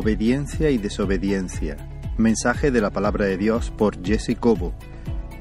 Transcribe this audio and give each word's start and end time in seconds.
Obediencia 0.00 0.70
y 0.70 0.78
desobediencia. 0.78 1.76
Mensaje 2.18 2.70
de 2.70 2.80
la 2.80 2.90
palabra 2.90 3.24
de 3.24 3.36
Dios 3.36 3.72
por 3.72 4.00
Jesse 4.00 4.36
Cobo. 4.38 4.72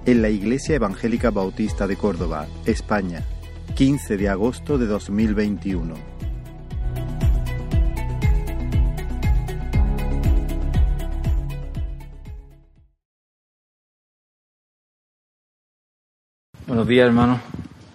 En 0.07 0.23
la 0.23 0.29
Iglesia 0.29 0.73
Evangélica 0.73 1.29
Bautista 1.29 1.85
de 1.85 1.95
Córdoba, 1.95 2.47
España, 2.65 3.21
15 3.75 4.17
de 4.17 4.29
agosto 4.29 4.79
de 4.79 4.87
2021. 4.87 5.93
Buenos 16.65 16.87
días, 16.87 17.05
hermano. 17.05 17.39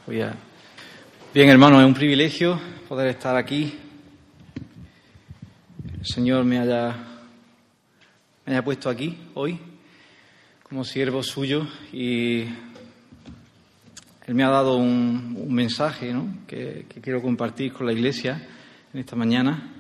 Bien, 0.07 1.49
hermano, 1.49 1.81
es 1.81 1.87
un 1.89 1.95
privilegio 1.95 2.57
poder 2.89 3.09
estar 3.09 3.35
aquí. 3.35 3.81
El 6.03 6.09
Señor 6.09 6.45
me 6.45 6.59
haya, 6.59 6.97
me 8.45 8.53
haya 8.53 8.65
puesto 8.65 8.91
aquí 8.91 9.17
hoy 9.35 9.57
como 10.69 10.83
siervo 10.83 11.23
suyo 11.23 11.65
y 11.93 12.41
Él 14.27 14.35
me 14.35 14.43
ha 14.43 14.49
dado 14.49 14.79
un, 14.79 15.55
mensaje 15.55 16.13
que, 16.49 16.87
que 16.89 17.01
quiero 17.01 17.23
compartir 17.23 17.73
con 17.73 17.87
la 17.87 17.93
Iglesia 17.93 18.49
en 18.93 18.99
esta 18.99 19.15
mañana. 19.15 19.75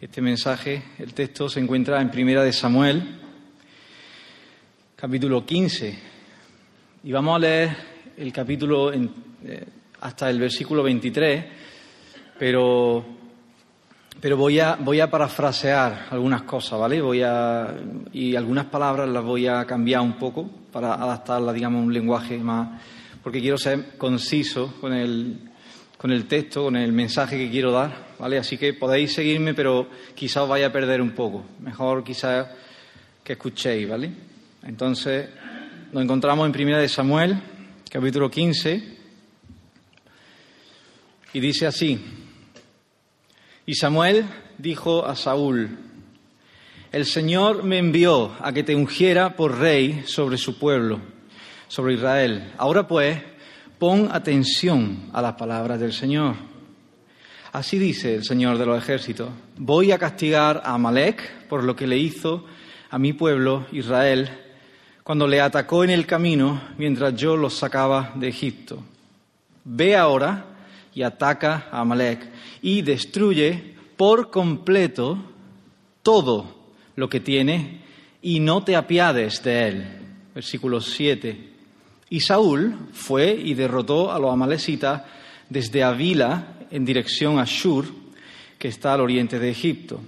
Este 0.00 0.22
mensaje, 0.22 0.82
el 0.98 1.12
texto 1.12 1.50
se 1.50 1.60
encuentra 1.60 2.00
en 2.00 2.10
Primera 2.10 2.42
de 2.42 2.54
Samuel, 2.54 3.20
capítulo 4.96 5.44
15 5.44 5.98
y 7.02 7.12
vamos 7.12 7.36
a 7.36 7.40
leer 7.40 7.76
el 8.16 8.32
capítulo 8.32 8.90
eh, 8.90 9.00
hasta 10.00 10.30
el 10.30 10.40
versículo 10.40 10.82
23, 10.82 11.44
pero, 12.38 13.13
pero 14.20 14.36
voy, 14.36 14.58
a, 14.58 14.76
voy 14.76 15.00
a 15.00 15.10
parafrasear 15.10 16.06
algunas 16.10 16.42
cosas, 16.42 16.78
¿vale? 16.78 17.00
Voy 17.02 17.22
a, 17.22 17.74
y 18.12 18.36
algunas 18.36 18.66
palabras 18.66 19.08
las 19.08 19.22
voy 19.22 19.46
a 19.46 19.64
cambiar 19.64 20.00
un 20.00 20.14
poco 20.14 20.48
para 20.72 20.94
adaptarlas, 20.94 21.54
digamos, 21.54 21.82
a 21.82 21.84
un 21.84 21.92
lenguaje 21.92 22.38
más, 22.38 22.80
porque 23.22 23.40
quiero 23.40 23.58
ser 23.58 23.96
conciso 23.98 24.74
con 24.80 24.92
el, 24.92 25.38
con 25.98 26.10
el 26.10 26.26
texto, 26.26 26.64
con 26.64 26.76
el 26.76 26.92
mensaje 26.92 27.36
que 27.36 27.50
quiero 27.50 27.72
dar, 27.72 28.14
¿vale? 28.18 28.38
Así 28.38 28.56
que 28.56 28.72
podéis 28.74 29.12
seguirme, 29.12 29.54
pero 29.54 29.88
quizás 30.14 30.44
os 30.44 30.48
vaya 30.48 30.68
a 30.68 30.72
perder 30.72 31.00
un 31.02 31.12
poco. 31.12 31.44
Mejor 31.60 32.02
quizás 32.02 32.48
que 33.22 33.34
escuchéis, 33.34 33.88
¿vale? 33.88 34.10
Entonces, 34.62 35.28
nos 35.92 36.02
encontramos 36.02 36.46
en 36.46 36.52
Primera 36.52 36.78
de 36.78 36.88
Samuel, 36.88 37.40
capítulo 37.90 38.30
15, 38.30 38.96
y 41.34 41.40
dice 41.40 41.66
así: 41.66 42.23
Y 43.66 43.74
Samuel 43.74 44.26
dijo 44.58 45.06
a 45.06 45.16
Saúl: 45.16 45.78
El 46.92 47.06
Señor 47.06 47.64
me 47.64 47.78
envió 47.78 48.32
a 48.40 48.52
que 48.52 48.62
te 48.62 48.74
ungiera 48.74 49.36
por 49.36 49.58
rey 49.58 50.02
sobre 50.06 50.36
su 50.36 50.58
pueblo, 50.58 51.00
sobre 51.68 51.94
Israel. 51.94 52.52
Ahora 52.58 52.86
pues, 52.86 53.22
pon 53.78 54.10
atención 54.12 55.08
a 55.12 55.22
las 55.22 55.34
palabras 55.34 55.80
del 55.80 55.92
Señor. 55.92 56.34
Así 57.52 57.78
dice 57.78 58.16
el 58.16 58.24
Señor 58.24 58.58
de 58.58 58.66
los 58.66 58.76
ejércitos: 58.76 59.30
Voy 59.56 59.92
a 59.92 59.98
castigar 59.98 60.60
a 60.64 60.74
Amalek 60.74 61.46
por 61.48 61.64
lo 61.64 61.74
que 61.74 61.86
le 61.86 61.96
hizo 61.96 62.44
a 62.90 62.98
mi 62.98 63.12
pueblo 63.12 63.66
Israel 63.72 64.28
cuando 65.02 65.26
le 65.26 65.40
atacó 65.40 65.84
en 65.84 65.90
el 65.90 66.06
camino 66.06 66.60
mientras 66.78 67.14
yo 67.14 67.36
los 67.36 67.54
sacaba 67.54 68.12
de 68.14 68.28
Egipto. 68.28 68.82
Ve 69.64 69.96
ahora 69.96 70.53
y 70.94 71.02
ataca 71.02 71.68
a 71.70 71.80
Amalek 71.80 72.30
y 72.62 72.82
destruye 72.82 73.74
por 73.96 74.30
completo 74.30 75.18
todo 76.02 76.46
lo 76.96 77.08
que 77.08 77.20
tiene 77.20 77.80
y 78.22 78.40
no 78.40 78.64
te 78.64 78.76
apiades 78.76 79.42
de 79.42 79.68
él. 79.68 79.86
Versículo 80.34 80.80
7. 80.80 81.50
Y 82.10 82.20
Saúl 82.20 82.74
fue 82.92 83.32
y 83.32 83.54
derrotó 83.54 84.12
a 84.12 84.18
los 84.18 84.32
amalecitas 84.32 85.02
desde 85.48 85.82
Avila 85.82 86.54
en 86.70 86.84
dirección 86.84 87.38
a 87.38 87.44
Shur, 87.44 87.86
que 88.58 88.68
está 88.68 88.94
al 88.94 89.00
oriente 89.00 89.38
de 89.38 89.50
Egipto 89.50 90.00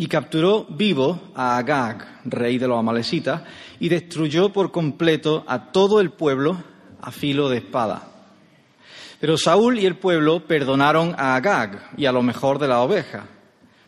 y 0.00 0.06
capturó 0.06 0.64
vivo 0.64 1.20
a 1.34 1.58
Agag, 1.58 2.22
rey 2.24 2.56
de 2.56 2.66
los 2.66 2.78
amalecitas, 2.78 3.42
y 3.80 3.90
destruyó 3.90 4.50
por 4.50 4.72
completo 4.72 5.44
a 5.46 5.72
todo 5.72 6.00
el 6.00 6.08
pueblo 6.08 6.56
a 7.02 7.10
filo 7.10 7.50
de 7.50 7.58
espada. 7.58 8.08
Pero 9.20 9.36
Saúl 9.36 9.78
y 9.78 9.84
el 9.84 9.96
pueblo 9.96 10.46
perdonaron 10.46 11.14
a 11.18 11.36
Agag 11.36 11.90
y 11.98 12.06
a 12.06 12.12
lo 12.12 12.22
mejor 12.22 12.58
de 12.58 12.68
las 12.68 12.78
ovejas, 12.78 13.24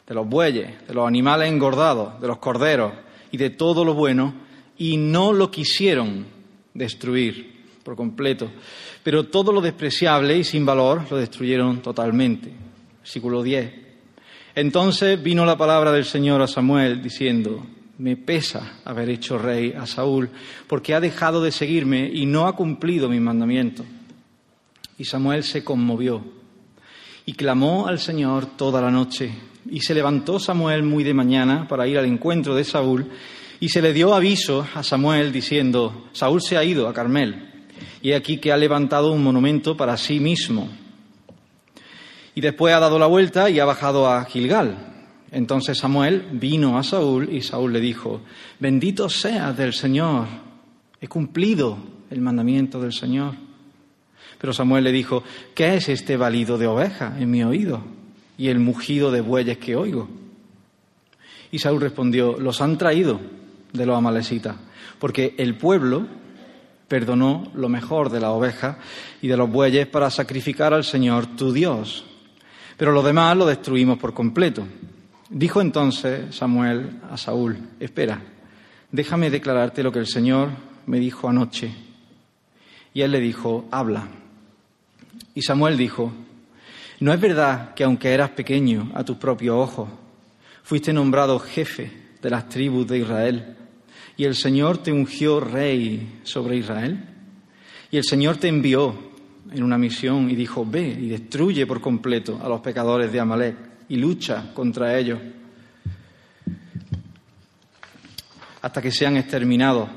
de 0.07 0.15
los 0.15 0.29
bueyes, 0.29 0.87
de 0.87 0.93
los 0.93 1.09
animales 1.09 1.51
engordados, 1.51 2.21
de 2.21 2.29
los 2.29 2.37
corderos 2.37 2.93
y 3.31 3.39
de 3.39 3.49
todo 3.49 3.83
lo 3.83 3.95
bueno, 3.95 4.35
y 4.77 4.99
no 4.99 5.33
lo 5.33 5.51
quisieron 5.51 6.27
destruir 6.75 7.65
por 7.83 7.97
completo. 7.97 8.51
Pero 9.03 9.25
todo 9.29 9.53
lo 9.53 9.63
despreciable 9.63 10.37
y 10.37 10.45
sin 10.45 10.67
valor 10.67 11.05
lo 11.11 11.17
destruyeron 11.17 11.81
totalmente. 11.81 12.53
Versículo 13.01 13.43
10. 13.43 13.73
Entonces 14.55 15.23
vino 15.23 15.47
la 15.47 15.57
palabra 15.57 15.93
del 15.93 16.05
Señor 16.05 16.43
a 16.43 16.47
Samuel 16.47 17.03
diciendo, 17.03 17.65
me 17.97 18.17
pesa 18.17 18.81
haber 18.85 19.09
hecho 19.09 19.39
rey 19.39 19.73
a 19.73 19.87
Saúl, 19.87 20.29
porque 20.67 20.95
ha 20.95 21.01
dejado 21.01 21.43
de 21.43 21.53
seguirme 21.53 22.11
y 22.13 22.27
no 22.27 22.47
ha 22.47 22.55
cumplido 22.55 23.09
mi 23.09 23.19
mandamiento. 23.19 23.85
Y 24.99 25.05
Samuel 25.05 25.45
se 25.45 25.65
conmovió 25.65 26.23
y 27.25 27.35
clamó 27.35 27.87
al 27.87 27.99
Señor 27.99 28.47
toda 28.57 28.81
la 28.81 28.91
noche. 28.91 29.33
Y 29.71 29.81
se 29.81 29.95
levantó 29.95 30.39
Samuel 30.39 30.83
muy 30.83 31.05
de 31.05 31.15
mañana 31.15 31.67
para 31.69 31.87
ir 31.87 31.99
al 31.99 32.07
encuentro 32.07 32.55
de 32.55 32.65
Saúl, 32.65 33.09
y 33.61 33.69
se 33.69 33.81
le 33.81 33.93
dio 33.93 34.13
aviso 34.13 34.67
a 34.75 34.83
Samuel 34.83 35.31
diciendo, 35.31 36.09
Saúl 36.13 36.43
se 36.43 36.57
ha 36.57 36.65
ido 36.65 36.89
a 36.89 36.93
Carmel, 36.93 37.67
y 38.01 38.13
aquí 38.13 38.39
que 38.39 38.51
ha 38.51 38.57
levantado 38.57 39.13
un 39.13 39.23
monumento 39.23 39.77
para 39.77 39.97
sí 39.97 40.19
mismo 40.19 40.69
y 42.35 42.41
después 42.41 42.75
ha 42.75 42.81
dado 42.81 42.99
la 42.99 43.07
vuelta 43.07 43.51
y 43.51 43.59
ha 43.59 43.65
bajado 43.65 44.09
a 44.09 44.25
Gilgal. 44.25 44.89
Entonces 45.31 45.79
Samuel 45.79 46.27
vino 46.33 46.79
a 46.79 46.83
Saúl 46.83 47.29
y 47.33 47.43
Saúl 47.43 47.73
le 47.73 47.81
dijo, 47.81 48.21
bendito 48.59 49.09
seas 49.09 49.57
del 49.57 49.73
Señor, 49.73 50.27
he 51.01 51.09
cumplido 51.09 51.79
el 52.11 52.21
mandamiento 52.21 52.81
del 52.81 52.93
Señor. 52.93 53.35
Pero 54.43 54.53
Samuel 54.53 54.85
le 54.85 54.93
dijo, 54.93 55.25
¿qué 55.55 55.77
es 55.77 55.89
este 55.89 56.19
balido 56.19 56.59
de 56.59 56.67
oveja 56.67 57.17
en 57.19 57.31
mi 57.31 57.43
oído 57.43 57.83
y 58.37 58.49
el 58.49 58.59
mugido 58.59 59.11
de 59.11 59.23
bueyes 59.23 59.57
que 59.57 59.77
oigo? 59.77 60.11
Y 61.51 61.61
Saúl 61.61 61.81
respondió, 61.81 62.39
los 62.39 62.61
han 62.61 62.77
traído 62.77 63.19
de 63.73 63.87
los 63.87 63.97
amalecitas, 63.97 64.57
porque 64.99 65.35
el 65.39 65.57
pueblo 65.57 66.07
perdonó 66.89 67.51
lo 67.55 67.71
mejor 67.71 68.11
de 68.11 68.21
la 68.21 68.33
oveja 68.33 68.77
y 69.23 69.29
de 69.29 69.39
los 69.39 69.51
bueyes 69.51 69.87
para 69.87 70.11
sacrificar 70.11 70.75
al 70.75 70.85
Señor 70.85 71.25
tu 71.37 71.51
Dios 71.51 72.05
pero 72.83 72.91
lo 72.91 73.03
demás 73.03 73.37
lo 73.37 73.47
destruimos 73.47 73.97
por 73.97 74.13
completo. 74.13 74.67
Dijo 75.31 75.61
entonces 75.61 76.35
Samuel 76.35 77.01
a 77.09 77.17
Saúl, 77.17 77.57
espera, 77.79 78.21
déjame 78.91 79.31
declararte 79.31 79.85
lo 79.85 79.93
que 79.93 80.01
el 80.01 80.09
Señor 80.09 80.51
me 80.87 80.99
dijo 80.99 81.29
anoche. 81.29 81.73
Y 82.93 83.03
él 83.03 83.13
le 83.13 83.21
dijo, 83.21 83.67
habla. 83.71 84.09
Y 85.35 85.43
Samuel 85.43 85.77
dijo, 85.77 86.13
¿no 87.01 87.13
es 87.13 87.21
verdad 87.21 87.75
que 87.75 87.85
aunque 87.85 88.13
eras 88.13 88.31
pequeño 88.31 88.93
a 88.95 89.05
tus 89.05 89.17
propios 89.17 89.57
ojos, 89.57 89.89
fuiste 90.63 90.93
nombrado 90.93 91.39
jefe 91.39 91.91
de 92.21 92.31
las 92.31 92.49
tribus 92.49 92.87
de 92.87 92.99
Israel 92.99 93.57
y 94.17 94.25
el 94.25 94.35
Señor 94.35 94.79
te 94.79 94.93
ungió 94.93 95.41
rey 95.41 96.21
sobre 96.23 96.57
Israel? 96.57 97.03
Y 97.91 97.97
el 97.97 98.05
Señor 98.05 98.37
te 98.37 98.49
envió 98.49 99.13
en 99.51 99.63
una 99.63 99.79
misión 99.79 100.31
y 100.31 100.35
dijo, 100.35 100.65
ve 100.65 100.97
y 101.01 101.09
destruye 101.09 101.67
por 101.67 101.81
completo 101.81 102.41
a 102.43 102.49
los 102.49 102.61
pecadores 102.61 103.13
de 103.13 103.21
Amalek 103.21 103.57
y 103.89 103.97
lucha 103.97 104.53
contra 104.55 104.99
ellos 104.99 105.19
hasta 108.63 108.81
que 108.81 108.93
sean 108.93 109.17
exterminados. 109.17 109.89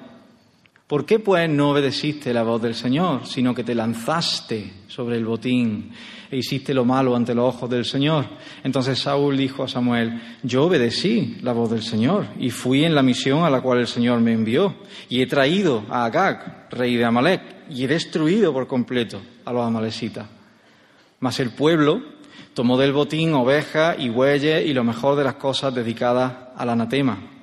¿Por 0.88 1.08
qué 1.08 1.18
pues 1.18 1.50
no 1.50 1.72
obedeciste 1.72 2.32
la 2.32 2.44
voz 2.44 2.62
del 2.62 2.76
Señor, 2.76 3.26
sino 3.26 3.56
que 3.56 3.64
te 3.64 3.74
lanzaste 3.74 4.72
sobre 4.88 5.18
el 5.18 5.26
botín 5.26 5.90
e 6.30 6.38
hiciste 6.38 6.76
lo 6.76 6.86
malo 6.86 7.16
ante 7.16 7.34
los 7.34 7.56
ojos 7.56 7.68
del 7.72 7.86
Señor? 7.86 8.26
Entonces 8.64 9.00
Saúl 9.00 9.36
dijo 9.36 9.64
a 9.64 9.68
Samuel, 9.68 10.22
yo 10.44 10.66
obedecí 10.66 11.38
la 11.42 11.54
voz 11.54 11.72
del 11.72 11.82
Señor 11.82 12.28
y 12.38 12.52
fui 12.52 12.86
en 12.86 12.94
la 12.94 13.02
misión 13.02 13.44
a 13.44 13.50
la 13.50 13.62
cual 13.62 13.80
el 13.80 13.88
Señor 13.88 14.20
me 14.20 14.34
envió 14.34 14.76
y 15.10 15.24
he 15.24 15.26
traído 15.26 15.86
a 15.90 16.06
Agag, 16.06 16.68
rey 16.70 16.96
de 16.96 17.06
Amalek, 17.06 17.42
y 17.68 17.84
he 17.84 17.88
destruido 17.88 18.54
por 18.54 18.68
completo 18.68 19.20
a 19.44 19.52
los 19.52 19.66
amalecitas. 19.66 20.28
Mas 21.20 21.40
el 21.40 21.50
pueblo 21.50 22.04
tomó 22.54 22.78
del 22.78 22.94
botín 22.94 23.34
ovejas 23.34 23.96
y 23.98 24.10
bueyes 24.10 24.64
y 24.64 24.74
lo 24.74 24.84
mejor 24.84 25.18
de 25.18 25.24
las 25.24 25.36
cosas 25.36 25.74
dedicadas 25.74 26.32
al 26.56 26.70
anatema, 26.70 27.35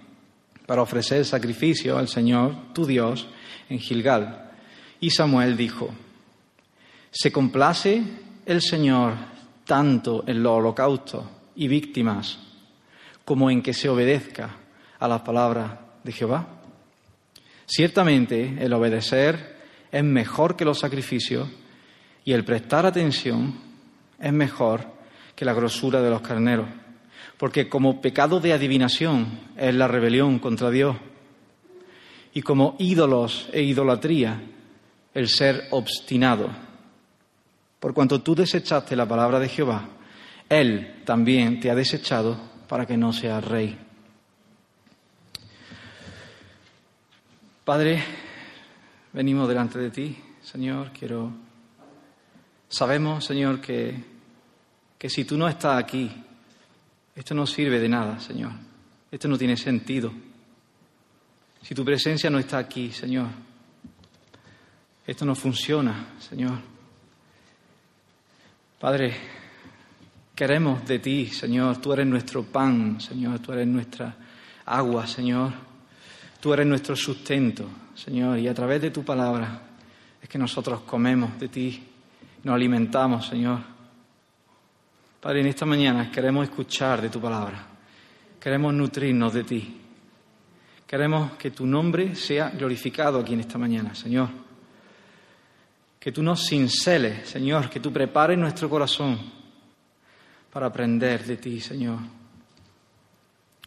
para 0.67 0.83
ofrecer 0.83 1.25
sacrificio 1.25 1.99
al 1.99 2.09
Señor, 2.09 2.73
tu 2.73 2.87
Dios, 2.87 3.27
en 3.69 3.79
Gilgal. 3.79 4.51
Y 5.01 5.11
Samuel 5.11 5.57
dijo, 5.57 5.91
¿se 7.11 7.33
complace 7.33 8.03
el 8.47 8.61
Señor 8.61 9.15
tanto 9.65 10.25
en 10.27 10.43
los 10.43 10.53
holocaustos 10.53 11.25
y 11.55 11.69
víctimas 11.69 12.39
como 13.25 13.51
en 13.51 13.63
que 13.63 13.75
se 13.75 13.89
obedezca 13.89 14.57
a 14.99 15.09
las 15.09 15.23
palabras 15.23 15.73
de 16.03 16.13
Jehová. 16.13 16.47
Ciertamente 17.67 18.57
el 18.61 18.73
obedecer 18.73 19.61
es 19.91 20.05
mejor 20.05 20.57
que 20.57 20.65
los 20.65 20.81
sacrificios 20.81 21.49
y 22.25 22.33
el 22.33 22.45
prestar 22.45 22.87
atención 22.87 23.55
es 24.19 24.33
mejor 24.33 24.87
que 25.35 25.45
la 25.45 25.55
grosura 25.55 26.01
de 26.03 26.11
los 26.11 26.21
carneros, 26.21 26.69
porque 27.43 27.69
como 27.69 28.01
pecado 28.01 28.39
de 28.39 28.53
adivinación 28.53 29.27
es 29.57 29.75
la 29.75 29.89
rebelión 29.89 30.39
contra 30.39 30.71
Dios 30.71 30.95
y 32.33 32.41
como 32.41 32.77
ídolos 32.79 33.49
e 33.53 33.63
idolatría 33.63 34.41
el 35.13 35.27
ser 35.29 35.67
obstinado. 35.73 36.49
Por 37.81 37.95
cuanto 37.95 38.23
tú 38.23 38.37
desechaste 38.37 38.95
la 38.95 39.09
palabra 39.09 39.41
de 39.41 39.49
Jehová, 39.49 39.89
Él 40.49 41.03
también 41.05 41.59
te 41.59 41.69
ha 41.69 41.75
desechado 41.75 42.39
para 42.69 42.87
que 42.87 42.97
no 42.97 43.13
seas 43.13 43.45
rey. 43.45 43.77
Padre, 47.65 48.05
venimos 49.13 49.49
delante 49.49 49.81
de 49.81 49.91
ti, 49.91 50.17
Señor, 50.43 50.93
quiero... 50.97 51.33
Sabemos, 52.69 53.25
Señor, 53.25 53.61
que, 53.61 53.97
que 54.97 55.11
si 55.11 55.25
tú 55.25 55.37
no 55.37 55.49
estás 55.49 55.83
aquí, 55.83 56.22
esto 57.15 57.35
no 57.35 57.47
sirve 57.47 57.79
de 57.79 57.89
nada, 57.89 58.19
Señor. 58.21 58.53
Esto 59.11 59.29
no 59.29 59.37
tiene 59.37 59.57
sentido. 59.57 60.13
Si 61.63 61.75
tu 61.75 61.85
presencia 61.85 62.31
no 62.31 62.39
está 62.39 62.59
aquí, 62.59 62.91
Señor, 62.91 63.29
esto 65.07 65.25
no 65.25 65.35
funciona, 65.35 66.15
Señor. 66.19 66.59
Padre, 68.81 69.15
queremos 70.35 70.85
de 70.87 70.99
ti, 70.99 71.27
Señor. 71.27 71.81
Tú 71.81 71.93
eres 71.93 72.07
nuestro 72.07 72.43
pan, 72.43 73.01
Señor. 73.01 73.39
Tú 73.41 73.53
eres 73.53 73.67
nuestra 73.67 74.17
agua, 74.65 75.07
Señor. 75.07 75.53
Tú 76.41 76.53
eres 76.53 76.67
nuestro 76.67 76.97
sustento, 76.97 77.69
Señor. 77.95 78.39
Y 78.39 78.49
a 78.49 78.55
través 78.55 78.81
de 78.83 78.91
tu 78.91 79.05
palabra 79.05 79.63
es 80.21 80.29
que 80.29 80.39
nosotros 80.39 80.81
comemos 80.81 81.39
de 81.39 81.49
ti, 81.49 81.83
nos 82.43 82.55
alimentamos, 82.55 83.27
Señor. 83.27 83.72
Padre, 85.23 85.43
en 85.43 85.47
esta 85.47 85.65
mañana 85.65 86.11
queremos 86.11 86.49
escuchar 86.49 87.01
de 87.01 87.09
tu 87.09 87.21
palabra. 87.21 87.65
Queremos 88.41 88.75
nutrirnos 88.75 89.33
de 89.33 89.45
ti. 89.45 89.81
Queremos 90.85 91.35
que 91.35 91.53
tu 91.53 91.65
nombre 91.65 92.17
sea 92.17 92.51
glorificado 92.51 93.21
aquí 93.21 93.35
en 93.35 93.41
esta 93.41 93.57
mañana, 93.57 93.95
Señor. 93.95 94.29
Que 96.01 96.11
tú 96.11 96.25
nos 96.25 96.45
cinceles, 96.45 97.29
Señor, 97.29 97.71
que 97.71 97.79
tú 97.79 97.93
prepares 97.93 98.37
nuestro 98.37 98.69
corazón 98.69 99.17
para 100.53 100.67
aprender 100.67 101.25
de 101.25 101.37
ti, 101.37 101.61
Señor. 101.61 102.01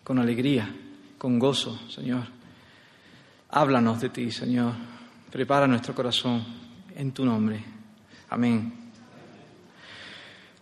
Con 0.03 0.19
alegría, 0.19 0.69
con 1.17 1.39
gozo, 1.39 1.87
Señor. 1.89 2.25
Háblanos 3.51 4.01
de 4.01 4.09
ti, 4.09 4.29
Señor. 4.29 4.73
Prepara 5.31 5.67
nuestro 5.67 5.95
corazón 5.95 6.45
en 6.97 7.13
tu 7.13 7.23
nombre. 7.23 7.63
Amén. 8.29 8.84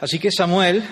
Así 0.04 0.20
que 0.20 0.32
Samuel 0.34 0.84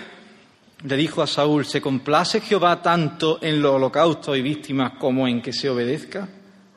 le 0.86 0.96
dijo 0.96 1.22
a 1.22 1.28
Saúl, 1.28 1.66
¿se 1.66 1.82
complace 1.82 2.40
Jehová 2.40 2.82
tanto 2.82 3.40
en 3.42 3.62
los 3.62 3.74
holocaustos 3.74 4.38
y 4.38 4.42
víctimas 4.42 4.94
como 4.94 5.28
en 5.28 5.42
que 5.42 5.52
se 5.52 5.70
obedezca 5.70 6.30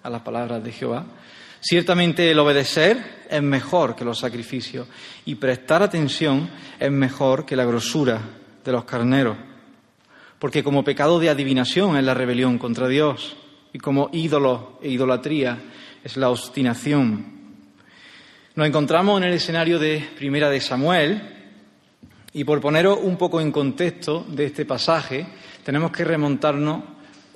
a 0.03 0.11
las 0.11 0.23
palabras 0.23 0.65
de 0.65 0.73
Jehová? 0.73 1.07
Ciertamente 1.61 2.29
el 2.29 2.39
obedecer 2.41 3.27
es 3.31 3.41
mejor 3.41 3.95
que 3.95 4.05
los 4.05 4.19
sacrificios 4.19 4.89
y 5.25 5.37
prestar 5.37 5.85
atención 5.85 6.51
es 6.81 6.91
mejor 6.91 7.47
que 7.47 7.55
la 7.55 7.67
grosura 7.67 8.21
de 8.65 8.73
los 8.73 8.85
carneros, 8.85 9.37
porque 10.41 10.65
como 10.65 10.83
pecado 10.83 11.21
de 11.21 11.31
adivinación 11.31 11.97
es 11.97 12.03
la 12.03 12.15
rebelión 12.15 12.59
contra 12.59 12.89
Dios 12.89 13.37
y 13.73 13.79
como 13.79 14.11
ídolo 14.13 14.81
e 14.83 14.89
idolatría 14.89 15.57
es 16.03 16.17
la 16.17 16.31
obstinación. 16.31 17.33
Nos 18.57 18.67
encontramos 18.67 19.21
en 19.21 19.29
el 19.29 19.35
escenario 19.35 19.79
de 19.79 20.05
Primera 20.17 20.51
de 20.51 20.61
Samuel, 20.61 21.34
y 22.35 22.43
por 22.43 22.61
poneros 22.61 22.99
un 23.01 23.17
poco 23.17 23.41
en 23.41 23.53
contexto 23.53 24.27
de 24.29 24.47
este 24.47 24.67
pasaje, 24.67 25.25
tenemos 25.63 25.93
que 25.93 26.05
remontarnos 26.05 26.83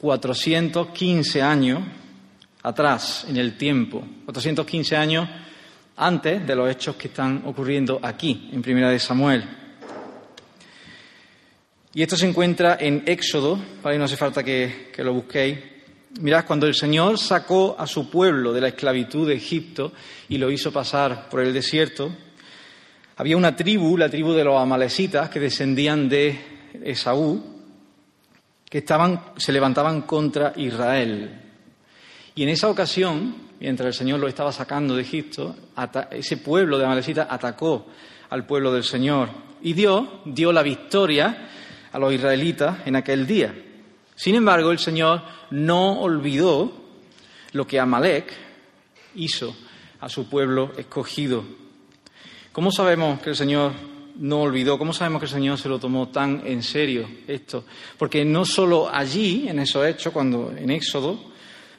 415 0.01 1.41
años 1.41 1.81
atrás 2.65 3.25
en 3.29 3.37
el 3.37 3.57
tiempo, 3.57 4.05
415 4.25 4.97
años 4.97 5.29
antes 5.97 6.45
de 6.45 6.55
los 6.57 6.69
hechos 6.69 6.97
que 6.97 7.09
están 7.09 7.43
ocurriendo 7.47 8.01
aquí, 8.03 8.51
en 8.53 8.61
Primera 8.61 8.91
de 8.91 8.99
Samuel. 8.99 9.45
Y 11.95 12.03
esto 12.03 12.17
se 12.17 12.29
encuentra 12.29 12.77
en 12.81 13.05
Éxodo, 13.07 13.59
para 13.81 13.97
no 13.97 14.05
hace 14.05 14.17
falta 14.17 14.43
que, 14.43 14.91
que 14.93 15.05
lo 15.05 15.15
busquéis. 15.15 15.59
Mirad, 16.21 16.45
cuando 16.45 16.67
el 16.67 16.75
Señor 16.75 17.19
sacó 17.19 17.77
a 17.79 17.87
su 17.87 18.11
pueblo 18.11 18.53
de 18.53 18.61
la 18.61 18.69
esclavitud 18.69 19.29
de 19.29 19.35
Egipto 19.35 19.93
y 20.29 20.39
lo 20.39 20.51
hizo 20.51 20.73
pasar 20.73 21.29
por 21.29 21.41
el 21.41 21.53
desierto, 21.53 22.13
había 23.19 23.37
una 23.37 23.57
tribu, 23.57 23.97
la 23.97 24.09
tribu 24.09 24.33
de 24.33 24.45
los 24.45 24.61
amalecitas, 24.61 25.29
que 25.29 25.41
descendían 25.41 26.09
de 26.09 26.39
Esaú, 26.85 27.43
que 28.71 28.79
estaban, 28.79 29.33
se 29.37 29.51
levantaban 29.51 30.03
contra 30.03 30.53
Israel. 30.55 31.29
Y 32.37 32.45
en 32.45 32.49
esa 32.51 32.69
ocasión, 32.69 33.35
mientras 33.59 33.89
el 33.89 33.95
Señor 33.95 34.21
lo 34.21 34.29
estaba 34.29 34.53
sacando 34.53 34.95
de 34.95 35.03
Egipto, 35.03 35.57
ese 36.13 36.37
pueblo 36.37 36.79
de 36.79 36.85
amalecitas 36.85 37.27
atacó 37.29 37.87
al 38.31 38.47
pueblo 38.47 38.73
del 38.73 38.85
Señor. 38.85 39.31
Y 39.63 39.73
Dios 39.73 40.09
dio 40.25 40.53
la 40.53 40.63
victoria 40.63 41.49
a 41.91 41.99
los 41.99 42.15
israelitas 42.15 42.87
en 42.87 42.95
aquel 42.95 43.27
día. 43.27 43.53
Sin 44.15 44.37
embargo, 44.37 44.71
el 44.71 44.79
Señor 44.79 45.23
no 45.51 46.01
olvidó 46.03 46.73
lo 47.51 47.67
que 47.67 47.81
Amalek 47.81 48.33
hizo 49.17 49.57
a 49.99 50.09
su 50.09 50.29
pueblo 50.29 50.71
escogido. 50.79 51.58
¿Cómo 52.59 52.73
sabemos 52.73 53.21
que 53.21 53.31
el 53.31 53.37
Señor 53.37 53.71
no 54.17 54.41
olvidó? 54.41 54.79
¿Cómo 54.79 54.93
sabemos 54.93 55.21
que 55.21 55.27
el 55.27 55.31
Señor 55.31 55.59
se 55.59 55.69
lo 55.69 55.79
tomó 55.79 56.09
tan 56.09 56.43
en 56.45 56.65
serio 56.65 57.09
esto? 57.29 57.65
Porque 57.97 58.25
no 58.25 58.45
solo 58.45 58.91
allí, 58.93 59.47
en 59.49 59.61
esos 59.61 59.87
hechos, 59.87 60.13
cuando 60.13 60.51
en 60.51 60.69
Éxodo, 60.71 61.21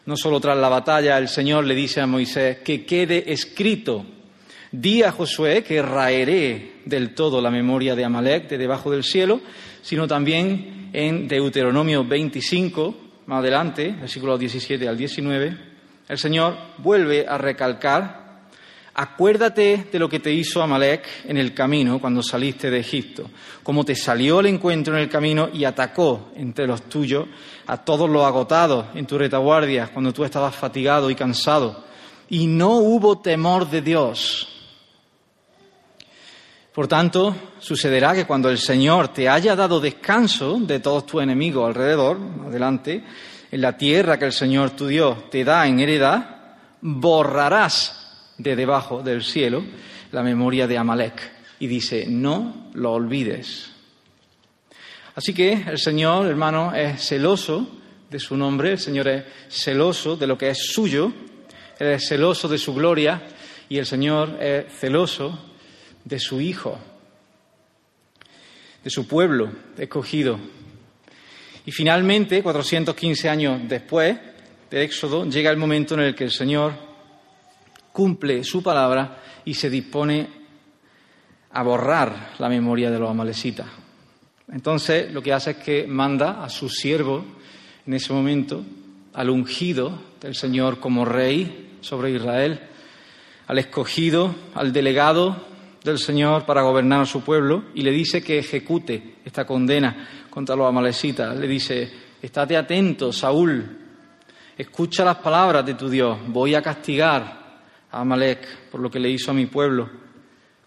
no 0.06 0.16
solo 0.16 0.40
tras 0.40 0.58
la 0.58 0.70
batalla, 0.70 1.18
el 1.18 1.28
Señor 1.28 1.66
le 1.66 1.76
dice 1.76 2.00
a 2.00 2.08
Moisés 2.08 2.60
que 2.60 2.86
quede 2.86 3.30
escrito, 3.30 4.06
di 4.72 5.04
a 5.04 5.12
Josué 5.12 5.66
que 5.66 5.82
raeré 5.82 6.76
del 6.86 7.14
todo 7.14 7.42
la 7.42 7.52
memoria 7.52 7.94
de 7.94 8.06
Amalek 8.06 8.48
de 8.48 8.58
debajo 8.58 8.90
del 8.90 9.04
cielo, 9.04 9.42
sino 9.82 10.08
también 10.08 10.92
en 10.94 11.28
Deuteronomio 11.28 12.06
25, 12.06 12.96
más 13.26 13.40
adelante, 13.40 13.98
versículos 14.00 14.40
17 14.40 14.88
al 14.88 14.98
19, 14.98 15.58
el 16.08 16.18
Señor 16.18 16.56
vuelve 16.78 17.28
a 17.28 17.38
recalcar 17.38 18.19
Acuérdate 19.02 19.88
de 19.90 19.98
lo 19.98 20.10
que 20.10 20.20
te 20.20 20.30
hizo 20.30 20.62
Amalek 20.62 21.24
en 21.24 21.38
el 21.38 21.54
camino 21.54 22.02
cuando 22.02 22.22
saliste 22.22 22.70
de 22.70 22.80
Egipto, 22.80 23.30
cómo 23.64 23.86
te 23.86 23.96
salió 23.96 24.40
al 24.40 24.48
encuentro 24.48 24.94
en 24.94 25.04
el 25.04 25.10
camino 25.10 25.48
y 25.54 25.64
atacó 25.64 26.34
entre 26.36 26.68
los 26.68 26.82
tuyos 26.90 27.26
a 27.68 27.78
todos 27.78 28.10
los 28.10 28.26
agotados 28.26 28.88
en 28.96 29.08
tu 29.08 29.18
retaguardia 29.18 29.90
cuando 29.94 30.12
tú 30.12 30.26
estabas 30.26 30.54
fatigado 30.54 31.10
y 31.10 31.16
cansado. 31.16 31.86
Y 32.28 32.48
no 32.48 32.72
hubo 32.72 33.20
temor 33.20 33.70
de 33.70 33.82
Dios. 33.82 34.50
Por 36.74 36.90
tanto, 36.90 37.34
sucederá 37.58 38.14
que 38.14 38.26
cuando 38.26 38.50
el 38.50 38.58
Señor 38.58 39.14
te 39.14 39.30
haya 39.30 39.56
dado 39.56 39.80
descanso 39.80 40.60
de 40.60 40.82
todos 40.82 41.06
tus 41.06 41.24
enemigos 41.24 41.70
alrededor, 41.70 42.20
adelante, 42.48 43.02
en 43.50 43.62
la 43.62 43.78
tierra 43.78 44.20
que 44.20 44.26
el 44.26 44.34
Señor 44.34 44.72
tu 44.72 44.88
Dios 44.88 45.30
te 45.30 45.46
da 45.46 45.66
en 45.68 45.80
heredad, 45.80 46.36
borrarás 46.82 48.00
de 48.40 48.56
debajo 48.56 49.04
del 49.04 49.24
cielo 49.24 49.64
la 50.12 50.24
memoria 50.24 50.66
de 50.66 50.78
Amalek 50.78 51.32
y 51.60 51.68
dice, 51.68 52.06
no 52.08 52.72
lo 52.74 52.94
olvides. 52.94 53.70
Así 55.14 55.34
que 55.34 55.52
el 55.68 55.78
Señor, 55.78 56.28
hermano, 56.28 56.74
es 56.74 57.06
celoso 57.06 57.68
de 58.10 58.20
su 58.20 58.36
nombre, 58.36 58.72
el 58.72 58.80
Señor 58.80 59.08
es 59.10 59.26
celoso 59.50 60.16
de 60.16 60.26
lo 60.26 60.38
que 60.38 60.50
es 60.50 60.72
suyo, 60.72 61.12
Él 61.78 61.88
es 61.88 62.08
celoso 62.08 62.48
de 62.48 62.58
su 62.58 62.74
gloria 62.74 63.22
y 63.68 63.78
el 63.78 63.86
Señor 63.86 64.38
es 64.42 64.74
celoso 64.80 65.38
de 66.06 66.20
su 66.20 66.40
Hijo, 66.40 66.80
de 68.84 68.90
su 68.90 69.08
pueblo 69.08 69.52
escogido. 69.78 70.40
Y 71.66 71.72
finalmente, 71.72 72.42
415 72.42 73.30
años 73.30 73.62
después 73.68 74.18
de 74.72 74.84
Éxodo, 74.84 75.26
llega 75.26 75.52
el 75.52 75.58
momento 75.58 75.94
en 75.96 76.00
el 76.02 76.16
que 76.16 76.24
el 76.24 76.32
Señor 76.32 76.89
cumple 77.92 78.44
su 78.44 78.62
palabra 78.64 79.18
y 79.46 79.54
se 79.54 79.70
dispone 79.70 80.28
a 81.52 81.64
borrar 81.64 82.34
la 82.38 82.50
memoria 82.50 82.92
de 82.92 83.00
los 83.00 83.10
amalecitas. 83.10 83.68
Entonces 84.52 85.12
lo 85.12 85.22
que 85.22 85.34
hace 85.34 85.52
es 85.52 85.58
que 85.58 85.88
manda 85.88 86.44
a 86.44 86.50
su 86.50 86.70
siervo 86.70 87.24
en 87.86 87.94
ese 87.94 88.14
momento, 88.14 88.64
al 89.14 89.30
ungido 89.30 90.00
del 90.22 90.36
Señor 90.36 90.80
como 90.80 91.06
rey 91.06 91.78
sobre 91.82 92.12
Israel, 92.12 92.60
al 93.48 93.58
escogido, 93.58 94.36
al 94.54 94.72
delegado 94.72 95.48
del 95.84 95.98
Señor 95.98 96.46
para 96.46 96.62
gobernar 96.62 97.02
a 97.02 97.06
su 97.06 97.22
pueblo 97.22 97.64
y 97.74 97.82
le 97.82 97.92
dice 97.92 98.22
que 98.22 98.40
ejecute 98.40 99.16
esta 99.26 99.46
condena 99.46 100.26
contra 100.30 100.56
los 100.56 100.68
amalecitas. 100.68 101.36
Le 101.36 101.48
dice, 101.48 101.92
estate 102.22 102.58
atento, 102.58 103.12
Saúl, 103.12 103.78
escucha 104.58 105.04
las 105.04 105.18
palabras 105.18 105.66
de 105.66 105.74
tu 105.74 105.90
Dios, 105.90 106.20
voy 106.28 106.54
a 106.54 106.62
castigar 106.62 107.39
a 107.92 108.02
Amalek 108.02 108.70
por 108.70 108.82
lo 108.82 108.90
que 108.90 109.00
le 109.00 109.10
hizo 109.10 109.32
a 109.32 109.34
mi 109.34 109.46
pueblo 109.46 109.90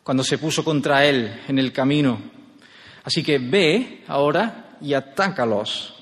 cuando 0.03 0.25
se 0.25 0.39
puso 0.39 0.65
contra 0.65 1.05
él 1.05 1.43
en 1.49 1.59
el 1.59 1.73
camino. 1.73 2.19
Así 3.05 3.23
que 3.23 3.39
ve 3.39 4.03
ahora 4.09 4.77
y 4.81 4.95
atácalos 4.95 5.95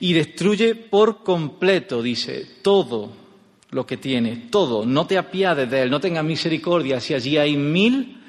y 0.00 0.12
destruye 0.12 0.74
por 0.74 1.22
completo, 1.22 2.02
dice, 2.02 2.46
todo 2.62 3.12
lo 3.70 3.86
que 3.86 3.96
tiene, 3.96 4.48
todo, 4.50 4.84
no 4.84 5.06
te 5.06 5.16
apiades 5.16 5.70
de 5.70 5.82
él, 5.82 5.90
no 5.90 6.00
tengas 6.00 6.24
misericordia, 6.24 7.00
si 7.00 7.14
allí 7.14 7.38
hay 7.38 7.56
mil, 7.56 8.20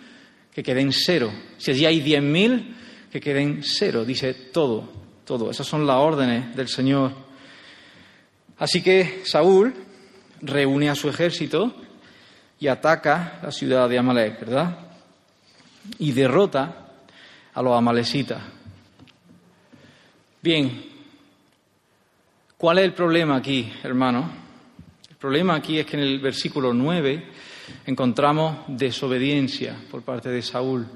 que 0.53 0.63
queden 0.63 0.91
cero, 0.91 1.31
si 1.57 1.71
allí 1.71 1.85
hay 1.85 1.99
diez 1.99 2.21
mil, 2.21 2.75
que 3.11 3.19
queden 3.19 3.61
cero, 3.63 4.05
dice 4.05 4.33
todo, 4.33 4.87
todo, 5.25 5.49
esas 5.49 5.65
son 5.65 5.87
las 5.87 5.97
órdenes 5.97 6.55
del 6.55 6.67
Señor. 6.67 7.11
Así 8.57 8.81
que 8.81 9.21
Saúl 9.25 9.73
reúne 10.41 10.89
a 10.89 10.95
su 10.95 11.09
ejército 11.09 11.75
y 12.63 12.67
ataca 12.69 13.39
la 13.43 13.51
ciudad 13.51 13.89
de 13.89 13.97
Amalek, 13.97 14.39
¿verdad? 14.39 14.77
Y 15.99 16.13
derrota 16.13 16.93
a 17.53 17.61
los 17.61 17.77
amalecitas. 17.77 18.41
Bien, 20.41 20.85
¿cuál 22.55 22.77
es 22.77 22.85
el 22.85 22.93
problema 22.93 23.35
aquí, 23.35 23.69
hermano? 23.83 24.31
El 25.09 25.17
problema 25.17 25.55
aquí 25.55 25.77
es 25.77 25.85
que 25.85 25.97
en 25.97 26.03
el 26.03 26.19
versículo 26.21 26.73
9 26.73 27.31
encontramos 27.85 28.59
desobediencia 28.69 29.75
por 29.91 30.03
parte 30.03 30.29
de 30.29 30.41
Saúl. 30.41 30.87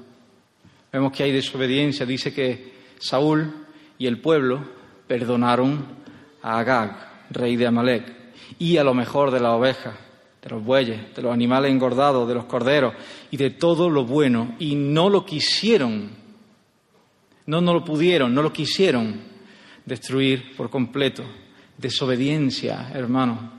Vemos 0.90 1.12
que 1.12 1.24
hay 1.24 1.32
desobediencia. 1.32 2.06
Dice 2.06 2.32
que 2.32 2.72
Saúl 2.98 3.66
y 3.98 4.06
el 4.06 4.22
pueblo 4.22 4.64
perdonaron 5.06 5.86
a 6.40 6.60
Agag, 6.60 7.26
rey 7.28 7.56
de 7.56 7.66
Amalek, 7.66 8.10
y 8.58 8.78
a 8.78 8.84
lo 8.84 8.94
mejor 8.94 9.30
de 9.30 9.40
la 9.40 9.52
oveja, 9.52 10.07
de 10.48 10.54
los 10.54 10.64
bueyes, 10.64 11.14
de 11.14 11.22
los 11.22 11.32
animales 11.32 11.70
engordados, 11.70 12.26
de 12.26 12.34
los 12.34 12.46
corderos 12.46 12.94
y 13.30 13.36
de 13.36 13.50
todo 13.50 13.90
lo 13.90 14.04
bueno, 14.04 14.56
y 14.58 14.74
no 14.74 15.10
lo 15.10 15.24
quisieron, 15.24 16.10
no, 17.46 17.60
no 17.60 17.74
lo 17.74 17.84
pudieron, 17.84 18.34
no 18.34 18.42
lo 18.42 18.52
quisieron 18.52 19.20
destruir 19.84 20.56
por 20.56 20.70
completo. 20.70 21.24
Desobediencia, 21.76 22.90
hermano. 22.92 23.52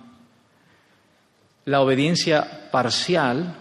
La 1.65 1.81
obediencia 1.81 2.69
parcial 2.71 3.55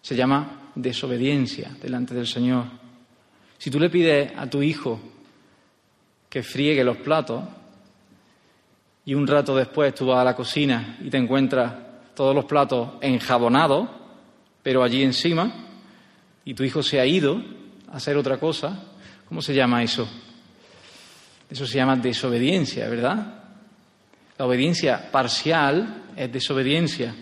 se 0.00 0.16
llama 0.16 0.70
desobediencia 0.74 1.76
delante 1.80 2.14
del 2.14 2.26
Señor. 2.26 2.64
Si 3.58 3.70
tú 3.70 3.78
le 3.78 3.90
pides 3.90 4.32
a 4.36 4.48
tu 4.48 4.62
hijo 4.62 5.00
que 6.28 6.42
friegue 6.42 6.82
los 6.82 6.96
platos 6.96 7.44
y 9.04 9.14
un 9.14 9.26
rato 9.26 9.54
después 9.54 9.94
tú 9.94 10.06
vas 10.06 10.20
a 10.20 10.24
la 10.24 10.34
cocina 10.34 10.98
y 11.02 11.10
te 11.10 11.18
encuentras 11.18 11.91
todos 12.14 12.34
los 12.34 12.44
platos 12.44 12.90
enjabonados, 13.00 13.88
pero 14.62 14.82
allí 14.82 15.02
encima, 15.02 15.52
y 16.44 16.54
tu 16.54 16.64
hijo 16.64 16.82
se 16.82 17.00
ha 17.00 17.06
ido 17.06 17.42
a 17.90 17.96
hacer 17.96 18.16
otra 18.16 18.38
cosa, 18.38 18.84
¿cómo 19.28 19.42
se 19.42 19.54
llama 19.54 19.82
eso? 19.82 20.08
Eso 21.50 21.66
se 21.66 21.76
llama 21.76 21.96
desobediencia, 21.96 22.88
¿verdad? 22.88 23.42
La 24.38 24.46
obediencia 24.46 25.10
parcial 25.10 26.04
es 26.16 26.32
desobediencia. 26.32 27.14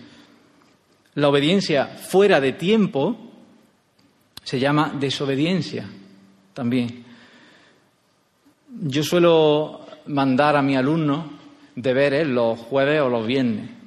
La 1.15 1.27
obediencia 1.27 1.87
fuera 1.87 2.39
de 2.39 2.53
tiempo 2.53 3.17
se 4.43 4.59
llama 4.59 4.93
desobediencia 4.97 5.85
también. 6.53 7.03
Yo 8.83 9.03
suelo 9.03 9.85
mandar 10.07 10.55
a 10.55 10.61
mi 10.61 10.75
alumno 10.77 11.31
deberes 11.75 12.25
los 12.27 12.57
jueves 12.57 13.01
o 13.01 13.09
los 13.09 13.27
viernes. 13.27 13.80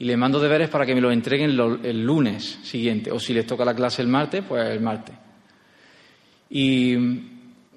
Y 0.00 0.04
le 0.04 0.16
mando 0.16 0.40
deberes 0.40 0.70
para 0.70 0.86
que 0.86 0.94
me 0.94 1.00
los 1.02 1.12
entreguen 1.12 1.50
el 1.50 2.02
lunes 2.02 2.58
siguiente. 2.62 3.12
O 3.12 3.20
si 3.20 3.34
les 3.34 3.46
toca 3.46 3.66
la 3.66 3.74
clase 3.74 4.00
el 4.00 4.08
martes, 4.08 4.42
pues 4.48 4.66
el 4.66 4.80
martes. 4.80 5.14
Y 6.48 6.94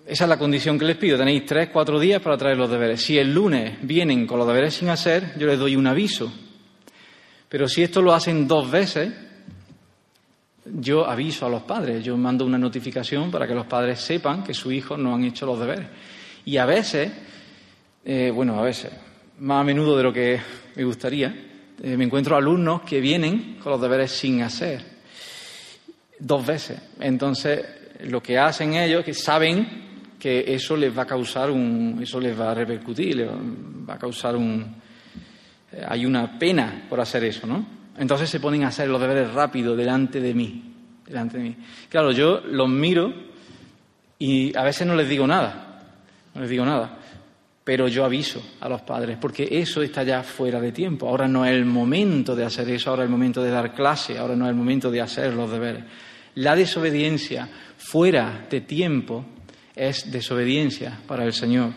esa 0.06 0.24
es 0.24 0.30
la 0.30 0.40
condición 0.40 0.80
que 0.80 0.86
les 0.86 0.96
pido. 0.96 1.18
Tenéis 1.18 1.46
tres, 1.46 1.68
cuatro 1.68 2.00
días 2.00 2.22
para 2.22 2.38
traer 2.38 2.56
los 2.58 2.72
deberes. 2.72 3.02
Si 3.02 3.18
el 3.18 3.34
lunes 3.34 3.78
vienen 3.82 4.26
con 4.26 4.40
los 4.40 4.48
deberes 4.48 4.74
sin 4.74 4.88
hacer, 4.88 5.34
yo 5.38 5.48
les 5.48 5.60
doy 5.60 5.76
un 5.76 5.86
aviso. 5.86 6.32
Pero 7.50 7.68
si 7.68 7.84
esto 7.84 8.02
lo 8.02 8.14
hacen 8.14 8.48
dos 8.48 8.72
veces, 8.72 9.12
yo 10.64 11.06
aviso 11.06 11.46
a 11.46 11.50
los 11.50 11.64
padres. 11.64 12.06
Yo 12.06 12.16
mando 12.16 12.46
una 12.46 12.58
notificación 12.58 13.32
para 13.32 13.46
que 13.46 13.54
los 13.54 13.66
padres 13.66 14.00
sepan 14.00 14.46
que 14.46 14.54
sus 14.54 14.72
hijos 14.72 14.98
no 14.98 15.14
han 15.14 15.26
hecho 15.26 15.46
los 15.46 15.60
deberes. 15.60 15.88
Y 16.46 16.56
a 16.56 16.66
veces, 16.66 17.12
eh, 18.06 18.32
bueno, 18.34 18.58
a 18.58 18.62
veces, 18.62 18.94
más 19.40 19.60
a 19.60 19.66
menudo 19.66 19.98
de 19.98 20.04
lo 20.04 20.14
que 20.14 20.40
me 20.78 20.86
gustaría, 20.86 21.52
eh, 21.82 21.98
me 21.98 22.06
encuentro 22.06 22.36
alumnos 22.36 22.82
que 22.82 23.00
vienen 23.00 23.58
con 23.62 23.72
los 23.72 23.82
deberes 23.82 24.12
sin 24.12 24.42
hacer. 24.42 24.82
Dos 26.20 26.46
veces. 26.46 26.80
Entonces, 27.00 27.66
lo 28.06 28.22
que 28.22 28.38
hacen 28.38 28.76
ellos 28.76 29.04
que 29.04 29.14
saben 29.14 29.84
que 30.20 30.54
eso 30.54 30.78
les 30.78 30.98
va 30.98 31.04
a 31.04 31.06
causar 31.06 31.52
un, 31.52 32.00
eso 32.02 32.20
les 32.20 32.40
va 32.40 32.52
a 32.52 32.54
repercutir, 32.54 33.16
les 33.16 33.28
va 33.28 33.96
a 33.96 33.98
causar 33.98 34.36
un, 34.36 34.76
eh, 35.74 35.84
hay 35.88 36.06
una 36.06 36.38
pena 36.40 36.86
por 36.90 37.02
hacer 37.02 37.24
eso, 37.26 37.46
¿no? 37.46 37.66
Entonces 37.98 38.30
se 38.30 38.40
ponen 38.40 38.64
a 38.64 38.70
hacer 38.70 38.88
los 38.88 39.02
deberes 39.02 39.34
rápido 39.34 39.76
delante 39.76 40.20
de 40.20 40.34
mí, 40.34 40.74
delante 41.06 41.38
de 41.38 41.44
mí. 41.44 41.58
Claro, 41.90 42.12
yo 42.12 42.40
los 42.40 42.70
miro 42.70 43.14
y 44.18 44.56
a 44.58 44.64
veces 44.64 44.88
no 44.88 44.96
les 44.96 45.10
digo 45.10 45.28
nada, 45.28 45.82
no 46.34 46.42
les 46.42 46.50
digo 46.50 46.66
nada, 46.66 47.00
pero 47.64 47.88
yo 47.88 48.04
aviso 48.04 48.42
a 48.60 48.68
los 48.68 48.82
padres 48.82 49.18
porque 49.20 49.48
eso 49.50 49.82
está 49.82 50.04
ya 50.04 50.22
fuera 50.24 50.60
de 50.60 50.72
tiempo. 50.72 51.08
Ahora 51.08 51.28
no 51.28 51.46
es 51.46 51.54
el 51.54 51.66
momento 51.66 52.36
de 52.36 52.44
hacer 52.44 52.70
eso, 52.70 52.90
ahora 52.90 53.04
es 53.04 53.08
el 53.08 53.12
momento 53.12 53.42
de 53.42 53.52
dar 53.52 53.74
clase, 53.74 54.18
ahora 54.18 54.36
no 54.36 54.46
es 54.46 54.50
el 54.50 54.56
momento 54.56 54.92
de 54.92 55.02
hacer 55.02 55.34
los 55.34 55.50
deberes. 55.50 55.84
La 56.36 56.56
desobediencia 56.56 57.48
fuera 57.78 58.48
de 58.50 58.62
tiempo 58.62 59.26
es 59.76 60.12
desobediencia 60.12 61.00
para 61.08 61.24
el 61.24 61.34
Señor. 61.34 61.72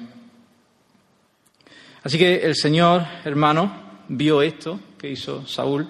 Así 2.03 2.19
que 2.19 2.37
el 2.37 2.55
Señor, 2.55 3.05
hermano, 3.25 4.05
vio 4.09 4.43
esto 4.43 4.81
que 4.99 5.11
hizo 5.11 5.47
Saúl 5.47 5.87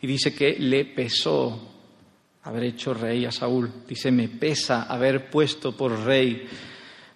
y 0.00 0.06
dice 0.06 0.34
que 0.34 0.56
le 0.58 0.84
pesó 0.84 1.70
haber 2.42 2.64
hecho 2.64 2.94
rey 2.94 3.24
a 3.24 3.32
Saúl. 3.32 3.70
Dice, 3.88 4.10
me 4.10 4.28
pesa 4.28 4.82
haber 4.84 5.30
puesto 5.30 5.76
por 5.76 6.04
rey 6.04 6.46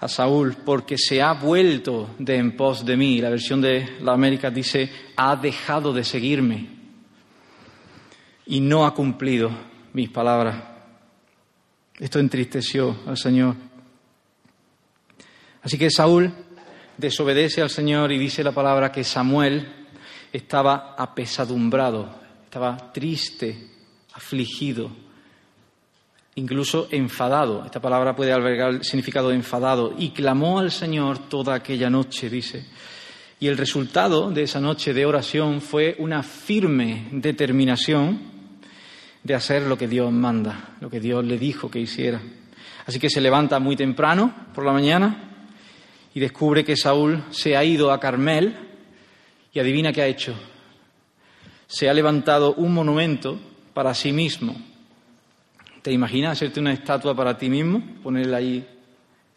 a 0.00 0.09
Saúl 0.09 0.57
porque 0.64 0.97
se 0.97 1.21
ha 1.21 1.33
vuelto 1.33 2.14
de 2.19 2.37
en 2.37 2.57
pos 2.57 2.85
de 2.85 2.97
mí. 2.97 3.21
La 3.21 3.31
versión 3.31 3.61
de 3.61 3.99
la 4.00 4.12
América 4.12 4.50
dice, 4.50 4.90
ha 5.17 5.37
dejado 5.37 5.93
de 5.93 6.05
seguirme 6.05 6.69
y 8.47 8.61
no 8.61 8.87
ha 8.87 8.95
cumplido 8.95 9.50
mis 9.93 10.09
palabras. 10.09 10.62
Esto 11.99 12.21
entristeció 12.21 12.97
al 13.07 13.17
Señor. 13.17 13.57
Así 15.62 15.76
que 15.76 15.90
Saúl 15.90 16.33
desobedece 16.97 17.61
al 17.61 17.71
Señor 17.71 18.12
y 18.12 18.19
dice 18.19 18.45
la 18.45 18.52
palabra 18.52 18.93
que 18.93 19.02
Samuel 19.02 19.87
estaba 20.33 20.95
apesadumbrado, 20.97 22.21
estaba 22.45 22.93
triste, 22.93 23.69
afligido, 24.14 24.90
incluso 26.38 26.87
enfadado. 26.90 27.64
Esta 27.64 27.80
palabra 27.80 28.14
puede 28.14 28.33
albergar 28.33 28.71
el 28.71 28.85
significado 28.85 29.28
de 29.28 29.35
enfadado. 29.35 29.95
Y 29.99 30.11
clamó 30.11 30.61
al 30.61 30.71
Señor 30.71 31.18
toda 31.28 31.54
aquella 31.54 31.90
noche, 31.90 32.30
dice. 32.30 32.64
Y 33.40 33.49
el 33.49 33.57
resultado 33.57 34.30
de 34.30 34.42
esa 34.42 34.61
noche 34.61 34.95
de 34.95 35.04
oración 35.04 35.61
fue 35.61 35.97
una 35.99 36.23
firme 36.23 37.09
determinación 37.12 38.21
de 39.23 39.35
hacer 39.35 39.62
lo 39.62 39.76
que 39.76 39.88
Dios 39.88 40.12
manda, 40.12 40.76
lo 40.80 40.88
que 40.88 41.00
Dios 41.00 41.25
le 41.25 41.38
dijo 41.38 41.71
que 41.71 41.80
hiciera. 41.80 42.21
Así 42.87 42.99
que 42.99 43.11
se 43.11 43.21
levanta 43.21 43.59
muy 43.59 43.76
temprano 43.76 44.33
por 44.54 44.64
la 44.64 44.73
mañana, 44.73 45.25
y 46.14 46.21
descubre 46.21 46.64
que 46.64 46.76
Saúl 46.76 47.23
se 47.30 47.57
ha 47.57 47.62
ido 47.62 47.92
a 47.92 48.00
Carmel 48.00 48.57
y 49.52 49.61
adivina 49.61 49.92
qué 49.92 50.02
ha 50.02 50.07
hecho. 50.07 50.35
Se 51.66 51.88
ha 51.88 51.95
levantado 51.95 52.54
un 52.54 52.73
monumento 52.73 53.38
para 53.75 53.95
sí 53.95 54.11
mismo. 54.11 54.57
¿Te 55.82 55.92
imaginas 55.92 56.32
hacerte 56.32 56.61
una 56.61 56.73
estatua 56.73 57.14
para 57.14 57.37
ti 57.37 57.49
mismo, 57.49 57.82
ponerla 58.02 58.38
ahí 58.38 58.66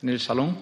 en 0.02 0.10
el 0.10 0.20
salón? 0.20 0.58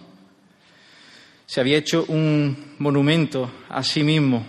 Se 1.45 1.59
había 1.59 1.77
hecho 1.77 2.05
un 2.07 2.75
monumento 2.79 3.49
a 3.69 3.83
sí 3.83 4.03
mismo. 4.03 4.45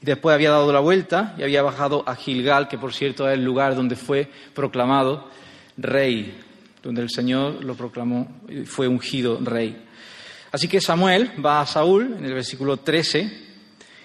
Y 0.00 0.06
después 0.06 0.34
había 0.34 0.50
dado 0.50 0.72
la 0.72 0.80
vuelta 0.80 1.34
y 1.38 1.42
había 1.42 1.62
bajado 1.62 2.04
a 2.06 2.14
Gilgal, 2.14 2.68
que 2.68 2.78
por 2.78 2.92
cierto 2.92 3.28
es 3.28 3.34
el 3.34 3.44
lugar 3.44 3.74
donde 3.74 3.96
fue 3.96 4.30
proclamado 4.54 5.28
rey 5.76 6.44
donde 6.84 7.00
el 7.00 7.10
Señor 7.10 7.64
lo 7.64 7.74
proclamó, 7.74 8.42
fue 8.66 8.86
ungido 8.86 9.38
rey. 9.42 9.84
Así 10.52 10.68
que 10.68 10.80
Samuel 10.80 11.32
va 11.44 11.62
a 11.62 11.66
Saúl 11.66 12.14
en 12.18 12.24
el 12.24 12.34
versículo 12.34 12.76
13 12.76 13.42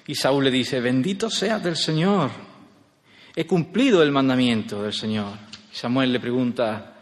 y 0.08 0.16
Saúl 0.16 0.46
le 0.46 0.52
dice, 0.52 0.80
bendito 0.80 1.30
sea 1.30 1.60
del 1.60 1.76
Señor, 1.76 2.32
he 3.40 3.48
cumplido 3.48 4.04
el 4.04 4.12
mandamiento 4.12 4.84
del 4.84 4.92
Señor. 4.92 5.32
Samuel 5.72 6.12
le 6.12 6.20
pregunta, 6.20 6.96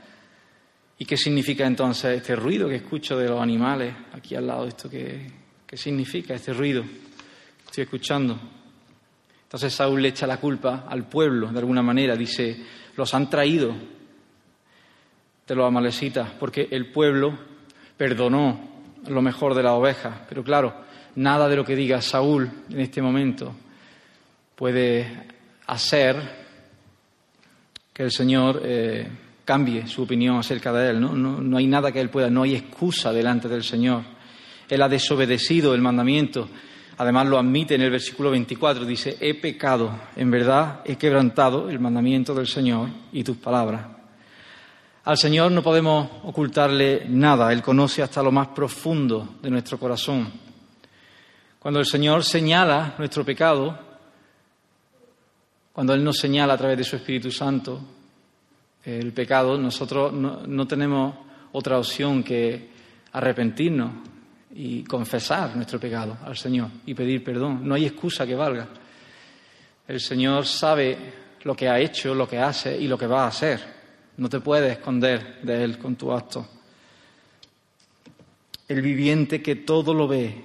¿y 0.99 1.03
qué 1.03 1.17
significa 1.17 1.65
entonces 1.65 2.17
este 2.17 2.35
ruido 2.35 2.69
que 2.69 2.75
escucho 2.75 3.17
de 3.17 3.27
los 3.27 3.41
animales 3.41 3.95
aquí 4.13 4.35
al 4.35 4.45
lado? 4.45 4.67
¿Esto 4.67 4.87
qué, 4.87 5.31
qué 5.65 5.75
significa 5.75 6.35
este 6.35 6.53
ruido 6.53 6.83
que 6.83 7.65
estoy 7.65 7.85
escuchando? 7.85 8.39
Entonces 9.41 9.73
Saúl 9.73 9.99
le 9.99 10.09
echa 10.09 10.27
la 10.27 10.37
culpa 10.37 10.85
al 10.87 11.09
pueblo, 11.09 11.51
de 11.51 11.57
alguna 11.57 11.81
manera, 11.81 12.15
dice, 12.15 12.55
los 12.95 13.11
han 13.15 13.31
traído 13.31 13.75
de 15.47 15.55
los 15.55 15.67
amalecitas, 15.67 16.29
porque 16.39 16.67
el 16.69 16.91
pueblo 16.91 17.35
perdonó 17.97 18.83
lo 19.07 19.23
mejor 19.23 19.55
de 19.55 19.63
las 19.63 19.73
ovejas. 19.73 20.19
Pero 20.29 20.43
claro, 20.43 20.83
nada 21.15 21.49
de 21.49 21.55
lo 21.55 21.65
que 21.65 21.75
diga 21.75 21.99
Saúl 21.99 22.47
en 22.69 22.79
este 22.79 23.01
momento 23.01 23.55
puede 24.55 25.35
hacer 25.67 26.47
que 27.93 28.03
el 28.03 28.11
Señor 28.11 28.61
eh, 28.63 29.07
cambie 29.43 29.87
su 29.87 30.03
opinión 30.03 30.37
acerca 30.37 30.73
de 30.73 30.89
él. 30.89 30.99
¿no? 30.99 31.13
No, 31.13 31.57
hay 31.57 31.67
nada 31.67 31.91
que 31.91 32.01
él 32.01 32.09
pueda, 32.09 32.29
no 32.29 32.43
hay 32.43 32.55
excusa 32.55 33.13
delante 33.13 33.47
del 33.47 33.63
Señor. 33.63 34.03
Él 34.67 34.81
ha 34.81 34.89
desobedecido 34.89 35.73
el 35.73 35.81
mandamiento. 35.81 36.49
Además 36.97 37.27
lo 37.27 37.37
admite 37.37 37.75
en 37.75 37.81
el 37.81 37.91
versículo 37.91 38.31
24, 38.31 38.83
dice, 38.83 39.17
he 39.21 39.35
pecado, 39.35 39.91
en 40.15 40.31
verdad 40.31 40.81
he 40.83 40.95
quebrantado 40.95 41.69
el 41.69 41.79
mandamiento 41.79 42.33
del 42.33 42.47
Señor 42.47 42.89
y 43.11 43.23
tus 43.23 43.37
palabras. 43.37 43.85
Al 45.03 45.17
Señor 45.17 45.51
no 45.51 45.61
podemos 45.63 46.09
ocultarle 46.23 47.05
nada, 47.07 47.53
Él 47.53 47.61
conoce 47.61 48.01
hasta 48.01 48.23
lo 48.23 48.31
más 48.31 48.47
profundo 48.47 49.35
de 49.41 49.49
nuestro 49.49 49.77
corazón. 49.77 50.29
Cuando 51.59 51.79
el 51.79 51.85
Señor 51.85 52.23
señala 52.25 52.95
nuestro 52.97 53.23
pecado, 53.23 53.86
cuando 55.77 55.93
Él 55.93 56.03
nos 56.03 56.17
señala 56.17 56.55
a 56.55 56.57
través 56.57 56.75
de 56.79 56.83
su 56.83 56.95
Espíritu 56.95 57.29
Santo 57.29 57.79
el 58.83 59.13
pecado, 59.13 59.59
nosotros 59.59 60.11
no, 60.11 60.67
tenemos 60.67 61.13
otra 61.51 61.77
opción 61.77 62.23
que 62.23 62.71
arrepentirnos 63.11 63.91
y 64.55 64.83
confesar 64.85 65.55
nuestro 65.55 65.79
pecado 65.79 66.17
al 66.25 66.35
Señor 66.35 66.69
y 66.87 66.95
pedir 66.95 67.23
perdón. 67.23 67.59
No 67.61 67.75
hay 67.75 67.85
excusa 67.85 68.25
que 68.25 68.33
valga. 68.33 68.67
El 69.87 69.99
Señor 69.99 70.47
sabe 70.47 70.97
lo 71.43 71.55
que 71.55 71.69
ha 71.69 71.79
hecho, 71.79 72.15
lo 72.15 72.27
que 72.27 72.39
hace 72.39 72.75
y 72.75 72.87
lo 72.87 72.97
que 72.97 73.05
va 73.05 73.25
a 73.25 73.27
hacer. 73.27 73.61
No 74.17 74.29
te 74.29 74.39
puedes 74.39 74.71
esconder 74.71 75.41
de 75.43 75.63
Él 75.63 75.77
con 75.77 75.95
tu 75.95 76.11
acto. 76.11 76.47
El 78.67 78.81
viviente 78.81 79.43
que 79.43 79.57
todo 79.57 79.93
lo 79.93 80.07
ve, 80.07 80.43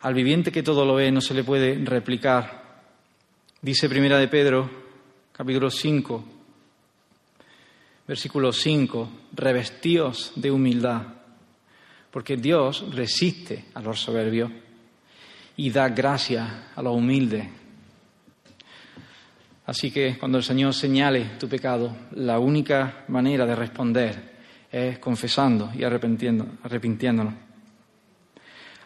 al 0.00 0.12
viviente 0.12 0.50
que 0.50 0.64
todo 0.64 0.84
lo 0.84 0.96
ve 0.96 1.12
no 1.12 1.20
se 1.20 1.34
le 1.34 1.44
puede 1.44 1.76
replicar 1.84 2.61
Dice 3.64 3.88
Primera 3.88 4.18
de 4.18 4.26
Pedro, 4.26 4.68
capítulo 5.30 5.70
5, 5.70 6.24
versículo 8.08 8.52
5, 8.52 9.10
revestíos 9.34 10.32
de 10.34 10.50
humildad, 10.50 11.02
porque 12.10 12.36
Dios 12.36 12.84
resiste 12.92 13.66
a 13.74 13.80
los 13.80 14.00
soberbios 14.00 14.50
y 15.56 15.70
da 15.70 15.88
gracia 15.90 16.72
a 16.74 16.82
los 16.82 16.96
humildes. 16.96 17.46
Así 19.66 19.92
que 19.92 20.18
cuando 20.18 20.38
el 20.38 20.44
Señor 20.44 20.74
señale 20.74 21.36
tu 21.38 21.48
pecado, 21.48 21.96
la 22.16 22.40
única 22.40 23.04
manera 23.06 23.46
de 23.46 23.54
responder 23.54 24.32
es 24.72 24.98
confesando 24.98 25.70
y 25.72 25.84
arrepintiéndonos. 25.84 27.34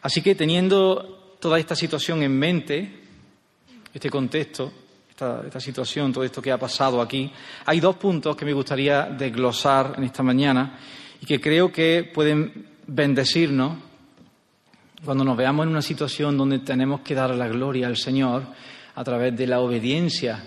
Así 0.02 0.20
que 0.20 0.34
teniendo 0.34 1.38
toda 1.40 1.58
esta 1.58 1.74
situación 1.74 2.22
en 2.22 2.38
mente, 2.38 3.05
este 3.96 4.10
contexto, 4.10 4.70
esta, 5.08 5.58
situación, 5.58 6.12
todo 6.12 6.22
esto 6.22 6.42
que 6.42 6.52
ha 6.52 6.58
pasado 6.58 7.00
aquí, 7.00 7.32
hay 7.64 7.80
dos 7.80 7.96
puntos 7.96 8.36
que 8.36 8.44
me 8.44 8.52
gustaría 8.52 9.04
desglosar 9.04 9.94
en 9.96 10.04
esta 10.04 10.22
mañana 10.22 10.78
y 11.18 11.24
que 11.24 11.40
creo 11.40 11.72
que 11.72 12.10
pueden 12.12 12.66
bendecirnos 12.86 13.78
cuando 15.02 15.24
nos 15.24 15.34
veamos 15.34 15.64
en 15.64 15.70
una 15.70 15.80
situación 15.80 16.36
donde 16.36 16.58
tenemos 16.58 17.00
que 17.00 17.14
dar 17.14 17.34
la 17.34 17.48
gloria 17.48 17.86
al 17.86 17.96
Señor 17.96 18.42
a 18.94 19.02
través 19.02 19.34
de 19.34 19.46
la 19.46 19.60
obediencia, 19.60 20.46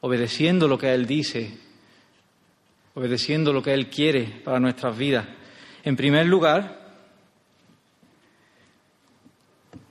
obedeciendo 0.00 0.68
lo 0.68 0.78
que 0.78 0.94
Él 0.94 1.06
dice, 1.06 1.58
obedeciendo 2.94 3.52
lo 3.52 3.64
que 3.64 3.74
Él 3.74 3.90
quiere 3.90 4.42
para 4.44 4.60
nuestras 4.60 4.96
vidas. 4.96 5.26
En 5.82 5.96
primer 5.96 6.26
lugar, 6.26 6.86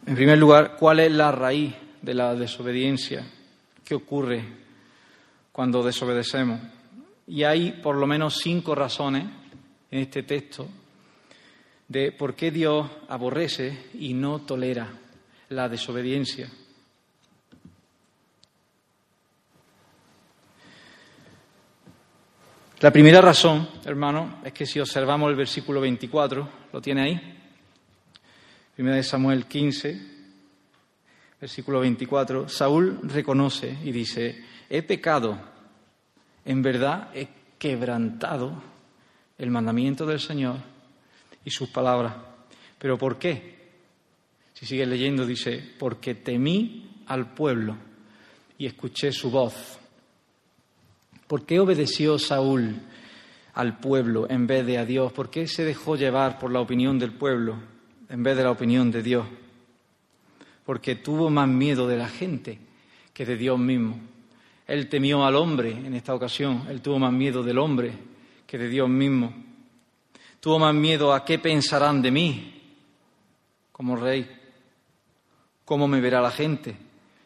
en 0.06 0.16
primer 0.16 0.38
lugar, 0.38 0.78
¿cuál 0.80 1.02
es 1.02 1.12
la 1.12 1.34
raíz 1.34 1.76
de 2.06 2.14
la 2.14 2.36
desobediencia. 2.36 3.26
¿Qué 3.84 3.96
ocurre 3.96 4.46
cuando 5.52 5.82
desobedecemos? 5.82 6.62
Y 7.26 7.44
hay 7.44 7.72
por 7.72 7.96
lo 7.96 8.06
menos 8.06 8.38
cinco 8.38 8.76
razones 8.76 9.26
en 9.90 10.00
este 10.00 10.22
texto 10.22 10.70
de 11.88 12.12
por 12.12 12.36
qué 12.36 12.52
Dios 12.52 12.88
aborrece 13.10 13.88
y 13.96 14.14
no 14.14 14.42
tolera 14.42 14.88
la 15.50 15.68
desobediencia. 15.68 16.48
La 22.82 22.92
primera 22.92 23.20
razón, 23.20 23.68
hermano, 23.84 24.42
es 24.44 24.54
que 24.54 24.68
si 24.68 24.80
observamos 24.80 25.32
el 25.32 25.36
versículo 25.36 25.82
24, 25.82 26.50
lo 26.72 26.82
tiene 26.82 27.02
ahí, 27.02 27.40
primera 28.76 28.98
de 28.98 29.04
Samuel 29.04 29.46
15, 29.46 30.15
versículo 31.40 31.80
24, 31.82 32.50
Saúl 32.50 33.00
reconoce 33.04 33.78
y 33.84 33.92
dice, 33.92 34.44
he 34.70 34.82
pecado, 34.82 35.38
en 36.46 36.62
verdad 36.62 37.10
he 37.14 37.28
quebrantado 37.58 38.62
el 39.38 39.52
mandamiento 39.52 40.06
del 40.06 40.20
Señor 40.20 40.58
y 41.44 41.52
sus 41.52 41.70
palabras. 41.70 42.16
¿Pero 42.78 42.98
por 42.98 43.18
qué? 43.18 43.56
Si 44.54 44.66
sigues 44.66 44.88
leyendo 44.88 45.26
dice, 45.26 45.74
porque 45.78 46.16
temí 46.16 47.04
al 47.08 47.34
pueblo 47.34 47.76
y 48.58 48.66
escuché 48.66 49.12
su 49.12 49.30
voz. 49.30 49.80
¿Por 51.28 51.46
qué 51.46 51.60
obedeció 51.60 52.20
Saúl 52.20 52.76
al 53.54 53.80
pueblo 53.80 54.30
en 54.30 54.48
vez 54.48 54.66
de 54.66 54.78
a 54.78 54.86
Dios? 54.86 55.12
¿Por 55.12 55.30
qué 55.30 55.48
se 55.48 55.66
dejó 55.66 55.96
llevar 55.96 56.40
por 56.40 56.52
la 56.52 56.62
opinión 56.62 57.00
del 57.00 57.14
pueblo 57.14 57.58
en 58.10 58.24
vez 58.24 58.38
de 58.38 58.44
la 58.44 58.52
opinión 58.52 58.92
de 58.92 59.02
Dios? 59.02 59.26
Porque 60.66 60.96
tuvo 60.96 61.30
más 61.30 61.48
miedo 61.48 61.88
de 61.88 61.98
la 61.98 62.10
gente 62.10 62.60
que 63.14 63.26
de 63.26 63.38
Dios 63.38 63.58
mismo. 63.60 64.00
Él 64.68 64.90
temió 64.90 65.24
al 65.24 65.36
hombre 65.36 65.72
en 65.72 65.94
esta 65.94 66.14
ocasión, 66.14 66.66
él 66.70 66.82
tuvo 66.82 67.00
más 67.00 67.14
miedo 67.14 67.44
del 67.44 67.60
hombre 67.60 67.94
que 68.48 68.58
de 68.58 68.68
Dios 68.68 68.90
mismo. 68.90 69.34
Tuvo 70.40 70.60
más 70.60 70.74
miedo 70.74 71.14
a 71.14 71.24
qué 71.24 71.40
pensarán 71.40 72.02
de 72.02 72.12
mí 72.12 72.62
como 73.72 73.96
rey, 73.96 74.30
cómo 75.64 75.88
me 75.88 76.02
verá 76.02 76.22
la 76.22 76.32
gente, 76.32 76.76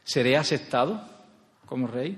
¿seré 0.03 0.35
aceptado 0.35 1.01
como 1.65 1.87
rey? 1.87 2.17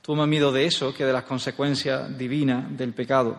Tuvo 0.00 0.16
más 0.16 0.28
miedo 0.28 0.52
de 0.52 0.64
eso 0.64 0.94
que 0.94 1.04
de 1.04 1.12
las 1.12 1.24
consecuencias 1.24 2.16
divinas 2.16 2.76
del 2.76 2.94
pecado. 2.94 3.36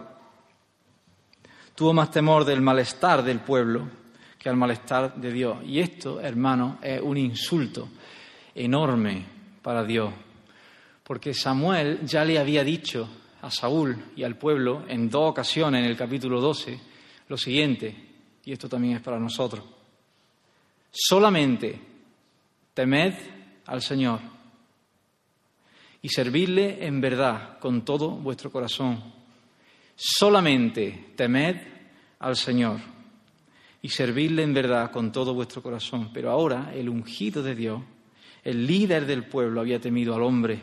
Tuvo 1.76 1.94
más 1.94 2.12
temor 2.12 2.44
del 2.44 2.62
malestar 2.62 3.24
del 3.24 3.40
pueblo 3.40 3.88
que 4.38 4.50
al 4.50 4.56
malestar 4.56 5.16
de 5.16 5.32
Dios. 5.32 5.58
Y 5.66 5.80
esto, 5.80 6.20
hermano, 6.20 6.80
es 6.82 7.02
un 7.02 7.18
insulto 7.18 7.90
enorme 8.54 9.26
para 9.62 9.84
Dios, 9.84 10.14
porque 11.04 11.34
Samuel 11.34 12.00
ya 12.06 12.24
le 12.24 12.40
había 12.40 12.64
dicho 12.64 13.08
a 13.42 13.52
Saúl 13.52 13.98
y 14.16 14.24
al 14.24 14.38
pueblo 14.38 14.86
en 14.88 15.10
dos 15.10 15.32
ocasiones 15.32 15.84
en 15.84 15.90
el 15.90 15.98
capítulo 15.98 16.42
12 16.42 16.80
lo 17.30 17.38
siguiente, 17.38 17.96
y 18.46 18.52
esto 18.52 18.70
también 18.70 18.96
es 18.96 19.02
para 19.02 19.20
nosotros. 19.20 19.64
Solamente 20.92 21.80
temed 22.74 23.14
al 23.66 23.82
Señor 23.82 24.20
y 26.02 26.10
servidle 26.10 26.86
en 26.86 27.02
verdad 27.02 27.60
con 27.60 27.84
todo 27.84 28.12
vuestro 28.12 28.52
corazón. 28.52 29.04
Solamente 29.96 31.12
temed 31.16 31.58
al 32.20 32.36
Señor 32.36 32.80
y 33.82 33.90
servirle 33.90 34.44
en 34.44 34.54
verdad 34.54 34.92
con 34.92 35.12
todo 35.12 35.34
vuestro 35.34 35.62
corazón. 35.62 36.12
Pero 36.14 36.32
ahora 36.32 36.72
el 36.74 36.90
ungido 36.90 37.44
de 37.44 37.56
Dios, 37.56 37.82
el 38.44 38.66
líder 38.66 39.06
del 39.06 39.26
pueblo, 39.26 39.62
había 39.62 39.80
temido 39.80 40.16
al 40.16 40.24
hombre 40.24 40.60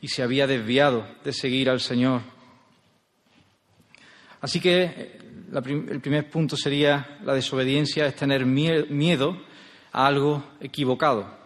y 0.00 0.08
se 0.08 0.22
había 0.22 0.46
desviado 0.46 1.06
de 1.24 1.32
seguir 1.32 1.70
al 1.70 1.80
Señor. 1.80 2.22
Así 4.40 4.60
que 4.60 4.82
eh, 4.84 5.18
el 5.52 6.00
primer 6.00 6.28
punto 6.28 6.56
sería 6.56 7.18
la 7.24 7.34
desobediencia, 7.34 8.06
es 8.06 8.16
tener 8.16 8.44
miedo 8.44 9.36
a 9.92 10.06
algo 10.06 10.44
equivocado, 10.60 11.36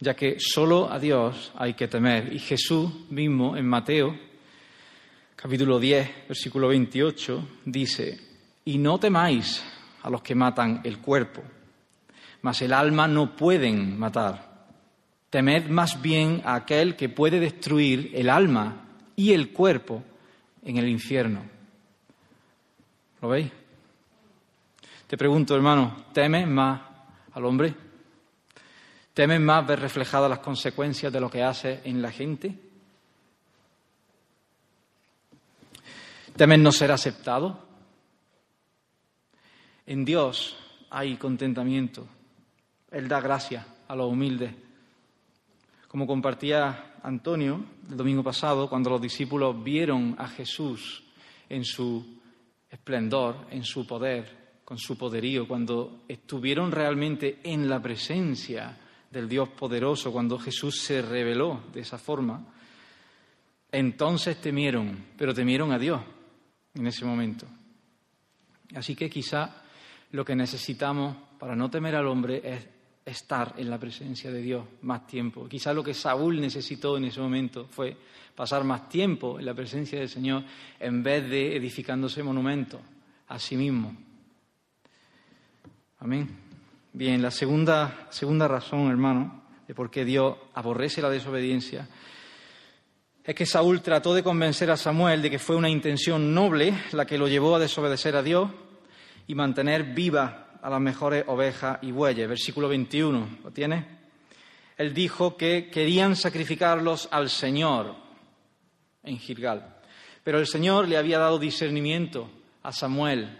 ya 0.00 0.14
que 0.14 0.36
solo 0.38 0.90
a 0.90 0.98
Dios 0.98 1.52
hay 1.56 1.74
que 1.74 1.88
temer. 1.88 2.32
Y 2.32 2.38
Jesús 2.38 2.90
mismo 3.10 3.56
en 3.56 3.66
Mateo, 3.66 4.16
capítulo 5.34 5.80
10, 5.80 6.28
versículo 6.28 6.68
28, 6.68 7.48
dice, 7.64 8.20
y 8.64 8.78
no 8.78 8.98
temáis 8.98 9.62
a 10.02 10.10
los 10.10 10.22
que 10.22 10.34
matan 10.34 10.80
el 10.84 10.98
cuerpo, 10.98 11.42
mas 12.42 12.60
el 12.62 12.72
alma 12.72 13.06
no 13.06 13.36
pueden 13.36 13.98
matar. 13.98 14.52
Temed 15.30 15.68
más 15.68 16.02
bien 16.02 16.42
a 16.44 16.56
aquel 16.56 16.96
que 16.96 17.08
puede 17.08 17.40
destruir 17.40 18.10
el 18.14 18.28
alma 18.28 18.84
y 19.16 19.32
el 19.32 19.52
cuerpo 19.52 20.02
en 20.64 20.76
el 20.76 20.88
infierno. 20.88 21.42
¿Lo 23.20 23.28
veis? 23.28 23.50
Te 25.06 25.16
pregunto, 25.16 25.54
hermano, 25.54 26.04
¿temes 26.12 26.46
más 26.46 26.80
al 27.34 27.44
hombre? 27.44 27.74
¿Temes 29.14 29.40
más 29.40 29.66
ver 29.66 29.80
reflejadas 29.80 30.28
las 30.28 30.38
consecuencias 30.38 31.12
de 31.12 31.20
lo 31.20 31.30
que 31.30 31.42
hace 31.42 31.80
en 31.84 32.00
la 32.02 32.10
gente? 32.10 32.58
¿Temes 36.34 36.58
no 36.58 36.72
ser 36.72 36.90
aceptado? 36.90 37.71
En 39.86 40.04
Dios 40.04 40.56
hay 40.90 41.16
contentamiento. 41.16 42.06
Él 42.90 43.08
da 43.08 43.20
gracia 43.20 43.66
a 43.88 43.96
los 43.96 44.10
humildes. 44.10 44.52
Como 45.88 46.06
compartía 46.06 46.94
Antonio 47.02 47.64
el 47.90 47.96
domingo 47.96 48.22
pasado, 48.22 48.68
cuando 48.68 48.90
los 48.90 49.00
discípulos 49.00 49.62
vieron 49.62 50.14
a 50.18 50.28
Jesús 50.28 51.02
en 51.48 51.64
su 51.64 52.20
esplendor, 52.70 53.46
en 53.50 53.64
su 53.64 53.86
poder, 53.86 54.60
con 54.64 54.78
su 54.78 54.96
poderío, 54.96 55.46
cuando 55.46 56.04
estuvieron 56.08 56.70
realmente 56.70 57.40
en 57.42 57.68
la 57.68 57.80
presencia 57.82 58.78
del 59.10 59.28
Dios 59.28 59.50
poderoso, 59.50 60.12
cuando 60.12 60.38
Jesús 60.38 60.80
se 60.80 61.02
reveló 61.02 61.64
de 61.72 61.80
esa 61.80 61.98
forma, 61.98 62.46
entonces 63.70 64.40
temieron, 64.40 65.06
pero 65.16 65.34
temieron 65.34 65.72
a 65.72 65.78
Dios 65.78 66.00
en 66.74 66.86
ese 66.86 67.04
momento. 67.04 67.46
Así 68.74 68.94
que 68.94 69.10
quizá 69.10 69.61
lo 70.12 70.24
que 70.24 70.36
necesitamos 70.36 71.16
para 71.38 71.56
no 71.56 71.70
temer 71.70 71.96
al 71.96 72.06
hombre 72.06 72.40
es 72.44 72.66
estar 73.04 73.54
en 73.56 73.68
la 73.68 73.78
presencia 73.78 74.30
de 74.30 74.40
Dios 74.40 74.64
más 74.82 75.06
tiempo. 75.06 75.48
Quizá 75.48 75.72
lo 75.72 75.82
que 75.82 75.94
Saúl 75.94 76.40
necesitó 76.40 76.96
en 76.96 77.06
ese 77.06 77.20
momento 77.20 77.66
fue 77.66 77.96
pasar 78.34 78.62
más 78.64 78.88
tiempo 78.88 79.38
en 79.38 79.46
la 79.46 79.54
presencia 79.54 79.98
del 79.98 80.08
Señor 80.08 80.44
en 80.78 81.02
vez 81.02 81.28
de 81.28 81.56
edificándose 81.56 82.22
monumentos 82.22 82.80
a 83.28 83.38
sí 83.38 83.56
mismo. 83.56 83.96
Amén. 85.98 86.28
Bien, 86.92 87.20
la 87.20 87.30
segunda, 87.30 88.06
segunda 88.10 88.46
razón, 88.46 88.90
hermano, 88.90 89.42
de 89.66 89.74
por 89.74 89.90
qué 89.90 90.04
Dios 90.04 90.36
aborrece 90.54 91.02
la 91.02 91.10
desobediencia 91.10 91.88
es 93.24 93.34
que 93.36 93.46
Saúl 93.46 93.82
trató 93.82 94.14
de 94.14 94.24
convencer 94.24 94.70
a 94.70 94.76
Samuel 94.76 95.22
de 95.22 95.30
que 95.30 95.38
fue 95.38 95.54
una 95.54 95.70
intención 95.70 96.34
noble 96.34 96.74
la 96.90 97.06
que 97.06 97.18
lo 97.18 97.28
llevó 97.28 97.54
a 97.54 97.60
desobedecer 97.60 98.16
a 98.16 98.22
Dios 98.22 98.50
y 99.26 99.34
mantener 99.34 99.94
viva 99.94 100.58
a 100.62 100.70
las 100.70 100.80
mejores 100.80 101.24
ovejas 101.26 101.78
y 101.82 101.90
bueyes. 101.90 102.28
Versículo 102.28 102.68
21, 102.68 103.38
¿lo 103.42 103.50
tiene? 103.50 103.84
Él 104.76 104.94
dijo 104.94 105.36
que 105.36 105.70
querían 105.70 106.16
sacrificarlos 106.16 107.08
al 107.10 107.28
Señor 107.28 107.94
en 109.02 109.18
Gilgal. 109.18 109.76
Pero 110.24 110.38
el 110.38 110.46
Señor 110.46 110.88
le 110.88 110.96
había 110.96 111.18
dado 111.18 111.38
discernimiento 111.38 112.30
a 112.62 112.72
Samuel 112.72 113.38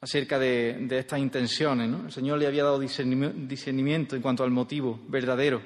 acerca 0.00 0.38
de, 0.38 0.86
estas 0.90 1.18
intenciones. 1.18 1.90
El 2.04 2.12
Señor 2.12 2.38
le 2.38 2.46
había 2.46 2.64
dado 2.64 2.78
discernimiento 2.78 4.14
en 4.14 4.22
cuanto 4.22 4.44
al 4.44 4.50
motivo 4.50 5.00
verdadero. 5.08 5.62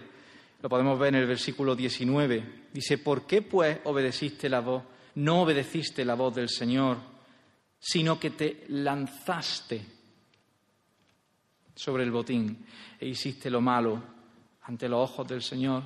Lo 0.62 0.68
podemos 0.68 0.99
ver 0.99 1.14
en 1.14 1.23
el 1.23 1.27
versículo 1.27 1.75
19. 1.75 2.68
Dice, 2.73 2.99
¿por 2.99 3.27
qué 3.27 3.42
pues 3.42 3.79
obedeciste 3.85 4.49
la 4.49 4.61
voz? 4.61 4.85
No 5.16 5.42
obedeciste 5.42 6.05
la 6.05 6.14
voz 6.14 6.35
del 6.35 6.49
Señor 6.49 7.10
sino 7.81 8.21
que 8.21 8.31
te 8.31 8.64
lanzaste 8.69 9.83
sobre 11.75 12.05
el 12.05 12.11
botín 12.11 12.66
e 12.99 13.09
hiciste 13.09 13.49
lo 13.49 13.62
malo 13.62 14.03
ante 14.64 14.87
los 14.87 15.11
ojos 15.11 15.27
del 15.27 15.43
Señor. 15.43 15.83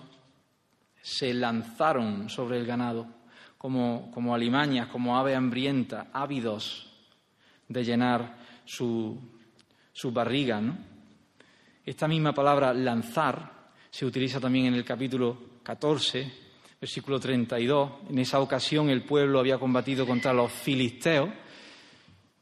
Se 1.01 1.33
lanzaron 1.33 2.29
sobre 2.29 2.59
el 2.59 2.67
ganado 2.67 3.07
como, 3.57 4.11
como 4.13 4.35
alimañas, 4.35 4.89
como 4.89 5.17
ave 5.17 5.37
hambrienta, 5.37 6.09
ávidos 6.13 6.91
de 7.69 7.85
llenar 7.85 8.39
su, 8.65 9.17
su 9.93 10.11
barriga. 10.11 10.61
Esta 11.87 12.09
misma 12.09 12.35
palabra 12.35 12.75
lanzar 12.75 13.71
se 13.89 14.05
utiliza 14.05 14.41
también 14.41 14.67
en 14.67 14.75
el 14.75 14.85
capítulo 14.85 15.61
14, 15.63 16.33
versículo 16.81 17.21
32. 17.21 17.91
En 18.11 18.19
esa 18.19 18.41
ocasión 18.41 18.91
el 18.91 19.05
pueblo 19.05 19.39
había 19.39 19.59
combatido 19.59 20.05
contra 20.05 20.33
los 20.33 20.51
filisteos 20.51 21.44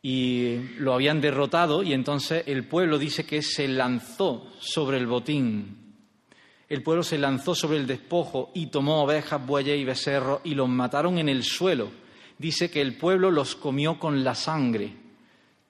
y 0.04 0.56
lo 0.78 0.94
habían 0.94 1.20
derrotado 1.20 1.84
y 1.84 1.92
entonces 1.92 2.42
el 2.46 2.64
pueblo 2.64 2.98
dice 2.98 3.24
que 3.24 3.40
se 3.40 3.68
lanzó 3.68 4.52
sobre 4.58 4.98
el 4.98 5.06
botín. 5.06 5.78
El 6.68 6.82
pueblo 6.82 7.04
se 7.04 7.18
lanzó 7.18 7.54
sobre 7.54 7.76
el 7.76 7.86
despojo 7.86 8.50
y 8.54 8.66
tomó 8.66 9.04
ovejas, 9.04 9.46
bueyes 9.46 9.78
y 9.78 9.84
becerros 9.84 10.40
y 10.42 10.54
los 10.54 10.68
mataron 10.68 11.18
en 11.18 11.28
el 11.28 11.44
suelo. 11.44 11.90
Dice 12.36 12.70
que 12.70 12.80
el 12.80 12.96
pueblo 12.96 13.30
los 13.30 13.54
comió 13.54 14.00
con 14.00 14.24
la 14.24 14.34
sangre. 14.34 14.92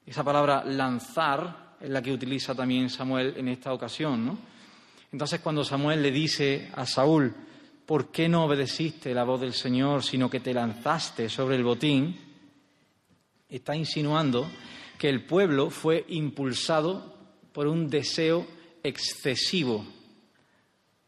Esa 0.07 0.25
palabra 0.25 0.64
lanzar 0.64 1.75
es 1.81 1.90
la 1.90 2.01
que 2.01 2.12
utiliza 2.12 2.55
también 2.55 2.88
Samuel 2.88 3.35
en 3.37 3.49
esta 3.49 3.75
ocasión. 3.75 4.25
¿no? 4.25 4.38
Entonces 5.12 5.40
cuando 5.40 5.64
Samuel 5.64 6.01
le 6.01 6.11
dice 6.11 6.71
a 6.75 6.87
Saúl, 6.87 7.35
¿por 7.85 8.11
qué 8.11 8.29
no 8.31 8.45
obedeciste 8.45 9.12
la 9.12 9.25
voz 9.25 9.42
del 9.42 9.53
Señor, 9.53 10.03
sino 10.03 10.31
que 10.31 10.40
te 10.40 10.55
lanzaste 10.55 11.29
sobre 11.29 11.57
el 11.57 11.64
botín? 11.64 12.32
Está 13.53 13.77
insinuando 13.77 14.51
que 14.99 15.09
el 15.09 15.25
pueblo 15.25 15.71
fue 15.71 16.05
impulsado 16.09 17.15
por 17.53 17.67
un 17.67 17.88
deseo 17.88 18.47
excesivo 18.83 19.85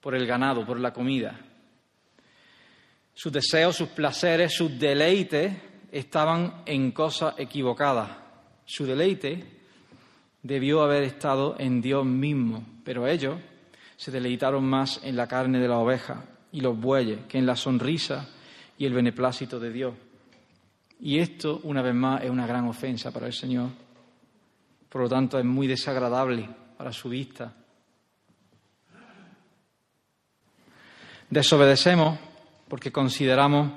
por 0.00 0.14
el 0.14 0.26
ganado, 0.26 0.66
por 0.66 0.78
la 0.78 0.92
comida. 0.92 1.40
Sus 3.14 3.32
deseos, 3.32 3.76
sus 3.76 3.88
placeres, 3.88 4.52
sus 4.52 4.78
deleites 4.78 5.54
estaban 5.90 6.62
en 6.66 6.90
cosas 6.90 7.34
equivocadas. 7.38 8.10
Su 8.66 8.84
deleite 8.84 9.44
debió 10.42 10.82
haber 10.82 11.04
estado 11.04 11.56
en 11.58 11.80
Dios 11.80 12.04
mismo, 12.04 12.66
pero 12.84 13.08
ellos 13.08 13.40
se 13.96 14.10
deleitaron 14.10 14.64
más 14.64 15.00
en 15.02 15.16
la 15.16 15.26
carne 15.26 15.58
de 15.58 15.68
la 15.68 15.78
oveja 15.78 16.26
y 16.52 16.60
los 16.60 16.78
bueyes 16.78 17.20
que 17.26 17.38
en 17.38 17.46
la 17.46 17.56
sonrisa 17.56 18.28
y 18.76 18.84
el 18.84 18.92
beneplácito 18.92 19.58
de 19.58 19.72
Dios. 19.72 19.94
Y 21.00 21.18
esto, 21.18 21.60
una 21.64 21.82
vez 21.82 21.94
más, 21.94 22.22
es 22.22 22.30
una 22.30 22.46
gran 22.46 22.66
ofensa 22.66 23.10
para 23.10 23.26
el 23.26 23.32
Señor. 23.32 23.70
Por 24.88 25.02
lo 25.02 25.08
tanto, 25.08 25.38
es 25.38 25.44
muy 25.44 25.66
desagradable 25.66 26.48
para 26.76 26.92
su 26.92 27.08
vista. 27.08 27.52
Desobedecemos 31.28 32.18
porque 32.68 32.92
consideramos 32.92 33.72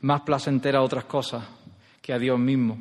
más 0.00 0.22
placentera 0.22 0.82
otras 0.82 1.04
cosas 1.04 1.44
que 2.00 2.12
a 2.12 2.18
Dios 2.18 2.38
mismo. 2.38 2.78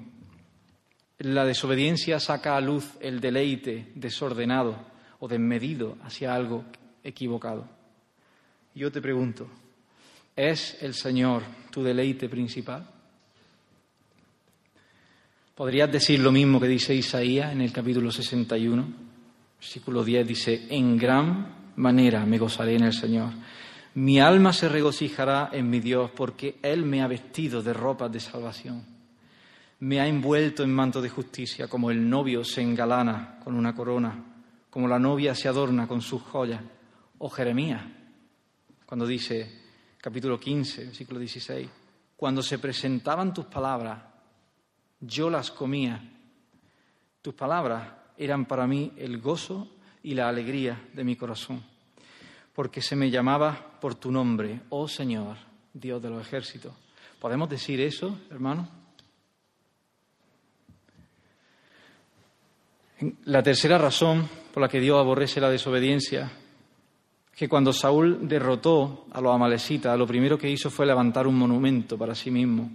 La 1.18 1.46
desobediencia 1.46 2.20
saca 2.20 2.56
a 2.56 2.62
luz 2.62 2.92
el 3.00 3.20
deleite 3.20 3.92
desordenado 3.96 4.78
o 5.20 5.28
desmedido 5.28 5.98
hacia 6.04 6.34
algo 6.34 6.64
equivocado. 7.04 7.68
Yo 8.74 8.92
te 8.92 9.02
pregunto, 9.02 9.48
¿es 10.36 10.82
el 10.82 10.94
Señor 10.94 11.44
tu 11.72 11.84
deleite 11.84 12.28
principal? 12.28 12.95
Podrías 15.56 15.90
decir 15.90 16.20
lo 16.20 16.34
mismo 16.34 16.60
que 16.60 16.68
dice 16.68 16.94
Isaías 16.94 17.54
en 17.54 17.62
el 17.62 17.72
capítulo 17.72 18.12
61, 18.12 18.86
versículo 19.58 20.04
10, 20.04 20.28
dice, 20.28 20.68
en 20.70 20.98
gran 20.98 21.72
manera 21.78 22.26
me 22.26 22.38
gozaré 22.38 22.76
en 22.76 22.84
el 22.84 22.92
Señor. 22.92 23.30
Mi 23.94 24.20
alma 24.20 24.52
se 24.52 24.68
regocijará 24.68 25.52
en 25.54 25.70
mi 25.70 25.80
Dios 25.80 26.12
porque 26.14 26.60
Él 26.62 26.84
me 26.84 27.02
ha 27.02 27.08
vestido 27.08 27.64
de 27.64 27.72
ropas 27.72 28.12
de 28.12 28.20
salvación. 28.20 28.84
Me 29.80 30.02
ha 30.02 30.08
envuelto 30.08 30.62
en 30.62 30.74
manto 30.74 31.02
de 31.02 31.08
justicia 31.08 31.70
como 31.70 31.90
el 31.90 32.10
novio 32.10 32.44
se 32.44 32.62
engalana 32.62 33.40
con 33.42 33.56
una 33.56 33.74
corona, 33.74 34.26
como 34.70 34.90
la 34.90 35.00
novia 35.00 35.34
se 35.36 35.48
adorna 35.48 35.88
con 35.88 36.02
sus 36.02 36.22
joyas. 36.22 36.62
O 37.20 37.30
Jeremías, 37.30 37.82
cuando 38.86 39.08
dice, 39.08 39.62
capítulo 40.02 40.38
15, 40.38 40.88
versículo 40.88 41.18
16, 41.18 41.70
cuando 42.18 42.44
se 42.44 42.60
presentaban 42.60 43.34
tus 43.34 43.46
palabras, 43.46 44.15
yo 45.06 45.30
las 45.30 45.52
comía. 45.52 46.02
Tus 47.22 47.34
palabras 47.34 47.88
eran 48.18 48.46
para 48.46 48.68
mí 48.68 48.94
el 48.98 49.20
gozo 49.20 49.68
y 50.04 50.14
la 50.14 50.30
alegría 50.30 50.90
de 50.94 51.04
mi 51.04 51.16
corazón, 51.16 51.64
porque 52.54 52.82
se 52.82 52.96
me 52.96 53.10
llamaba 53.10 53.80
por 53.80 53.96
tu 53.96 54.12
nombre, 54.12 54.62
oh 54.70 54.88
Señor, 54.88 55.38
Dios 55.74 56.02
de 56.02 56.10
los 56.10 56.22
ejércitos. 56.22 56.74
¿Podemos 57.20 57.50
decir 57.50 57.82
eso, 57.82 58.20
hermano? 58.30 58.70
La 63.26 63.44
tercera 63.44 63.78
razón 63.78 64.30
por 64.54 64.62
la 64.62 64.70
que 64.70 64.80
Dios 64.80 65.00
aborrece 65.00 65.42
la 65.42 65.50
desobediencia 65.50 66.32
es 67.32 67.38
que 67.38 67.50
cuando 67.50 67.74
Saúl 67.74 68.28
derrotó 68.28 69.08
a 69.12 69.20
los 69.20 69.36
amalecitas, 69.36 69.98
lo 69.98 70.08
primero 70.08 70.38
que 70.38 70.50
hizo 70.50 70.70
fue 70.70 70.86
levantar 70.86 71.28
un 71.28 71.38
monumento 71.38 71.98
para 71.98 72.16
sí 72.16 72.32
mismo. 72.32 72.72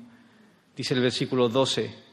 Dice 0.77 0.95
el 0.95 1.01
versículo 1.01 1.49
12, 1.49 2.10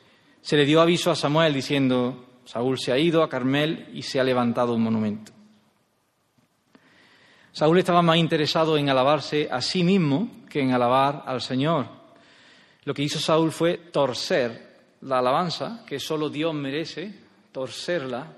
se 0.47 0.55
le 0.55 0.63
dio 0.63 0.79
aviso 0.79 1.11
a 1.11 1.15
Samuel 1.17 1.53
diciendo, 1.53 2.25
Saúl 2.45 2.79
se 2.79 2.93
ha 2.93 2.97
ido 2.97 3.21
a 3.21 3.27
Carmel 3.27 3.89
y 3.91 4.03
se 4.03 4.17
ha 4.17 4.23
levantado 4.23 4.75
un 4.75 4.81
monumento. 4.81 5.33
Saúl 7.51 7.79
estaba 7.79 8.01
más 8.01 8.15
interesado 8.15 8.77
en 8.77 8.87
alabarse 8.87 9.49
a 9.51 9.59
sí 9.59 9.83
mismo 9.83 10.45
que 10.49 10.61
en 10.61 10.71
alabar 10.71 11.23
al 11.25 11.41
Señor. 11.41 11.87
Lo 12.85 12.93
que 12.93 13.03
hizo 13.03 13.19
Saúl 13.19 13.51
fue 13.51 13.77
torcer 13.91 14.95
la 15.01 15.19
alabanza 15.19 15.83
que 15.85 15.99
solo 15.99 16.29
Dios 16.29 16.53
merece, 16.53 17.13
torcerla 17.51 18.31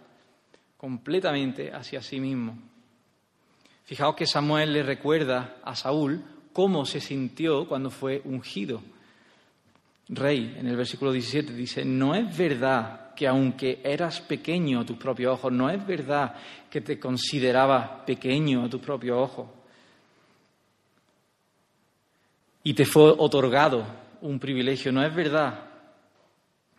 completamente 0.78 1.72
hacia 1.72 2.02
sí 2.02 2.20
mismo. 2.20 2.58
Fijaos 3.84 4.16
que 4.16 4.26
Samuel 4.26 4.74
le 4.74 4.82
recuerda 4.82 5.58
a 5.64 5.76
Saúl 5.76 6.24
cómo 6.54 6.86
se 6.86 7.02
sintió 7.02 7.68
cuando 7.68 7.92
fue 7.92 8.24
ungido. 8.26 8.82
Rey, 10.10 10.56
en 10.58 10.68
el 10.68 10.76
versículo 10.76 11.12
17 11.12 11.54
dice, 11.54 11.86
no 11.86 12.16
es 12.16 12.36
verdad 12.36 13.14
que 13.14 13.28
aunque 13.28 13.80
eras 13.84 14.22
pequeño 14.22 14.80
a 14.80 14.86
tus 14.86 14.98
propios 14.98 15.34
ojos, 15.34 15.52
no 15.52 15.70
es 15.70 15.86
verdad 15.86 16.36
que 16.70 16.82
te 16.82 17.00
consideraba 17.00 18.04
pequeño 18.06 18.66
a 18.66 18.70
tus 18.70 18.82
propios 18.82 19.18
ojos. 19.18 19.48
Y 22.64 22.74
te 22.74 22.86
fue 22.86 23.14
otorgado 23.18 23.86
un 24.22 24.40
privilegio, 24.40 24.92
no 24.92 25.04
es 25.04 25.14
verdad 25.14 25.66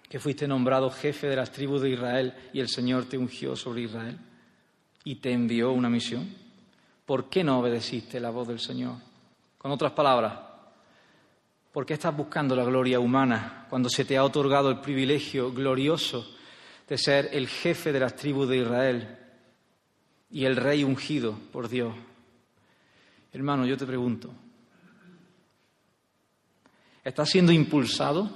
que 0.08 0.18
fuiste 0.18 0.48
nombrado 0.48 0.90
jefe 0.90 1.28
de 1.28 1.36
las 1.36 1.52
tribus 1.52 1.82
de 1.82 1.90
Israel 1.90 2.34
y 2.52 2.58
el 2.58 2.68
Señor 2.68 3.04
te 3.04 3.16
ungió 3.16 3.54
sobre 3.54 3.82
Israel 3.82 4.18
y 5.04 5.16
te 5.16 5.30
envió 5.32 5.70
una 5.70 5.88
misión. 5.88 6.28
¿Por 7.06 7.28
qué 7.28 7.44
no 7.44 7.60
obedeciste 7.60 8.18
la 8.18 8.30
voz 8.30 8.48
del 8.48 8.58
Señor? 8.58 8.96
Con 9.56 9.70
otras 9.70 9.92
palabras, 9.92 10.49
¿Por 11.72 11.86
qué 11.86 11.94
estás 11.94 12.16
buscando 12.16 12.56
la 12.56 12.64
gloria 12.64 12.98
humana 12.98 13.66
cuando 13.70 13.88
se 13.88 14.04
te 14.04 14.16
ha 14.16 14.24
otorgado 14.24 14.70
el 14.70 14.80
privilegio 14.80 15.52
glorioso 15.52 16.28
de 16.88 16.98
ser 16.98 17.30
el 17.32 17.46
jefe 17.46 17.92
de 17.92 18.00
las 18.00 18.16
tribus 18.16 18.48
de 18.48 18.56
Israel 18.58 19.18
y 20.32 20.44
el 20.44 20.56
rey 20.56 20.82
ungido 20.82 21.38
por 21.52 21.68
Dios? 21.68 21.94
Hermano, 23.32 23.66
yo 23.66 23.76
te 23.76 23.86
pregunto, 23.86 24.32
¿estás 27.04 27.30
siendo 27.30 27.52
impulsado 27.52 28.28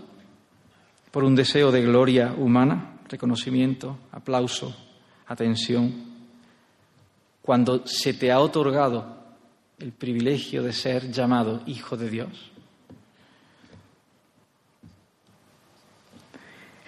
por 1.10 1.24
un 1.24 1.34
deseo 1.34 1.72
de 1.72 1.82
gloria 1.82 2.32
humana, 2.38 3.00
reconocimiento, 3.08 3.98
aplauso, 4.12 4.76
atención, 5.26 5.92
cuando 7.42 7.84
se 7.84 8.14
te 8.14 8.30
ha 8.30 8.38
otorgado 8.38 9.24
el 9.80 9.90
privilegio 9.90 10.62
de 10.62 10.72
ser 10.72 11.10
llamado 11.10 11.64
hijo 11.66 11.96
de 11.96 12.08
Dios? 12.08 12.53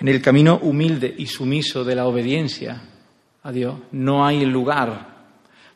En 0.06 0.14
el 0.14 0.22
camino 0.22 0.60
humilde 0.62 1.12
y 1.18 1.26
sumiso 1.26 1.82
de 1.82 1.96
la 1.96 2.06
obediencia 2.06 2.80
a 3.42 3.50
Dios 3.50 3.74
no 3.90 4.24
hay 4.24 4.46
lugar 4.46 5.16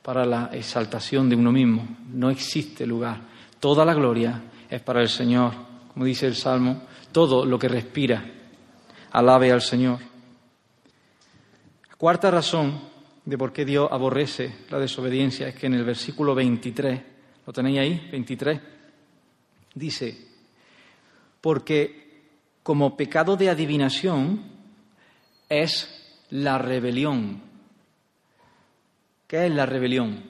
para 0.02 0.24
la 0.24 0.50
exaltación 0.52 1.28
de 1.28 1.34
uno 1.34 1.50
mismo, 1.50 1.96
no 2.12 2.30
existe 2.30 2.86
lugar. 2.86 3.22
Toda 3.58 3.84
la 3.84 3.92
gloria 3.92 4.40
es 4.70 4.80
para 4.82 5.02
el 5.02 5.08
Señor, 5.08 5.52
como 5.92 6.04
dice 6.04 6.28
el 6.28 6.36
Salmo, 6.36 6.82
todo 7.10 7.44
lo 7.44 7.58
que 7.58 7.66
respira, 7.66 8.24
alabe 9.10 9.50
al 9.50 9.62
Señor. 9.62 9.98
La 11.88 11.96
cuarta 11.96 12.30
razón 12.30 12.82
de 13.24 13.36
por 13.36 13.52
qué 13.52 13.64
Dios 13.64 13.88
aborrece 13.90 14.58
la 14.70 14.78
desobediencia 14.78 15.48
es 15.48 15.56
que 15.56 15.66
en 15.66 15.74
el 15.74 15.84
versículo 15.84 16.36
23, 16.36 17.02
¿lo 17.44 17.52
tenéis 17.52 17.80
ahí? 17.80 18.08
23, 18.12 18.60
dice, 19.74 20.28
porque 21.40 22.09
como 22.62 22.96
pecado 22.96 23.36
de 23.36 23.50
adivinación 23.50 24.42
es 25.48 25.88
la 26.30 26.58
rebelión. 26.58 27.42
¿Qué 29.26 29.46
es 29.46 29.52
la 29.52 29.66
rebelión? 29.66 30.22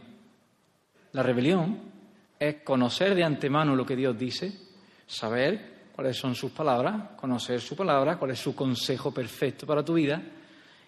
La 1.12 1.22
rebelión 1.22 1.80
es 2.38 2.62
conocer 2.62 3.14
de 3.14 3.24
antemano 3.24 3.74
lo 3.74 3.84
que 3.84 3.96
Dios 3.96 4.16
dice, 4.18 4.52
saber 5.06 5.90
cuáles 5.92 6.16
son 6.16 6.34
sus 6.34 6.52
palabras, 6.52 7.10
conocer 7.16 7.60
su 7.60 7.76
palabra, 7.76 8.16
cuál 8.16 8.30
es 8.30 8.38
su 8.38 8.54
consejo 8.54 9.12
perfecto 9.12 9.66
para 9.66 9.84
tu 9.84 9.94
vida, 9.94 10.22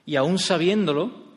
y 0.07 0.16
aún 0.16 0.38
sabiéndolo, 0.38 1.33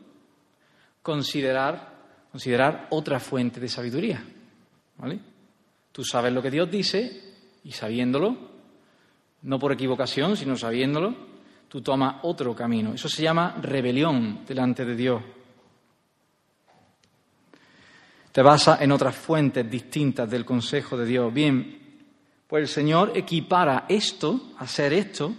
considerar, 1.02 1.94
considerar 2.32 2.88
otra 2.92 3.20
fuente 3.20 3.60
de 3.60 3.68
sabiduría. 3.68 4.24
¿Vale? 4.98 5.20
Tú 5.92 6.04
sabes 6.04 6.32
lo 6.32 6.42
que 6.42 6.52
Dios 6.52 6.70
dice 6.72 7.34
y 7.64 7.72
sabiéndolo, 7.72 8.55
no 9.46 9.60
por 9.60 9.72
equivocación, 9.72 10.36
sino 10.36 10.58
sabiéndolo, 10.58 11.16
tú 11.70 11.82
tomas 11.82 12.18
otro 12.24 12.56
camino. 12.56 12.94
Eso 12.94 13.08
se 13.08 13.24
llama 13.24 13.56
rebelión 13.62 14.40
delante 14.46 14.84
de 14.84 14.96
Dios. 14.96 15.24
Te 18.32 18.42
basa 18.42 18.80
en 18.82 18.92
otras 18.92 19.16
fuentes 19.16 19.70
distintas 19.70 20.30
del 20.30 20.44
consejo 20.44 20.98
de 20.98 21.06
Dios. 21.06 21.34
Bien, 21.34 21.80
pues 22.48 22.64
el 22.64 22.68
Señor 22.68 23.12
equipara 23.16 23.86
esto, 23.88 24.52
hacer 24.58 24.94
esto, 24.94 25.34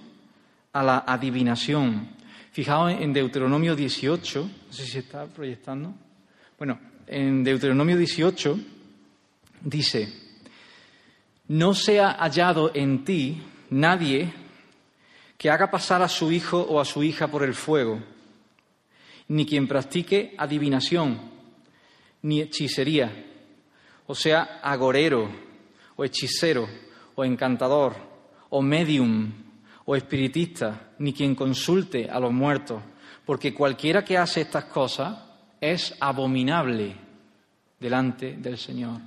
a 0.73 0.83
la 0.83 1.05
adivinación. 1.07 2.17
Fijaos 2.53 2.93
en 2.93 3.13
Deuteronomio 3.13 3.77
18, 3.77 4.41
no 4.41 4.73
sé 4.73 4.87
si 4.87 4.99
está 4.99 5.27
proyectando. 5.27 5.93
Bueno, 6.57 6.79
en 7.07 7.45
Deuteronomio 7.45 7.97
18 7.99 8.59
dice, 9.63 10.09
no 11.49 11.75
sea 11.75 12.13
hallado 12.13 12.71
en 12.73 13.05
ti 13.05 13.43
nadie 13.71 14.33
que 15.39 15.51
haga 15.51 15.71
pasar 15.71 16.03
a 16.03 16.09
su 16.09 16.33
hijo 16.33 16.61
o 16.61 16.81
a 16.81 16.85
su 16.85 17.03
hija 17.03 17.29
por 17.29 17.43
el 17.43 17.55
fuego, 17.55 18.01
ni 19.29 19.45
quien 19.45 19.69
practique 19.69 20.35
adivinación, 20.39 21.21
ni 22.23 22.41
hechicería, 22.41 23.13
o 24.07 24.15
sea, 24.15 24.61
agorero, 24.63 25.29
o 25.97 26.05
hechicero, 26.05 26.69
o 27.15 27.25
encantador, 27.25 27.95
o 28.51 28.63
medium, 28.63 29.33
o 29.85 29.97
espiritista, 29.97 30.93
ni 30.99 31.13
quien 31.13 31.35
consulte 31.35 32.09
a 32.09 32.19
los 32.19 32.33
muertos, 32.33 32.83
porque 33.25 33.53
cualquiera 33.53 34.05
que 34.05 34.17
hace 34.17 34.43
estas 34.43 34.65
cosas 34.65 35.19
es 35.61 35.95
abominable 36.01 36.95
delante 37.79 38.37
del 38.37 38.57
Señor. 38.57 39.01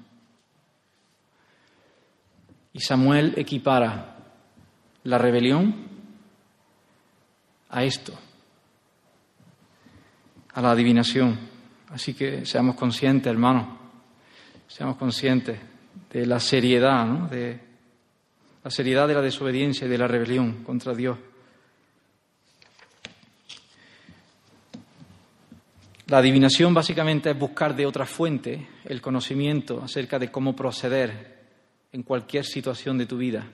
Y 2.74 2.80
Samuel 2.80 3.34
equipara 3.38 4.19
la 5.04 5.18
rebelión 5.18 5.88
a 7.70 7.84
esto, 7.84 8.14
a 10.54 10.62
la 10.62 10.72
adivinación. 10.72 11.38
Así 11.90 12.14
que 12.14 12.46
seamos 12.46 12.76
conscientes, 12.76 13.32
hermanos, 13.32 13.68
seamos 14.68 14.98
conscientes 14.98 15.60
de 16.12 16.26
la 16.26 16.40
seriedad, 16.40 17.06
¿no? 17.06 17.28
de 17.28 17.60
la 18.64 18.70
seriedad 18.70 19.08
de 19.08 19.14
la 19.16 19.22
desobediencia 19.22 19.88
y 19.88 19.90
de 19.90 19.98
la 19.98 20.08
rebelión 20.08 20.64
contra 20.64 20.94
Dios. 20.94 21.18
La 26.08 26.18
adivinación 26.18 26.74
básicamente 26.74 27.30
es 27.30 27.38
buscar 27.38 27.76
de 27.76 27.86
otra 27.86 28.06
fuente 28.06 28.68
el 28.86 29.00
conocimiento 29.00 29.84
acerca 29.84 30.18
de 30.18 30.32
cómo 30.32 30.56
proceder 30.56 31.38
en 31.92 32.02
cualquier 32.02 32.46
situación 32.46 32.98
de 32.98 33.06
tu 33.06 33.18
vida 33.18 33.46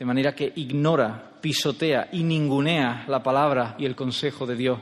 de 0.00 0.06
manera 0.06 0.34
que 0.34 0.50
ignora, 0.56 1.30
pisotea 1.42 2.08
y 2.12 2.22
ningunea 2.22 3.04
la 3.06 3.22
palabra 3.22 3.76
y 3.78 3.84
el 3.84 3.94
consejo 3.94 4.46
de 4.46 4.56
Dios. 4.56 4.80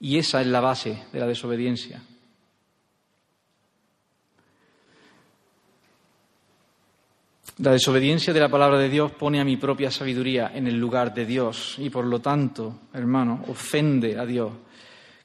Y 0.00 0.18
esa 0.18 0.40
es 0.40 0.48
la 0.48 0.60
base 0.60 1.04
de 1.12 1.20
la 1.20 1.28
desobediencia. 1.28 2.02
La 7.58 7.70
desobediencia 7.70 8.32
de 8.32 8.40
la 8.40 8.48
palabra 8.48 8.78
de 8.78 8.88
Dios 8.88 9.12
pone 9.12 9.40
a 9.40 9.44
mi 9.44 9.56
propia 9.56 9.92
sabiduría 9.92 10.50
en 10.56 10.66
el 10.66 10.76
lugar 10.76 11.14
de 11.14 11.24
Dios 11.24 11.76
y 11.78 11.88
por 11.88 12.04
lo 12.04 12.18
tanto, 12.18 12.80
hermano, 12.92 13.44
ofende 13.46 14.18
a 14.18 14.26
Dios, 14.26 14.50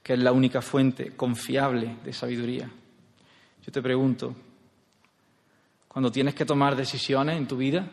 que 0.03 0.13
es 0.13 0.19
la 0.19 0.31
única 0.31 0.61
fuente 0.61 1.15
confiable 1.15 1.95
de 2.05 2.13
sabiduría. 2.13 2.69
Yo 3.65 3.71
te 3.71 3.81
pregunto, 3.81 4.35
cuando 5.87 6.11
tienes 6.11 6.35
que 6.35 6.45
tomar 6.45 6.75
decisiones 6.75 7.35
en 7.35 7.47
tu 7.47 7.57
vida, 7.57 7.89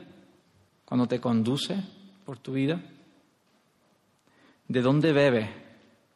cuando 0.92 1.06
te 1.06 1.22
conduce 1.22 1.74
por 2.22 2.40
tu 2.40 2.52
vida? 2.52 2.78
¿De 4.68 4.82
dónde 4.82 5.10
bebes 5.14 5.48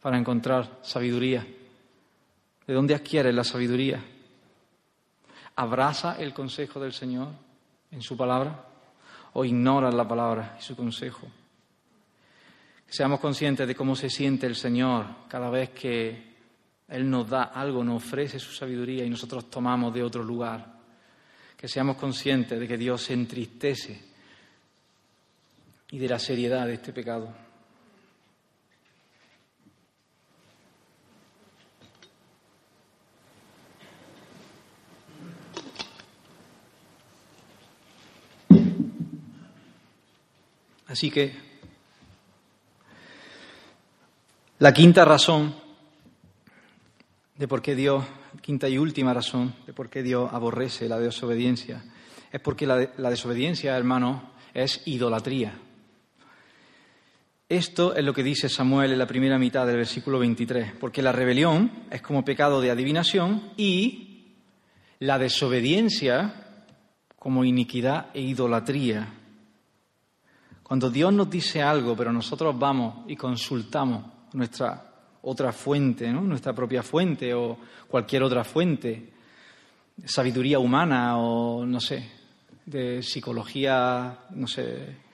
para 0.03 0.19
encontrar 0.19 0.81
sabiduría? 0.83 1.47
¿De 2.67 2.75
dónde 2.75 2.95
adquieres 2.95 3.35
la 3.35 3.43
sabiduría? 3.43 4.05
¿Abraza 5.55 6.17
el 6.19 6.35
consejo 6.35 6.79
del 6.79 6.93
Señor 6.93 7.29
en 7.91 8.03
su 8.03 8.19
palabra 8.19 8.67
o 9.33 9.47
ignoras 9.47 9.95
la 9.95 10.07
palabra 10.07 10.59
y 10.61 10.62
su 10.62 10.77
consejo? 10.77 11.27
seamos 12.87 13.19
conscientes 13.19 13.67
de 13.67 13.75
cómo 13.75 13.97
se 13.97 14.11
siente 14.11 14.47
el 14.47 14.57
Señor 14.57 15.07
cada 15.27 15.49
vez 15.49 15.71
que 15.71 16.35
Él 16.87 17.09
nos 17.09 17.31
da 17.31 17.45
algo, 17.45 17.83
nos 17.83 18.05
ofrece 18.05 18.39
su 18.39 18.53
sabiduría 18.53 19.07
y 19.07 19.09
nosotros 19.09 19.49
tomamos 19.49 19.95
de 19.95 20.03
otro 20.03 20.23
lugar. 20.23 20.77
Que 21.57 21.67
seamos 21.67 21.97
conscientes 21.97 22.61
de 22.61 22.69
que 22.69 22.77
Dios 22.77 23.01
se 23.01 23.15
entristece 23.15 24.15
y 25.90 25.99
de 25.99 26.09
la 26.09 26.18
seriedad 26.18 26.66
de 26.66 26.75
este 26.75 26.92
pecado. 26.92 27.33
Así 40.88 41.11
que 41.11 41.33
la 44.61 44.72
quinta 44.72 45.05
razón 45.05 45.55
de 47.37 47.46
por 47.46 47.61
qué 47.61 47.75
Dios, 47.75 48.03
quinta 48.40 48.68
y 48.68 48.79
última 48.79 49.12
razón 49.12 49.55
de 49.66 49.75
por 49.75 49.90
qué 49.90 50.03
Dios 50.03 50.33
aborrece 50.33 50.88
la 50.88 50.99
desobediencia, 50.99 51.85
es 52.33 52.40
porque 52.40 52.66
la, 52.66 52.92
la 52.96 53.11
desobediencia, 53.11 53.77
hermano, 53.77 54.31
es 54.55 54.81
idolatría. 54.87 55.65
Esto 57.48 57.94
es 57.94 58.04
lo 58.04 58.12
que 58.12 58.24
dice 58.24 58.48
Samuel 58.48 58.90
en 58.90 58.98
la 58.98 59.06
primera 59.06 59.38
mitad 59.38 59.68
del 59.68 59.76
versículo 59.76 60.18
23, 60.18 60.72
porque 60.80 61.00
la 61.00 61.12
rebelión 61.12 61.70
es 61.92 62.02
como 62.02 62.24
pecado 62.24 62.61
de 62.61 62.72
adivinación 62.72 63.52
y 63.56 64.35
la 64.98 65.16
desobediencia 65.16 66.35
como 67.16 67.44
iniquidad 67.44 68.09
e 68.14 68.20
idolatría. 68.22 69.06
Cuando 70.64 70.90
Dios 70.90 71.12
nos 71.12 71.30
dice 71.30 71.62
algo, 71.62 71.94
pero 71.96 72.12
nosotros 72.12 72.59
vamos 72.59 73.04
y 73.06 73.14
consultamos 73.14 74.04
nuestra 74.32 74.82
otra 75.22 75.52
fuente, 75.52 76.11
nuestra 76.11 76.52
propia 76.52 76.82
fuente 76.82 77.32
o 77.32 77.56
cualquier 77.87 78.24
otra 78.24 78.42
fuente, 78.42 79.12
sabiduría 80.04 80.59
humana 80.59 81.16
o 81.16 81.64
no 81.64 81.78
sé, 81.78 82.11
de 82.64 83.04
psicología, 83.04 84.18
no 84.30 84.48
sé, 84.48 85.06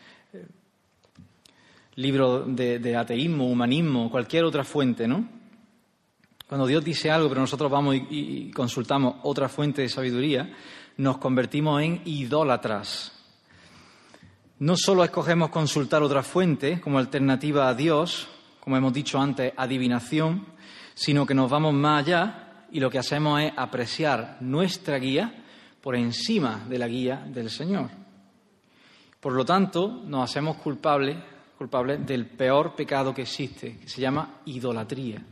libro 1.96 2.40
de, 2.40 2.96
ateísmo, 2.96 3.48
humanismo, 3.48 4.10
cualquier 4.10 4.44
otra 4.44 4.64
fuente, 4.64 5.06
¿no? 5.06 5.28
Cuando 6.46 6.66
Dios 6.66 6.84
dice 6.84 7.10
algo, 7.10 7.28
pero 7.28 7.40
nosotros 7.40 7.70
vamos 7.70 7.96
y, 8.10 8.50
consultamos 8.50 9.16
otra 9.22 9.48
fuente 9.48 9.82
de 9.82 9.88
sabiduría, 9.88 10.52
nos 10.98 11.18
convertimos 11.18 11.82
en 11.82 12.02
idólatras. 12.04 13.12
No 14.58 14.76
solo 14.76 15.02
escogemos 15.02 15.50
consultar 15.50 16.02
otra 16.02 16.22
fuente 16.22 16.80
como 16.80 16.98
alternativa 16.98 17.68
a 17.68 17.74
Dios, 17.74 18.28
como 18.60 18.76
hemos 18.76 18.92
dicho 18.92 19.18
antes, 19.18 19.52
adivinación, 19.56 20.46
sino 20.94 21.26
que 21.26 21.34
nos 21.34 21.50
vamos 21.50 21.74
más 21.74 22.04
allá 22.04 22.66
y 22.70 22.80
lo 22.80 22.90
que 22.90 22.98
hacemos 22.98 23.40
es 23.40 23.52
apreciar 23.56 24.38
nuestra 24.40 24.98
guía 24.98 25.44
por 25.80 25.96
encima 25.96 26.64
de 26.68 26.78
la 26.78 26.86
guía 26.86 27.26
del 27.26 27.50
Señor. 27.50 27.90
Por 29.20 29.32
lo 29.32 29.44
tanto, 29.44 30.02
nos 30.04 30.30
hacemos 30.30 30.56
culpables 30.56 31.16
culpable 31.62 31.98
del 31.98 32.26
peor 32.26 32.74
pecado 32.74 33.14
que 33.14 33.22
existe, 33.22 33.78
que 33.78 33.88
se 33.88 34.00
llama 34.00 34.40
idolatría. 34.46 35.22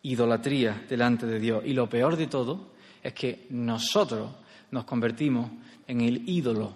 Idolatría 0.00 0.86
delante 0.88 1.26
de 1.26 1.38
Dios. 1.38 1.62
Y 1.66 1.74
lo 1.74 1.90
peor 1.90 2.16
de 2.16 2.26
todo 2.26 2.72
es 3.02 3.12
que 3.12 3.46
nosotros 3.50 4.30
nos 4.70 4.84
convertimos 4.84 5.50
en 5.86 6.00
el 6.00 6.26
ídolo. 6.26 6.72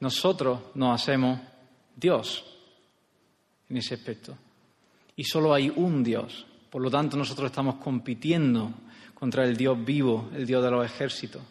Nosotros 0.00 0.60
nos 0.76 0.98
hacemos 0.98 1.40
Dios 1.94 2.42
en 3.68 3.76
ese 3.76 3.96
aspecto. 3.96 4.34
Y 5.14 5.24
solo 5.24 5.52
hay 5.52 5.68
un 5.68 6.02
Dios. 6.02 6.46
Por 6.70 6.80
lo 6.80 6.90
tanto, 6.90 7.18
nosotros 7.18 7.50
estamos 7.50 7.74
compitiendo 7.74 8.72
contra 9.12 9.44
el 9.44 9.58
Dios 9.58 9.76
vivo, 9.84 10.30
el 10.34 10.46
Dios 10.46 10.64
de 10.64 10.70
los 10.70 10.86
ejércitos. 10.86 11.42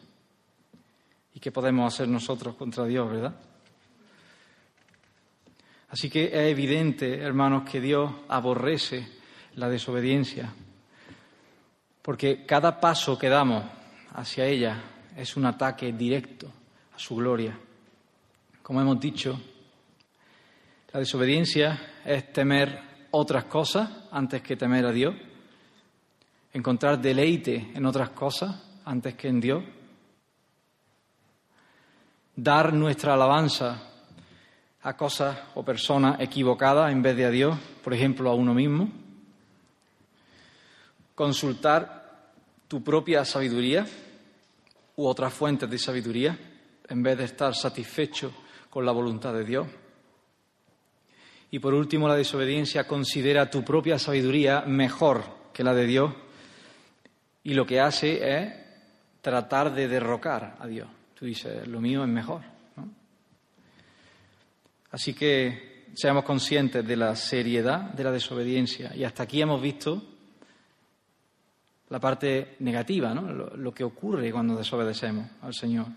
¿Y 1.36 1.40
qué 1.40 1.52
podemos 1.52 1.94
hacer 1.94 2.08
nosotros 2.08 2.56
contra 2.56 2.86
Dios, 2.86 3.08
verdad? 3.08 3.36
Así 5.90 6.10
que 6.10 6.26
es 6.26 6.52
evidente, 6.52 7.20
hermanos, 7.20 7.68
que 7.70 7.82
Dios 7.82 8.12
aborrece 8.28 9.08
la 9.56 9.70
desobediencia, 9.70 10.54
porque 12.02 12.46
cada 12.46 12.80
paso 12.80 13.18
que 13.18 13.28
damos 13.28 13.64
hacia 14.14 14.46
ella 14.46 14.84
es 15.18 15.36
un 15.36 15.46
ataque 15.46 15.92
directo 15.92 16.48
a 16.96 17.00
su 17.00 17.16
gloria. 17.16 17.58
Como 18.62 18.82
hemos 18.82 19.00
dicho, 19.00 19.40
la 20.94 21.00
desobediencia 21.00 22.02
es 22.06 22.32
temer 22.32 23.08
otras 23.12 23.46
cosas 23.46 23.90
antes 24.12 24.44
que 24.44 24.56
temer 24.56 24.86
a 24.86 24.92
Dios, 24.92 25.16
encontrar 26.54 27.02
deleite 27.02 27.72
en 27.74 27.86
otras 27.88 28.12
cosas 28.12 28.56
antes 28.86 29.16
que 29.16 29.28
en 29.28 29.40
Dios, 29.40 29.64
dar 32.36 32.74
nuestra 32.74 33.16
alabanza 33.16 33.89
a 34.82 34.96
cosas 34.96 35.38
o 35.56 35.64
personas 35.64 36.20
equivocadas 36.20 36.92
en 36.92 37.02
vez 37.02 37.16
de 37.16 37.26
a 37.26 37.30
Dios, 37.30 37.58
por 37.84 37.94
ejemplo, 37.94 38.30
a 38.30 38.36
uno 38.36 38.54
mismo. 38.54 38.90
Consultar 41.16 42.32
tu 42.68 42.84
propia 42.84 43.26
sabiduría 43.26 43.86
u 44.96 45.06
otras 45.06 45.34
fuentes 45.34 45.70
de 45.70 45.78
sabiduría 45.78 46.38
en 46.88 47.04
vez 47.04 47.18
de 47.18 47.26
estar 47.26 47.54
satisfecho 47.56 48.32
con 48.70 48.86
la 48.86 48.92
voluntad 48.92 49.34
de 49.34 49.44
Dios. 49.44 49.68
Y 51.52 51.60
por 51.60 51.74
último, 51.74 52.08
la 52.08 52.16
desobediencia 52.16 52.88
considera 52.88 53.50
tu 53.50 53.64
propia 53.64 53.98
sabiduría 53.98 54.62
mejor 54.62 55.24
que 55.52 55.64
la 55.64 55.74
de 55.74 55.86
Dios 55.86 56.14
y 57.44 57.54
lo 57.54 57.66
que 57.66 57.80
hace 57.80 58.38
es 58.38 58.54
tratar 59.22 59.74
de 59.74 59.88
derrocar 59.88 60.56
a 60.60 60.68
Dios. 60.68 60.88
Tú 61.16 61.26
dices, 61.26 61.68
lo 61.68 61.82
mío 61.82 62.04
es 62.04 62.10
mejor. 62.10 62.59
Así 64.92 65.14
que 65.14 65.90
seamos 65.94 66.24
conscientes 66.24 66.86
de 66.86 66.96
la 66.96 67.16
seriedad 67.16 67.94
de 67.94 68.04
la 68.04 68.12
desobediencia. 68.12 68.96
Y 68.96 69.04
hasta 69.04 69.24
aquí 69.24 69.42
hemos 69.42 69.62
visto 69.62 70.02
la 71.90 72.00
parte 72.00 72.56
negativa, 72.60 73.14
¿no? 73.14 73.32
lo, 73.32 73.74
que 73.74 73.84
ocurre 73.84 74.32
cuando 74.32 74.56
desobedecemos 74.56 75.30
al 75.42 75.54
Señor. 75.54 75.88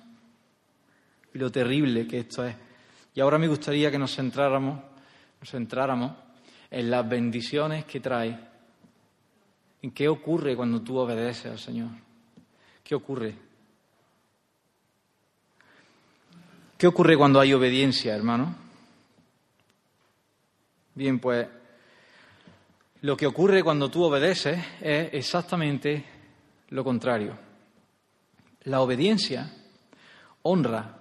Y 1.35 1.39
lo 1.39 1.51
terrible 1.51 2.07
que 2.07 2.21
esto 2.21 2.45
es. 2.45 2.55
Y 3.15 3.21
ahora 3.21 3.39
me 3.39 3.49
gustaría 3.49 3.91
que 3.91 3.99
nos 3.99 4.15
centráramos, 4.15 4.81
nos 5.41 5.51
centráramos 5.51 6.13
en 6.71 6.91
las 6.91 7.07
bendiciones 7.09 7.85
que 7.85 8.01
trae. 8.01 8.39
En 9.83 9.91
qué 9.91 10.09
ocurre 10.09 10.57
cuando 10.57 10.81
tú 10.81 10.97
obedeces 10.97 11.53
al 11.53 11.59
Señor. 11.59 11.91
¿Qué 12.83 12.95
ocurre? 12.95 13.35
¿Qué 16.79 16.87
ocurre 16.87 17.17
cuando 17.17 17.39
hay 17.41 17.53
obediencia, 17.53 18.15
hermano? 18.15 18.62
Bien, 20.95 21.19
pues 21.19 21.49
lo 23.01 23.17
que 23.17 23.27
ocurre 23.27 23.65
cuando 23.65 23.91
tú 23.91 24.05
obedeces 24.05 24.63
es 24.81 25.15
exactamente 25.15 26.05
lo 26.69 26.85
contrario. 26.85 27.37
La 28.65 28.81
obediencia 28.83 29.51
honra 30.43 30.99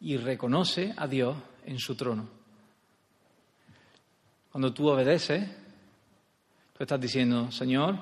y 0.00 0.16
reconoce 0.16 0.94
a 0.96 1.08
Dios 1.08 1.36
en 1.64 1.78
su 1.78 1.96
trono. 1.96 2.28
Cuando 4.52 4.72
tú 4.72 4.88
obedeces, 4.88 5.44
tú 6.72 6.84
estás 6.84 7.00
diciendo, 7.00 7.50
Señor, 7.50 7.96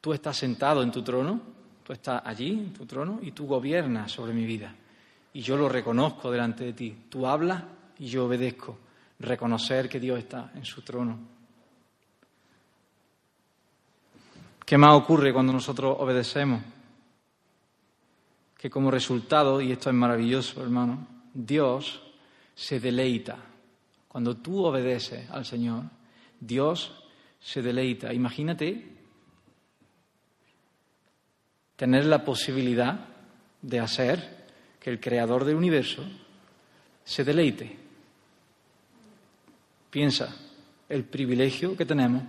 tú 0.00 0.14
estás 0.14 0.38
sentado 0.38 0.82
en 0.82 0.90
tu 0.90 1.02
trono, 1.02 1.40
tú 1.84 1.92
estás 1.92 2.22
allí 2.24 2.50
en 2.50 2.72
tu 2.72 2.86
trono 2.86 3.20
y 3.22 3.32
tú 3.32 3.46
gobiernas 3.46 4.10
sobre 4.10 4.32
mi 4.32 4.46
vida. 4.46 4.74
Y 5.34 5.42
yo 5.42 5.56
lo 5.58 5.68
reconozco 5.68 6.30
delante 6.30 6.64
de 6.64 6.72
ti. 6.72 6.96
Tú 7.10 7.26
hablas 7.26 7.62
y 7.98 8.06
yo 8.06 8.24
obedezco 8.24 8.87
reconocer 9.18 9.88
que 9.88 10.00
Dios 10.00 10.18
está 10.18 10.52
en 10.54 10.64
su 10.64 10.82
trono. 10.82 11.18
¿Qué 14.64 14.76
más 14.76 14.94
ocurre 14.94 15.32
cuando 15.32 15.52
nosotros 15.52 15.96
obedecemos? 15.98 16.62
Que 18.56 18.68
como 18.68 18.90
resultado, 18.90 19.60
y 19.60 19.72
esto 19.72 19.88
es 19.88 19.96
maravilloso, 19.96 20.62
hermano, 20.62 21.06
Dios 21.32 22.02
se 22.54 22.78
deleita. 22.78 23.38
Cuando 24.08 24.36
tú 24.36 24.64
obedeces 24.64 25.30
al 25.30 25.46
Señor, 25.46 25.84
Dios 26.38 27.04
se 27.40 27.62
deleita. 27.62 28.12
Imagínate 28.12 28.96
tener 31.76 32.04
la 32.04 32.24
posibilidad 32.24 33.06
de 33.62 33.80
hacer 33.80 34.46
que 34.80 34.90
el 34.90 35.00
creador 35.00 35.44
del 35.44 35.56
universo 35.56 36.04
se 37.04 37.24
deleite. 37.24 37.87
Piensa 39.98 40.32
el 40.88 41.02
privilegio 41.02 41.76
que 41.76 41.84
tenemos 41.84 42.22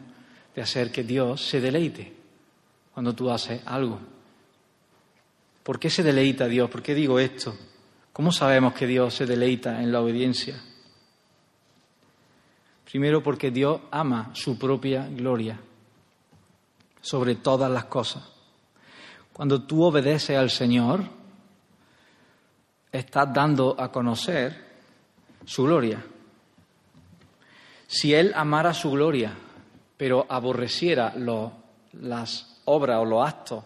de 0.55 0.61
hacer 0.63 0.91
que 0.91 1.03
Dios 1.03 1.47
se 1.47 1.61
deleite 1.61 2.11
cuando 2.91 3.13
tú 3.13 3.29
haces 3.29 3.61
algo. 3.63 3.99
¿Por 5.61 5.79
qué 5.79 5.91
se 5.91 6.01
deleita 6.01 6.47
Dios? 6.47 6.67
¿Por 6.67 6.81
qué 6.81 6.95
digo 6.95 7.19
esto? 7.19 7.55
¿Cómo 8.11 8.31
sabemos 8.31 8.73
que 8.73 8.87
Dios 8.87 9.13
se 9.13 9.27
deleita 9.27 9.83
en 9.83 9.91
la 9.91 10.01
obediencia? 10.01 10.59
Primero 12.89 13.21
porque 13.21 13.51
Dios 13.51 13.81
ama 13.91 14.31
su 14.33 14.57
propia 14.57 15.07
gloria 15.07 15.59
sobre 17.01 17.35
todas 17.35 17.69
las 17.69 17.85
cosas. 17.85 18.23
Cuando 19.31 19.61
tú 19.61 19.83
obedeces 19.83 20.35
al 20.35 20.49
Señor, 20.49 21.03
estás 22.91 23.31
dando 23.31 23.79
a 23.79 23.91
conocer 23.91 24.59
su 25.45 25.65
gloria. 25.65 26.03
Si 27.91 28.13
Él 28.13 28.33
amara 28.35 28.75
su 28.75 28.91
gloria, 28.91 29.33
pero 29.97 30.27
aborreciera 30.29 31.11
las 31.93 32.61
obras 32.65 32.99
o 32.99 33.05
los 33.05 33.27
actos 33.27 33.63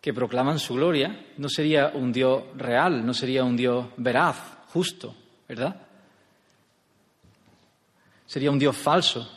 que 0.00 0.12
proclaman 0.12 0.58
su 0.58 0.74
gloria, 0.74 1.24
no 1.36 1.48
sería 1.48 1.92
un 1.94 2.12
Dios 2.12 2.42
real, 2.56 3.06
no 3.06 3.14
sería 3.14 3.44
un 3.44 3.56
Dios 3.56 3.86
veraz, 3.96 4.36
justo, 4.72 5.14
¿verdad? 5.48 5.76
Sería 8.26 8.50
un 8.50 8.58
Dios 8.58 8.76
falso. 8.76 9.30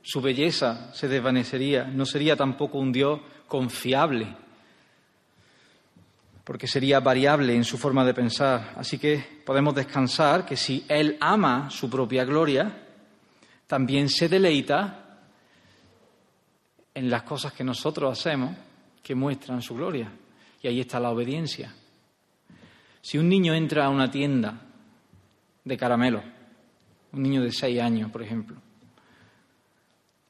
Su 0.00 0.22
belleza 0.22 0.94
se 0.94 1.08
desvanecería. 1.08 1.84
No 1.84 2.06
sería 2.06 2.36
tampoco 2.36 2.78
un 2.78 2.90
Dios 2.90 3.20
confiable, 3.46 4.34
porque 6.46 6.68
sería 6.68 7.00
variable 7.00 7.56
en 7.56 7.64
su 7.64 7.76
forma 7.76 8.04
de 8.04 8.14
pensar. 8.14 8.74
Así 8.76 8.98
que 8.98 9.42
podemos 9.44 9.74
descansar 9.74 10.46
que 10.46 10.56
si 10.56 10.84
Él 10.88 11.16
ama 11.20 11.68
su 11.70 11.90
propia 11.90 12.24
gloria, 12.24 12.86
también 13.66 14.08
se 14.08 14.28
deleita 14.28 15.18
en 16.94 17.10
las 17.10 17.24
cosas 17.24 17.52
que 17.52 17.64
nosotros 17.64 18.16
hacemos 18.16 18.56
que 19.02 19.16
muestran 19.16 19.60
su 19.60 19.74
gloria. 19.74 20.08
Y 20.62 20.68
ahí 20.68 20.78
está 20.78 21.00
la 21.00 21.10
obediencia. 21.10 21.74
Si 23.00 23.18
un 23.18 23.28
niño 23.28 23.52
entra 23.52 23.86
a 23.86 23.88
una 23.88 24.08
tienda 24.08 24.54
de 25.64 25.76
caramelo, 25.76 26.22
un 27.10 27.22
niño 27.24 27.42
de 27.42 27.50
seis 27.50 27.80
años, 27.80 28.08
por 28.12 28.22
ejemplo, 28.22 28.56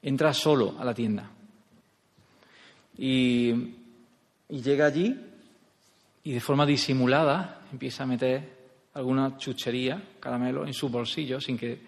entra 0.00 0.32
solo 0.32 0.76
a 0.78 0.84
la 0.86 0.94
tienda 0.94 1.30
y, 2.96 3.50
y 4.48 4.62
llega 4.62 4.86
allí 4.86 5.25
y 6.26 6.32
de 6.32 6.40
forma 6.40 6.66
disimulada 6.66 7.60
empieza 7.70 8.02
a 8.02 8.06
meter 8.06 8.56
alguna 8.94 9.36
chuchería, 9.38 10.02
caramelo, 10.18 10.66
en 10.66 10.74
su 10.74 10.88
bolsillo 10.88 11.40
sin 11.40 11.56
que, 11.56 11.78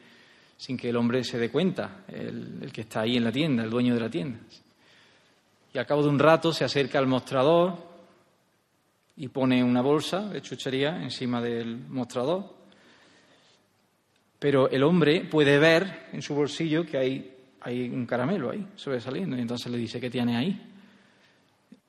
sin 0.57 0.77
que 0.77 0.91
el 0.91 0.97
hombre 0.97 1.25
se 1.25 1.39
dé 1.39 1.51
cuenta, 1.51 2.05
el, 2.07 2.71
que 2.73 2.83
está 2.83 3.01
ahí 3.01 3.17
en 3.17 3.25
la 3.25 3.33
tienda, 3.33 3.65
el 3.65 3.71
dueño 3.71 3.95
de 3.95 4.01
la 4.01 4.09
tienda. 4.09 4.39
Y 5.75 5.79
al 5.79 5.87
cabo 5.87 6.05
de 6.05 6.11
un 6.11 6.21
rato 6.21 6.53
se 6.53 6.65
acerca 6.65 7.01
al 7.01 7.09
mostrador 7.09 7.79
y 9.17 9.27
pone 9.27 9.65
una 9.65 9.83
bolsa 9.83 10.29
de 10.29 10.41
chuchería 10.41 11.03
encima 11.03 11.41
del 11.41 11.77
mostrador. 11.89 12.45
Pero 14.39 14.71
el 14.71 14.85
hombre 14.85 15.25
puede 15.25 15.59
ver 15.59 16.11
en 16.13 16.23
su 16.23 16.37
bolsillo 16.37 16.87
que 16.87 16.97
hay, 16.97 17.37
hay 17.63 17.89
un 17.89 18.07
caramelo 18.07 18.53
ahí 18.53 18.65
sobresaliendo. 18.77 19.37
Y 19.37 19.41
entonces 19.41 19.73
le 19.73 19.79
dice, 19.79 20.01
¿qué 20.01 20.11
tiene 20.11 20.37
ahí? 20.37 20.78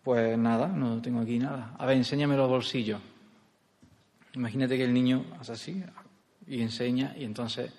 Pues 0.10 0.36
nada, 0.40 0.66
no 0.70 1.00
tengo 1.04 1.22
aquí 1.22 1.38
nada. 1.38 1.76
A 1.78 1.86
ver, 1.86 1.96
enséñame 1.96 2.36
los 2.36 2.50
bolsillos. 2.50 3.00
Imagínate 4.34 4.76
que 4.76 4.84
el 4.84 4.92
niño 4.92 5.24
hace 5.40 5.52
así 5.52 5.84
y 6.48 6.64
enseña 6.64 7.14
y 7.16 7.26
entonces 7.26 7.72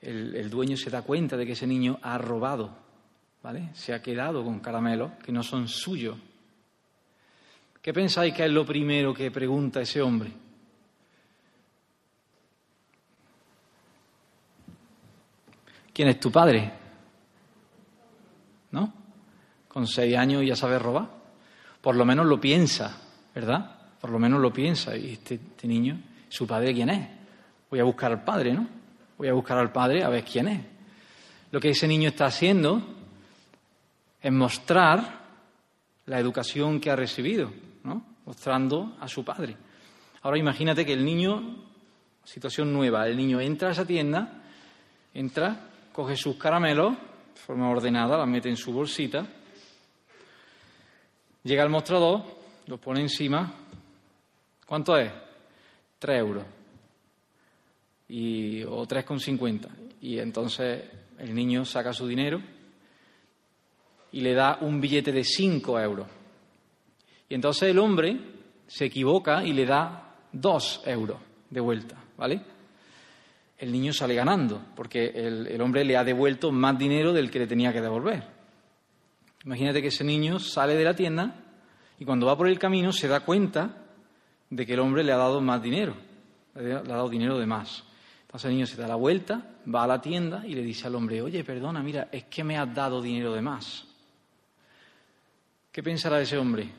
el, 0.00 0.48
dueño 0.48 0.78
se 0.78 0.88
da 0.88 1.02
cuenta 1.02 1.36
de 1.36 1.44
que 1.44 1.52
ese 1.52 1.66
niño 1.66 1.98
ha 2.00 2.16
robado 2.16 2.74
¿vale? 3.42 3.68
Se 3.74 3.92
ha 3.92 4.00
quedado 4.00 4.42
con 4.42 4.60
caramelos 4.60 5.12
que 5.22 5.30
no 5.30 5.42
son 5.42 5.68
suyos. 5.68 6.16
¿Qué 7.82 7.92
pensáis 7.92 8.32
que 8.32 8.46
es 8.46 8.50
lo 8.50 8.64
primero 8.64 9.12
que 9.12 9.30
pregunta 9.30 9.82
ese 9.82 10.00
hombre? 10.00 10.32
¿Quién 15.92 16.08
es 16.08 16.18
tu 16.18 16.32
padre? 16.32 16.72
¿No? 18.70 18.90
Con 19.68 19.86
seis 19.86 20.16
años 20.16 20.42
ya 20.46 20.56
sabe 20.56 20.78
robar. 20.78 21.17
Por 21.80 21.96
lo 21.96 22.04
menos 22.04 22.26
lo 22.26 22.40
piensa, 22.40 22.96
¿verdad? 23.34 23.76
Por 24.00 24.10
lo 24.10 24.18
menos 24.18 24.40
lo 24.40 24.52
piensa. 24.52 24.96
Y 24.96 25.12
este, 25.12 25.34
este 25.34 25.66
niño, 25.68 26.00
¿su 26.28 26.46
padre 26.46 26.74
quién 26.74 26.90
es? 26.90 27.08
Voy 27.70 27.80
a 27.80 27.84
buscar 27.84 28.12
al 28.12 28.24
padre, 28.24 28.52
¿no? 28.52 28.66
Voy 29.16 29.28
a 29.28 29.32
buscar 29.32 29.58
al 29.58 29.72
padre 29.72 30.04
a 30.04 30.08
ver 30.08 30.24
quién 30.24 30.48
es. 30.48 30.60
Lo 31.50 31.60
que 31.60 31.70
ese 31.70 31.88
niño 31.88 32.08
está 32.08 32.26
haciendo 32.26 32.82
en 34.22 34.36
mostrar 34.36 35.18
la 36.06 36.18
educación 36.18 36.80
que 36.80 36.90
ha 36.90 36.96
recibido, 36.96 37.52
¿no? 37.84 38.02
mostrando 38.24 38.96
a 39.00 39.08
su 39.08 39.24
padre. 39.24 39.56
Ahora 40.22 40.38
imagínate 40.38 40.84
que 40.84 40.92
el 40.92 41.04
niño, 41.04 41.56
situación 42.24 42.72
nueva, 42.72 43.06
el 43.06 43.16
niño 43.16 43.40
entra 43.40 43.68
a 43.68 43.72
esa 43.72 43.86
tienda, 43.86 44.42
entra, 45.14 45.60
coge 45.92 46.16
sus 46.16 46.36
caramelos 46.36 46.92
de 46.92 47.40
forma 47.40 47.70
ordenada, 47.70 48.18
la 48.18 48.26
mete 48.26 48.48
en 48.48 48.56
su 48.56 48.72
bolsita, 48.72 49.26
llega 51.48 51.62
al 51.62 51.70
mostrador, 51.70 52.22
lo 52.66 52.76
pone 52.78 53.00
encima. 53.00 53.52
¿Cuánto 54.66 54.96
es? 54.98 55.10
Tres 55.98 56.18
euros. 56.18 56.44
Y, 58.08 58.62
o 58.64 58.86
tres 58.86 59.04
con 59.04 59.18
cincuenta. 59.18 59.70
Y 60.02 60.18
entonces 60.18 60.84
el 61.18 61.34
niño 61.34 61.64
saca 61.64 61.92
su 61.92 62.06
dinero 62.06 62.40
y 64.12 64.20
le 64.20 64.34
da 64.34 64.58
un 64.60 64.80
billete 64.80 65.10
de 65.10 65.24
cinco 65.24 65.80
euros. 65.80 66.06
Y 67.30 67.34
entonces 67.34 67.70
el 67.70 67.78
hombre 67.78 68.16
se 68.66 68.84
equivoca 68.84 69.42
y 69.42 69.52
le 69.54 69.64
da 69.64 70.16
dos 70.30 70.82
euros 70.84 71.18
de 71.48 71.60
vuelta, 71.60 71.96
¿vale? 72.16 72.42
El 73.56 73.72
niño 73.72 73.92
sale 73.92 74.14
ganando, 74.14 74.62
porque 74.76 75.06
el, 75.06 75.46
el 75.46 75.60
hombre 75.60 75.84
le 75.84 75.96
ha 75.96 76.04
devuelto 76.04 76.52
más 76.52 76.78
dinero 76.78 77.12
del 77.12 77.30
que 77.30 77.40
le 77.40 77.46
tenía 77.46 77.72
que 77.72 77.80
devolver. 77.80 78.37
Imagínate 79.44 79.80
que 79.80 79.88
ese 79.88 80.04
niño 80.04 80.38
sale 80.38 80.74
de 80.74 80.84
la 80.84 80.94
tienda 80.94 81.34
y 81.98 82.04
cuando 82.04 82.26
va 82.26 82.36
por 82.36 82.48
el 82.48 82.58
camino 82.58 82.92
se 82.92 83.08
da 83.08 83.20
cuenta 83.20 83.86
de 84.50 84.66
que 84.66 84.74
el 84.74 84.80
hombre 84.80 85.04
le 85.04 85.12
ha 85.12 85.16
dado 85.16 85.40
más 85.40 85.62
dinero, 85.62 85.94
le 86.54 86.74
ha 86.74 86.82
dado 86.82 87.08
dinero 87.08 87.38
de 87.38 87.46
más. 87.46 87.84
Entonces 88.22 88.48
el 88.48 88.54
niño 88.56 88.66
se 88.66 88.76
da 88.76 88.86
la 88.86 88.94
vuelta, 88.94 89.42
va 89.72 89.84
a 89.84 89.86
la 89.86 90.00
tienda 90.00 90.44
y 90.46 90.54
le 90.54 90.62
dice 90.62 90.86
al 90.86 90.94
hombre, 90.94 91.22
oye, 91.22 91.44
perdona, 91.44 91.82
mira, 91.82 92.08
es 92.12 92.24
que 92.24 92.44
me 92.44 92.58
has 92.58 92.72
dado 92.74 93.00
dinero 93.00 93.32
de 93.32 93.42
más. 93.42 93.86
¿Qué 95.72 95.82
pensará 95.82 96.20
ese 96.20 96.36
hombre? 96.36 96.70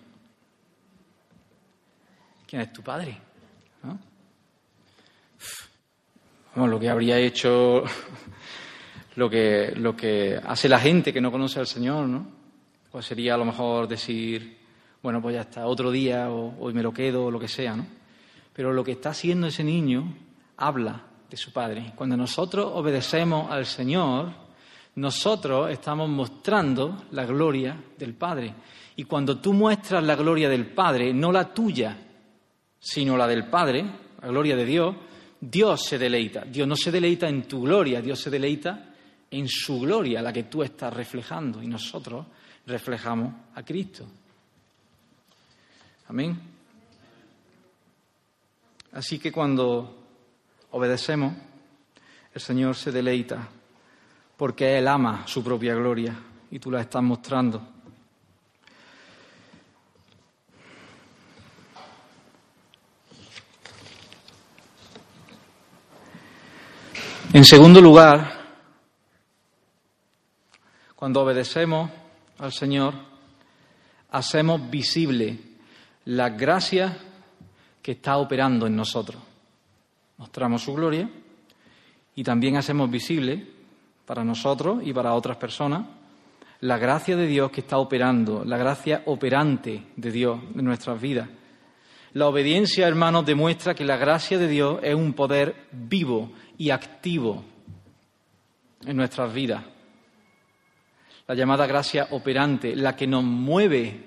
¿Quién 2.46 2.62
es 2.62 2.74
tu 2.74 2.82
padre? 2.82 3.22
lo 6.56 6.80
que 6.80 6.90
habría 6.90 7.18
hecho, 7.18 7.84
lo 9.16 9.30
que, 9.30 9.72
lo 9.76 9.96
que 9.96 10.36
hace 10.36 10.68
la 10.68 10.80
gente 10.80 11.14
que 11.14 11.22
no 11.22 11.32
conoce 11.32 11.60
al 11.60 11.68
Señor, 11.68 12.08
¿no? 12.08 12.39
Pues 12.92 13.06
sería 13.06 13.36
a 13.36 13.38
lo 13.38 13.46
mejor 13.46 13.88
decir, 13.88 14.58
bueno, 15.02 15.22
pues 15.22 15.36
ya 15.36 15.42
está, 15.42 15.68
otro 15.68 15.92
día, 15.92 16.30
o 16.30 16.56
hoy 16.60 16.74
me 16.74 16.84
lo 16.84 16.92
quedo, 16.92 17.26
o 17.26 17.32
lo 17.32 17.40
que 17.40 17.48
sea, 17.48 17.76
¿no? 17.76 17.86
Pero 18.54 18.74
lo 18.74 18.84
que 18.84 18.94
está 18.94 19.12
haciendo 19.12 19.48
ese 19.48 19.64
niño 19.64 20.16
habla 20.58 21.04
de 21.30 21.38
su 21.38 21.54
padre. 21.54 21.94
Cuando 21.96 22.18
nosotros 22.18 22.72
obedecemos 22.74 23.52
al 23.52 23.66
Señor, 23.66 24.34
nosotros 24.96 25.72
estamos 25.72 26.10
mostrando 26.10 27.04
la 27.12 27.26
gloria 27.26 27.82
del 27.98 28.16
Padre. 28.16 28.54
Y 28.96 29.04
cuando 29.04 29.40
tú 29.40 29.54
muestras 29.54 30.04
la 30.04 30.16
gloria 30.16 30.50
del 30.50 30.66
Padre, 30.66 31.14
no 31.14 31.32
la 31.32 31.54
tuya, 31.54 31.96
sino 32.80 33.16
la 33.16 33.28
del 33.28 33.48
Padre, 33.48 33.86
la 34.22 34.28
gloria 34.28 34.56
de 34.56 34.66
Dios, 34.66 34.96
Dios 35.40 35.86
se 35.86 35.98
deleita. 35.98 36.42
Dios 36.42 36.68
no 36.68 36.76
se 36.76 36.92
deleita 36.92 37.30
en 37.30 37.44
tu 37.44 37.62
gloria, 37.62 38.02
Dios 38.02 38.20
se 38.20 38.30
deleita 38.30 38.94
en 39.32 39.48
su 39.48 39.80
gloria, 39.80 40.22
la 40.22 40.34
que 40.34 40.44
tú 40.44 40.64
estás 40.64 40.94
reflejando. 40.94 41.64
Y 41.64 41.68
nosotros 41.68 42.26
reflejamos 42.70 43.34
a 43.56 43.64
Cristo. 43.64 44.06
Amén. 46.08 46.40
Así 48.92 49.20
que 49.20 49.32
cuando 49.32 49.98
obedecemos, 50.72 51.34
el 52.34 52.42
Señor 52.42 52.76
se 52.76 52.92
deleita 52.92 53.48
porque 54.38 54.78
Él 54.78 54.88
ama 54.88 55.24
su 55.28 55.44
propia 55.44 55.76
gloria 55.76 56.16
y 56.52 56.60
tú 56.60 56.72
la 56.72 56.82
estás 56.82 57.04
mostrando. 57.04 57.62
En 67.32 67.46
segundo 67.46 67.80
lugar, 67.80 68.40
cuando 70.96 71.22
obedecemos 71.22 71.92
al 72.40 72.52
Señor, 72.52 72.94
hacemos 74.12 74.70
visible 74.70 75.38
la 76.06 76.30
gracia 76.30 76.98
que 77.82 77.94
está 77.94 78.18
operando 78.18 78.66
en 78.66 78.76
nosotros. 78.76 79.22
Mostramos 80.18 80.64
su 80.64 80.74
gloria 80.74 81.10
y 82.16 82.24
también 82.24 82.58
hacemos 82.58 82.90
visible 82.90 83.48
para 84.06 84.24
nosotros 84.24 84.82
y 84.84 84.94
para 84.94 85.14
otras 85.14 85.38
personas 85.38 85.86
la 86.62 86.78
gracia 86.78 87.16
de 87.16 87.26
Dios 87.26 87.52
que 87.52 87.62
está 87.62 87.78
operando, 87.78 88.44
la 88.44 88.58
gracia 88.58 89.04
operante 89.06 89.84
de 89.96 90.12
Dios 90.12 90.40
en 90.56 90.66
nuestras 90.66 91.00
vidas. 91.00 91.30
La 92.14 92.28
obediencia, 92.28 92.88
hermanos, 92.88 93.26
demuestra 93.26 93.76
que 93.76 93.86
la 93.86 93.96
gracia 93.96 94.38
de 94.38 94.48
Dios 94.48 94.80
es 94.84 94.96
un 94.96 95.14
poder 95.14 95.68
vivo 95.72 96.32
y 96.58 96.72
activo 96.72 97.44
en 98.86 98.98
nuestras 98.98 99.34
vidas. 99.34 99.64
La 101.30 101.36
llamada 101.36 101.68
gracia 101.68 102.08
operante, 102.10 102.76
la 102.76 102.96
que 102.96 103.06
nos 103.06 103.24
mueve 103.24 104.04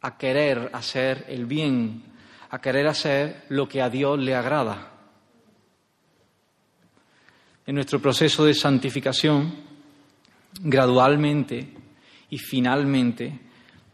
a 0.00 0.16
querer 0.16 0.70
hacer 0.72 1.26
el 1.28 1.44
bien, 1.44 2.04
a 2.48 2.58
querer 2.58 2.86
hacer 2.86 3.44
lo 3.50 3.68
que 3.68 3.82
a 3.82 3.90
Dios 3.90 4.18
le 4.18 4.34
agrada. 4.34 4.92
En 7.66 7.74
nuestro 7.74 8.00
proceso 8.00 8.46
de 8.46 8.54
santificación, 8.54 9.54
gradualmente 10.62 11.68
y 12.30 12.38
finalmente, 12.38 13.40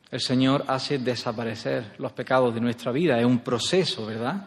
el 0.09 0.21
Señor 0.21 0.65
hace 0.69 0.99
desaparecer 0.99 1.97
los 1.99 2.13
pecados 2.13 2.55
de 2.55 2.61
nuestra 2.61 2.93
vida. 2.93 3.19
Es 3.19 3.27
un 3.27 3.41
proceso, 3.41 4.07
¿verdad? 4.07 4.47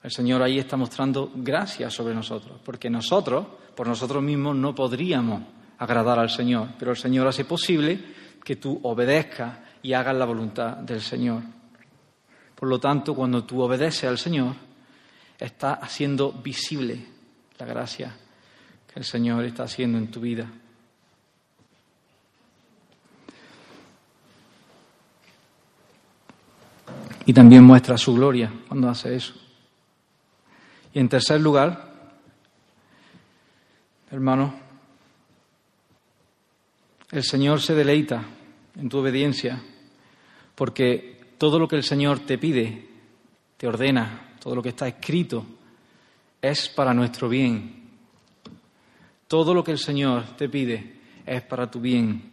El 0.00 0.12
Señor 0.12 0.42
ahí 0.42 0.60
está 0.60 0.76
mostrando 0.76 1.32
gracia 1.34 1.90
sobre 1.90 2.14
nosotros, 2.14 2.60
porque 2.64 2.88
nosotros, 2.88 3.44
por 3.74 3.88
nosotros 3.88 4.22
mismos, 4.22 4.54
no 4.54 4.76
podríamos 4.76 5.42
agradar 5.82 6.20
al 6.20 6.30
Señor, 6.30 6.68
pero 6.78 6.92
el 6.92 6.96
Señor 6.96 7.26
hace 7.26 7.44
posible 7.44 7.98
que 8.44 8.54
tú 8.54 8.78
obedezcas 8.84 9.58
y 9.82 9.92
hagas 9.92 10.14
la 10.14 10.24
voluntad 10.24 10.76
del 10.76 11.00
Señor. 11.00 11.42
Por 12.54 12.68
lo 12.68 12.78
tanto, 12.78 13.16
cuando 13.16 13.42
tú 13.42 13.60
obedeces 13.60 14.04
al 14.04 14.16
Señor, 14.16 14.54
está 15.36 15.74
haciendo 15.74 16.30
visible 16.30 17.04
la 17.58 17.66
gracia 17.66 18.14
que 18.86 19.00
el 19.00 19.04
Señor 19.04 19.44
está 19.44 19.64
haciendo 19.64 19.98
en 19.98 20.08
tu 20.08 20.20
vida. 20.20 20.46
Y 27.26 27.32
también 27.32 27.64
muestra 27.64 27.98
su 27.98 28.14
gloria 28.14 28.52
cuando 28.68 28.88
hace 28.88 29.16
eso. 29.16 29.34
Y 30.94 31.00
en 31.00 31.08
tercer 31.08 31.40
lugar, 31.40 31.92
hermano, 34.12 34.61
el 37.12 37.22
Señor 37.22 37.60
se 37.60 37.74
deleita 37.74 38.24
en 38.74 38.88
tu 38.88 38.98
obediencia 38.98 39.62
porque 40.54 41.20
todo 41.36 41.58
lo 41.58 41.68
que 41.68 41.76
el 41.76 41.82
Señor 41.82 42.20
te 42.20 42.38
pide, 42.38 42.88
te 43.56 43.66
ordena, 43.66 44.34
todo 44.40 44.56
lo 44.56 44.62
que 44.62 44.70
está 44.70 44.88
escrito, 44.88 45.44
es 46.40 46.68
para 46.70 46.94
nuestro 46.94 47.28
bien. 47.28 47.82
Todo 49.28 49.54
lo 49.54 49.62
que 49.62 49.72
el 49.72 49.78
Señor 49.78 50.36
te 50.36 50.48
pide 50.48 51.00
es 51.26 51.42
para 51.42 51.70
tu 51.70 51.80
bien. 51.80 52.30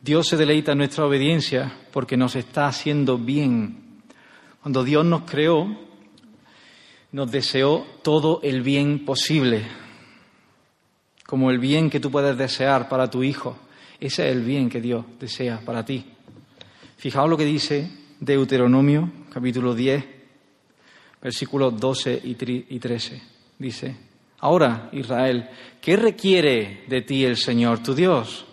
Dios 0.00 0.28
se 0.28 0.36
deleita 0.36 0.72
en 0.72 0.78
nuestra 0.78 1.04
obediencia 1.04 1.76
porque 1.92 2.16
nos 2.16 2.36
está 2.36 2.68
haciendo 2.68 3.18
bien. 3.18 4.02
Cuando 4.62 4.84
Dios 4.84 5.04
nos 5.04 5.22
creó, 5.22 5.76
nos 7.12 7.30
deseó 7.30 7.84
todo 8.02 8.40
el 8.42 8.62
bien 8.62 9.04
posible, 9.04 9.66
como 11.26 11.50
el 11.50 11.58
bien 11.58 11.90
que 11.90 12.00
tú 12.00 12.10
puedes 12.10 12.38
desear 12.38 12.88
para 12.88 13.10
tu 13.10 13.22
hijo. 13.22 13.58
Ese 13.98 14.28
es 14.28 14.36
el 14.36 14.42
bien 14.42 14.70
que 14.70 14.80
Dios 14.80 15.04
desea 15.18 15.60
para 15.64 15.84
ti. 15.84 16.04
Fijaos 16.96 17.28
lo 17.28 17.36
que 17.36 17.44
dice 17.44 17.90
Deuteronomio, 18.20 19.10
capítulo 19.32 19.74
10, 19.74 20.04
versículos 21.20 21.78
12 21.78 22.20
y 22.24 22.78
13. 22.78 23.22
Dice, 23.58 23.96
ahora, 24.38 24.88
Israel, 24.92 25.48
¿qué 25.80 25.96
requiere 25.96 26.84
de 26.86 27.02
ti 27.02 27.24
el 27.24 27.36
Señor 27.36 27.82
tu 27.82 27.94
Dios? 27.94 28.46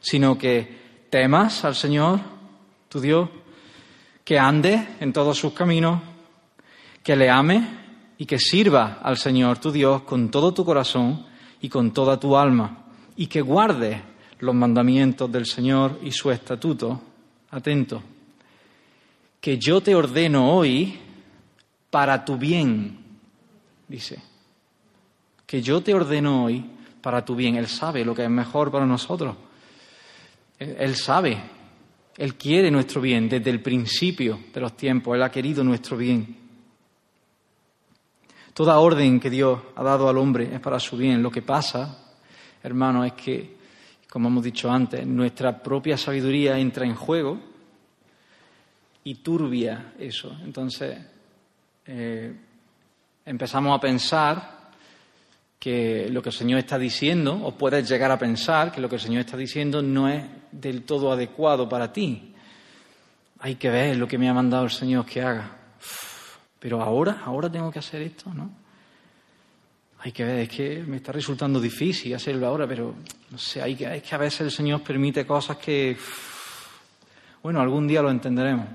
Sino 0.00 0.36
que 0.36 1.06
temas 1.10 1.64
al 1.64 1.74
Señor 1.74 2.20
tu 2.88 3.00
Dios, 3.00 3.28
que 4.24 4.38
andes 4.38 4.80
en 5.00 5.12
todos 5.12 5.38
sus 5.38 5.52
caminos, 5.52 6.00
que 7.02 7.14
le 7.16 7.30
ames 7.30 7.62
y 8.18 8.26
que 8.26 8.38
sirva 8.38 8.98
al 9.02 9.16
Señor 9.16 9.58
tu 9.58 9.70
Dios 9.70 10.02
con 10.02 10.30
todo 10.30 10.52
tu 10.52 10.64
corazón 10.64 11.33
y 11.60 11.68
con 11.68 11.92
toda 11.92 12.18
tu 12.18 12.36
alma, 12.36 12.84
y 13.16 13.26
que 13.26 13.40
guarde 13.40 14.02
los 14.40 14.54
mandamientos 14.54 15.30
del 15.30 15.46
Señor 15.46 16.00
y 16.02 16.10
su 16.10 16.30
estatuto. 16.30 17.00
Atento, 17.50 18.02
que 19.40 19.58
yo 19.58 19.80
te 19.80 19.94
ordeno 19.94 20.52
hoy 20.52 20.98
para 21.90 22.24
tu 22.24 22.36
bien, 22.36 22.98
dice, 23.86 24.20
que 25.46 25.62
yo 25.62 25.80
te 25.80 25.94
ordeno 25.94 26.44
hoy 26.44 26.64
para 27.00 27.24
tu 27.24 27.36
bien. 27.36 27.56
Él 27.56 27.68
sabe 27.68 28.04
lo 28.04 28.14
que 28.14 28.24
es 28.24 28.30
mejor 28.30 28.70
para 28.70 28.86
nosotros. 28.86 29.36
Él 30.58 30.96
sabe, 30.96 31.38
Él 32.16 32.34
quiere 32.34 32.70
nuestro 32.70 33.00
bien 33.00 33.28
desde 33.28 33.50
el 33.50 33.60
principio 33.60 34.40
de 34.52 34.60
los 34.60 34.76
tiempos, 34.76 35.14
Él 35.14 35.22
ha 35.22 35.30
querido 35.30 35.62
nuestro 35.62 35.96
bien. 35.96 36.43
Toda 38.54 38.78
orden 38.78 39.18
que 39.18 39.30
Dios 39.30 39.58
ha 39.74 39.82
dado 39.82 40.08
al 40.08 40.16
hombre 40.16 40.54
es 40.54 40.60
para 40.60 40.78
su 40.78 40.96
bien. 40.96 41.20
Lo 41.24 41.30
que 41.30 41.42
pasa, 41.42 41.98
hermano, 42.62 43.04
es 43.04 43.14
que, 43.14 43.56
como 44.08 44.28
hemos 44.28 44.44
dicho 44.44 44.70
antes, 44.70 45.04
nuestra 45.04 45.60
propia 45.60 45.98
sabiduría 45.98 46.56
entra 46.56 46.86
en 46.86 46.94
juego 46.94 47.36
y 49.02 49.16
turbia 49.16 49.94
eso. 49.98 50.36
Entonces, 50.44 50.96
eh, 51.84 52.32
empezamos 53.26 53.76
a 53.76 53.80
pensar 53.80 54.70
que 55.58 56.08
lo 56.10 56.22
que 56.22 56.28
el 56.28 56.34
Señor 56.34 56.60
está 56.60 56.78
diciendo, 56.78 57.34
o 57.42 57.56
puedes 57.56 57.88
llegar 57.88 58.12
a 58.12 58.18
pensar 58.18 58.70
que 58.70 58.80
lo 58.80 58.88
que 58.88 58.96
el 58.96 59.00
Señor 59.00 59.22
está 59.22 59.36
diciendo 59.36 59.82
no 59.82 60.08
es 60.08 60.22
del 60.52 60.82
todo 60.82 61.10
adecuado 61.10 61.68
para 61.68 61.92
ti. 61.92 62.34
Hay 63.40 63.56
que 63.56 63.68
ver 63.68 63.96
lo 63.96 64.06
que 64.06 64.16
me 64.16 64.28
ha 64.28 64.34
mandado 64.34 64.62
el 64.62 64.70
Señor 64.70 65.04
que 65.06 65.22
haga. 65.22 65.56
Pero 66.64 66.80
ahora, 66.80 67.20
ahora 67.26 67.52
tengo 67.52 67.70
que 67.70 67.78
hacer 67.78 68.00
esto, 68.00 68.32
¿no? 68.32 68.50
Hay 69.98 70.12
que 70.12 70.24
ver, 70.24 70.38
es 70.38 70.48
que 70.48 70.82
me 70.82 70.96
está 70.96 71.12
resultando 71.12 71.60
difícil 71.60 72.14
hacerlo 72.14 72.46
ahora, 72.46 72.66
pero 72.66 72.94
no 73.30 73.36
sé, 73.36 73.60
hay 73.60 73.76
que, 73.76 73.96
es 73.96 74.02
que 74.02 74.14
a 74.14 74.16
veces 74.16 74.40
el 74.40 74.50
Señor 74.50 74.82
permite 74.82 75.26
cosas 75.26 75.58
que, 75.58 75.94
bueno, 77.42 77.60
algún 77.60 77.86
día 77.86 78.00
lo 78.00 78.10
entenderemos. 78.10 78.66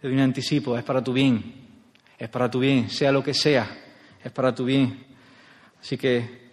Te 0.00 0.08
doy 0.08 0.16
un 0.16 0.22
anticipo, 0.22 0.78
es 0.78 0.82
para 0.82 1.04
tu 1.04 1.12
bien, 1.12 1.56
es 2.16 2.28
para 2.30 2.50
tu 2.50 2.58
bien, 2.58 2.88
sea 2.88 3.12
lo 3.12 3.22
que 3.22 3.34
sea, 3.34 3.68
es 4.24 4.32
para 4.32 4.54
tu 4.54 4.64
bien. 4.64 5.08
Así 5.82 5.98
que 5.98 6.48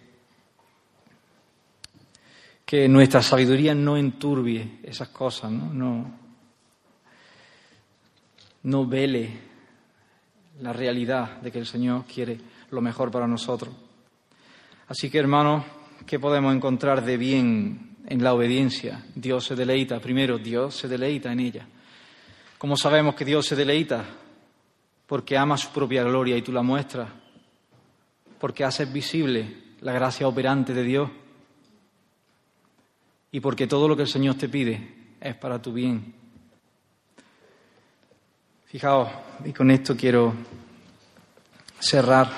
que 2.66 2.86
nuestra 2.90 3.22
sabiduría 3.22 3.74
no 3.74 3.96
enturbie 3.96 4.80
esas 4.82 5.08
cosas, 5.08 5.50
no, 5.50 5.72
no, 5.72 6.18
no 8.64 8.86
vele 8.86 9.55
la 10.60 10.72
realidad 10.72 11.40
de 11.40 11.52
que 11.52 11.58
el 11.58 11.66
Señor 11.66 12.04
quiere 12.04 12.38
lo 12.70 12.80
mejor 12.80 13.10
para 13.10 13.26
nosotros. 13.26 13.74
Así 14.88 15.10
que, 15.10 15.18
hermanos, 15.18 15.64
¿qué 16.06 16.18
podemos 16.18 16.54
encontrar 16.54 17.04
de 17.04 17.16
bien 17.16 17.96
en 18.06 18.22
la 18.22 18.34
obediencia? 18.34 19.04
Dios 19.14 19.46
se 19.46 19.56
deleita, 19.56 20.00
primero, 20.00 20.38
Dios 20.38 20.76
se 20.76 20.88
deleita 20.88 21.32
en 21.32 21.40
ella. 21.40 21.66
¿Cómo 22.58 22.76
sabemos 22.76 23.14
que 23.14 23.24
Dios 23.24 23.46
se 23.46 23.56
deleita? 23.56 24.04
Porque 25.06 25.36
ama 25.36 25.56
su 25.56 25.70
propia 25.70 26.02
gloria 26.04 26.36
y 26.36 26.42
tú 26.42 26.52
la 26.52 26.62
muestras. 26.62 27.08
Porque 28.38 28.64
haces 28.64 28.92
visible 28.92 29.74
la 29.80 29.92
gracia 29.92 30.26
operante 30.26 30.72
de 30.72 30.82
Dios. 30.82 31.10
Y 33.30 33.40
porque 33.40 33.66
todo 33.66 33.88
lo 33.88 33.96
que 33.96 34.02
el 34.02 34.08
Señor 34.08 34.36
te 34.36 34.48
pide 34.48 35.14
es 35.20 35.34
para 35.36 35.60
tu 35.60 35.72
bien. 35.72 36.14
Fijaos, 38.66 39.08
y 39.44 39.52
con 39.52 39.70
esto 39.70 39.96
quiero 39.96 40.34
cerrar 41.78 42.30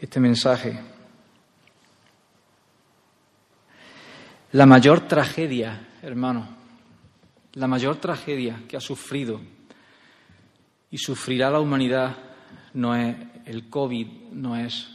este 0.00 0.20
mensaje. 0.20 0.78
La 4.52 4.66
mayor 4.66 5.06
tragedia, 5.06 5.88
hermano, 6.02 6.48
la 7.54 7.66
mayor 7.66 7.96
tragedia 7.96 8.62
que 8.68 8.76
ha 8.76 8.80
sufrido 8.80 9.40
y 10.90 10.98
sufrirá 10.98 11.50
la 11.50 11.60
humanidad 11.60 12.16
no 12.74 12.94
es 12.94 13.16
el 13.46 13.68
COVID, 13.68 14.06
no 14.32 14.56
es 14.56 14.88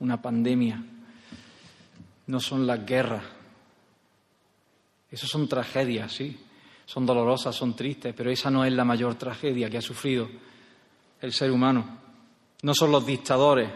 una 0.00 0.20
pandemia, 0.20 0.82
no 2.26 2.40
son 2.40 2.66
las 2.66 2.84
guerras. 2.84 3.24
Esas 5.10 5.28
son 5.28 5.48
tragedias, 5.48 6.12
sí, 6.12 6.38
son 6.84 7.06
dolorosas, 7.06 7.54
son 7.54 7.74
tristes, 7.74 8.14
pero 8.16 8.30
esa 8.30 8.50
no 8.50 8.64
es 8.64 8.72
la 8.72 8.84
mayor 8.84 9.14
tragedia 9.14 9.70
que 9.70 9.78
ha 9.78 9.82
sufrido 9.82 10.28
el 11.20 11.32
ser 11.32 11.50
humano. 11.50 11.98
No 12.62 12.74
son 12.74 12.92
los 12.92 13.06
dictadores, 13.06 13.70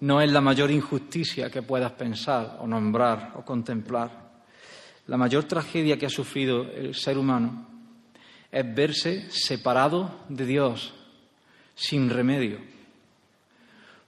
no 0.00 0.20
es 0.20 0.30
la 0.30 0.40
mayor 0.40 0.70
injusticia 0.70 1.50
que 1.50 1.62
puedas 1.62 1.92
pensar 1.92 2.58
o 2.60 2.66
nombrar 2.66 3.34
o 3.36 3.44
contemplar. 3.44 4.32
La 5.06 5.16
mayor 5.16 5.44
tragedia 5.44 5.98
que 5.98 6.06
ha 6.06 6.10
sufrido 6.10 6.62
el 6.62 6.94
ser 6.94 7.18
humano 7.18 7.66
es 8.50 8.74
verse 8.74 9.30
separado 9.30 10.20
de 10.28 10.46
Dios 10.46 10.94
sin 11.74 12.10
remedio 12.10 12.58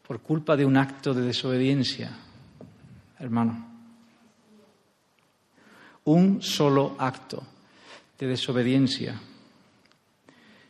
por 0.07 0.21
culpa 0.21 0.57
de 0.57 0.67
un 0.67 0.77
acto 0.77 1.15
de 1.15 1.23
desobediencia, 1.23 2.15
hermano. 3.19 3.73
Un 6.05 6.43
solo 6.43 6.95
acto 6.99 7.43
de 8.19 8.27
desobediencia 8.27 9.21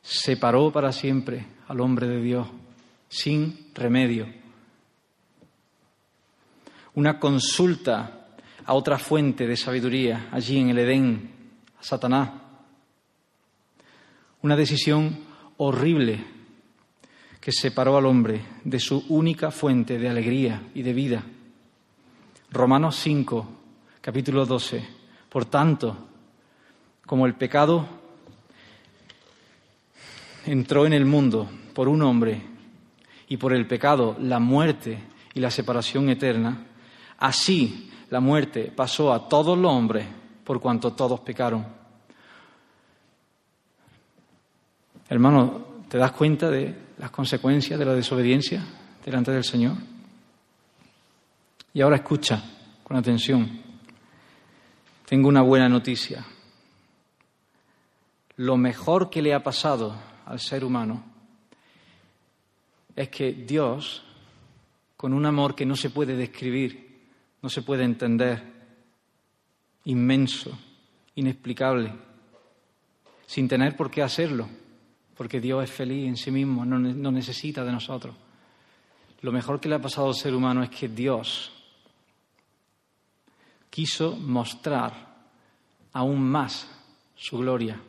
separó 0.03 0.71
para 0.71 0.93
siempre 0.93 1.47
al 1.67 1.81
hombre 1.81 2.07
de 2.07 2.21
Dios 2.21 2.49
sin 3.09 3.71
remedio. 3.75 4.27
Una 6.95 7.19
consulta 7.19 8.29
a 8.65 8.75
otra 8.75 8.99
fuente 8.99 9.47
de 9.47 9.57
sabiduría 9.57 10.29
allí 10.31 10.59
en 10.59 10.71
el 10.71 10.79
Edén, 10.79 11.31
a 11.79 11.83
Satanás. 11.83 12.31
Una 14.43 14.57
decisión 14.57 15.19
horrible 15.57 16.25
que 17.41 17.53
separó 17.53 17.97
al 17.97 18.07
hombre 18.07 18.43
de 18.65 18.81
su 18.81 19.05
única 19.09 19.51
fuente 19.51 19.99
de 19.99 20.09
alegría 20.09 20.63
y 20.75 20.83
de 20.83 20.93
vida. 20.93 21.25
Romanos 22.51 22.97
5, 22.97 23.49
capítulo 24.01 24.47
12. 24.47 24.87
Por 25.29 25.47
tanto, 25.47 26.09
como 27.07 27.27
el 27.27 27.35
pecado 27.35 27.87
entró 30.47 30.87
en 30.87 30.93
el 30.93 31.05
mundo 31.05 31.49
por 31.75 31.89
un 31.89 32.03
hombre 32.03 32.43
y 33.29 33.37
por 33.37 33.53
el 33.53 33.67
pecado 33.67 34.17
la 34.21 34.39
muerte 34.39 34.99
y 35.35 35.41
la 35.41 35.51
separación 35.51 36.09
eterna, 36.09 36.67
así 37.19 37.91
la 38.11 38.21
muerte 38.21 38.73
pasó 38.75 39.13
a 39.13 39.29
todos 39.29 39.59
los 39.59 39.71
hombres 39.71 40.07
por 40.45 40.61
cuanto 40.61 40.93
todos 40.93 41.21
pecaron. 41.21 41.67
Hermano, 45.09 45.67
¿te 45.89 45.99
das 45.99 46.13
cuenta 46.13 46.51
de 46.51 46.75
las 46.99 47.11
consecuencias 47.11 47.79
de 47.79 47.85
la 47.85 47.95
desobediencia 47.95 48.63
delante 49.05 49.33
del 49.33 49.45
Señor? 49.45 49.77
Y 51.73 51.81
ahora 51.81 51.97
escucha 51.97 52.43
con 52.83 52.97
atención. 52.97 53.61
Tengo 55.07 55.29
una 55.29 55.43
buena 55.43 55.69
noticia. 55.69 56.25
Lo 58.37 58.57
mejor 58.57 59.11
que 59.11 59.23
le 59.23 59.33
ha 59.33 59.43
pasado 59.43 59.95
al 60.27 60.41
ser 60.41 60.65
humano 60.65 61.05
es 62.97 63.09
que 63.09 63.33
Dios, 63.33 64.03
con 64.97 65.13
un 65.13 65.25
amor 65.25 65.55
que 65.55 65.65
no 65.65 65.77
se 65.77 65.91
puede 65.91 66.17
describir, 66.17 67.03
no 67.43 67.49
se 67.49 67.63
puede 67.63 67.85
entender, 67.85 68.43
inmenso, 69.85 70.59
inexplicable, 71.15 71.93
sin 73.27 73.47
tener 73.47 73.77
por 73.77 73.91
qué 73.91 74.03
hacerlo, 74.03 74.49
porque 75.17 75.41
Dios 75.41 75.63
es 75.63 75.71
feliz 75.71 76.09
en 76.09 76.17
sí 76.17 76.33
mismo, 76.33 76.65
no, 76.65 76.79
no 76.79 77.13
necesita 77.13 77.65
de 77.65 77.71
nosotros. 77.71 78.17
Lo 79.21 79.31
mejor 79.31 79.61
que 79.61 79.69
le 79.69 79.77
ha 79.77 79.83
pasado 79.83 80.09
al 80.09 80.15
ser 80.15 80.35
humano 80.35 80.63
es 80.63 80.71
que 80.71 80.89
Dios 80.89 81.53
quiso 83.71 84.17
mostrar 84.17 85.15
aún 85.93 86.21
más 86.21 86.69
su 87.15 87.39
gloria 87.39 87.81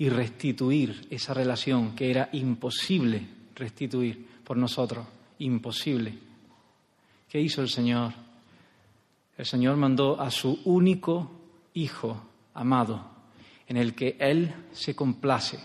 y 0.00 0.08
restituir 0.08 1.06
esa 1.10 1.34
relación 1.34 1.94
que 1.94 2.10
era 2.10 2.30
imposible 2.32 3.22
restituir 3.54 4.26
por 4.42 4.56
nosotros, 4.56 5.06
imposible. 5.40 6.14
¿Qué 7.28 7.38
hizo 7.38 7.60
el 7.60 7.68
Señor? 7.68 8.14
El 9.36 9.44
Señor 9.44 9.76
mandó 9.76 10.18
a 10.18 10.30
su 10.30 10.58
único 10.64 11.30
Hijo 11.74 12.18
amado, 12.54 13.10
en 13.66 13.76
el 13.76 13.94
que 13.94 14.16
Él 14.18 14.54
se 14.72 14.96
complace, 14.96 15.60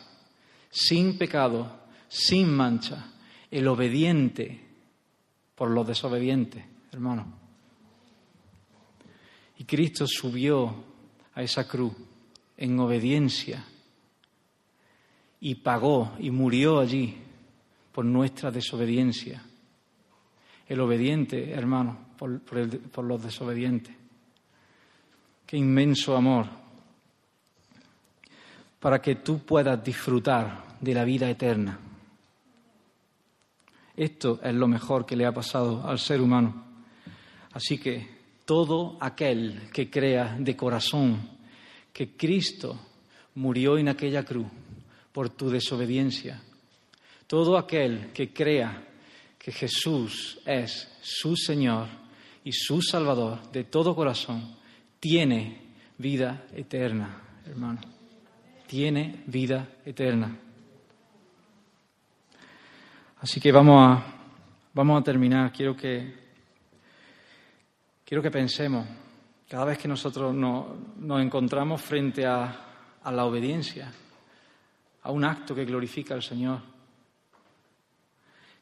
sin 0.70 1.18
pecado, 1.18 1.86
sin 2.10 2.54
mancha, 2.54 3.14
el 3.50 3.66
obediente 3.70 4.60
por 5.56 5.72
los 5.72 5.88
desobedientes, 5.88 6.62
hermano. 6.92 7.26
Y 9.60 9.64
Cristo 9.64 10.06
subió 10.06 10.76
a 11.34 11.42
esa 11.42 11.66
cruz 11.66 11.94
en 12.58 12.78
obediencia 12.82 13.66
y 15.46 15.54
pagó 15.54 16.14
y 16.18 16.32
murió 16.32 16.80
allí 16.80 17.16
por 17.92 18.04
nuestra 18.04 18.50
desobediencia. 18.50 19.44
El 20.68 20.80
obediente, 20.80 21.52
hermano, 21.52 22.00
por, 22.18 22.42
por, 22.42 23.06
los 23.06 23.22
desobedientes. 23.22 23.96
Qué 25.46 25.58
inmenso 25.58 26.18
amor 26.18 26.48
para 28.80 29.00
que 29.00 29.18
tú 29.18 29.38
puedas 29.46 29.84
disfrutar 29.84 30.80
de 30.82 30.94
la 30.96 31.04
vida 31.04 31.30
eterna. 31.30 31.78
Esto 33.96 34.40
es 34.42 34.56
lo 34.56 34.68
mejor 34.68 35.06
que 35.06 35.16
le 35.16 35.28
ha 35.28 35.32
pasado 35.32 35.88
al 35.88 36.00
ser 36.00 36.22
humano. 36.22 36.66
Así 37.54 37.78
que 37.78 38.08
todo 38.46 38.98
aquel 39.00 39.70
que 39.72 39.92
crea 39.92 40.38
de 40.40 40.58
corazón 40.58 41.22
que 41.94 42.18
Cristo 42.18 42.80
murió 43.36 43.78
en 43.78 43.90
aquella 43.90 44.26
cruz 44.26 44.48
por 45.16 45.30
tu 45.30 45.50
desobediencia, 45.50 46.42
todo 47.26 47.58
aquel 47.58 48.12
que 48.12 48.34
crea 48.34 48.86
que 49.40 49.50
Jesús 49.50 50.42
es 50.46 50.92
su 51.00 51.38
Señor 51.38 51.88
y 52.44 52.52
su 52.52 52.82
Salvador 52.82 53.50
de 53.50 53.64
todo 53.64 53.96
corazón, 53.96 54.58
tiene 55.00 55.72
vida 55.98 56.48
eterna, 56.54 57.22
hermano. 57.46 57.80
Tiene 58.68 59.24
vida 59.28 59.66
eterna. 59.86 60.38
Así 63.22 63.40
que 63.40 63.54
vamos 63.54 63.88
a, 63.88 64.06
vamos 64.74 65.00
a 65.00 65.04
terminar. 65.06 65.54
Quiero 65.54 65.78
que, 65.78 66.14
quiero 68.04 68.22
que 68.22 68.32
pensemos, 68.32 68.86
cada 69.48 69.64
vez 69.64 69.78
que 69.78 69.88
nosotros 69.88 70.36
nos, 70.36 71.22
encontramos 71.22 71.82
frente 71.82 72.26
a, 72.26 73.00
a 73.02 73.12
la 73.14 73.24
obediencia, 73.24 73.94
a 75.06 75.12
un 75.12 75.24
acto 75.24 75.54
que 75.54 75.66
glorifica 75.66 76.16
al 76.16 76.24
Señor, 76.24 76.60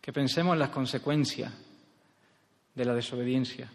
que 0.02 0.12
pensemos 0.12 0.54
en 0.54 0.60
las 0.60 0.70
consecuencias 0.70 1.54
de 2.76 2.86
la 2.86 2.94
desobediencia, 2.94 3.72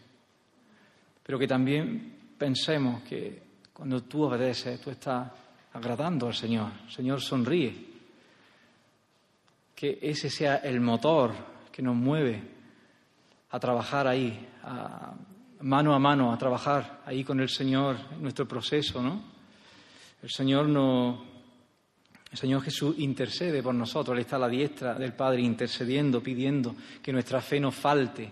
pero 1.22 1.38
que 1.38 1.48
también 1.48 2.34
pensemos 2.36 3.02
que 3.04 3.42
cuando 3.72 4.02
tú 4.02 4.24
obedeces, 4.24 4.78
tú 4.82 4.90
estás 4.90 5.30
agradando 5.72 6.26
al 6.26 6.34
Señor. 6.34 6.70
El 6.84 6.92
Señor 6.92 7.22
sonríe. 7.22 7.86
Que 9.74 9.98
ese 10.02 10.28
sea 10.28 10.56
el 10.56 10.80
motor 10.80 11.32
que 11.72 11.80
nos 11.80 11.96
mueve 11.96 12.42
a 13.50 13.58
trabajar 13.58 14.06
ahí, 14.08 14.46
mano 15.60 15.94
a 15.94 15.98
mano, 15.98 16.32
a 16.32 16.36
trabajar 16.36 17.00
ahí 17.06 17.24
con 17.24 17.40
el 17.40 17.48
Señor 17.48 17.96
en 18.12 18.22
nuestro 18.22 18.46
proceso, 18.46 19.00
¿no? 19.00 19.22
El 20.20 20.30
Señor 20.30 20.68
no, 20.68 21.27
el 22.30 22.36
Señor 22.36 22.62
Jesús 22.62 22.96
intercede 22.98 23.62
por 23.62 23.74
nosotros, 23.74 24.14
Él 24.14 24.20
está 24.20 24.36
a 24.36 24.40
la 24.40 24.48
diestra 24.48 24.94
del 24.94 25.14
Padre 25.14 25.40
intercediendo, 25.40 26.22
pidiendo 26.22 26.74
que 27.02 27.12
nuestra 27.12 27.40
fe 27.40 27.58
no 27.58 27.70
falte, 27.70 28.30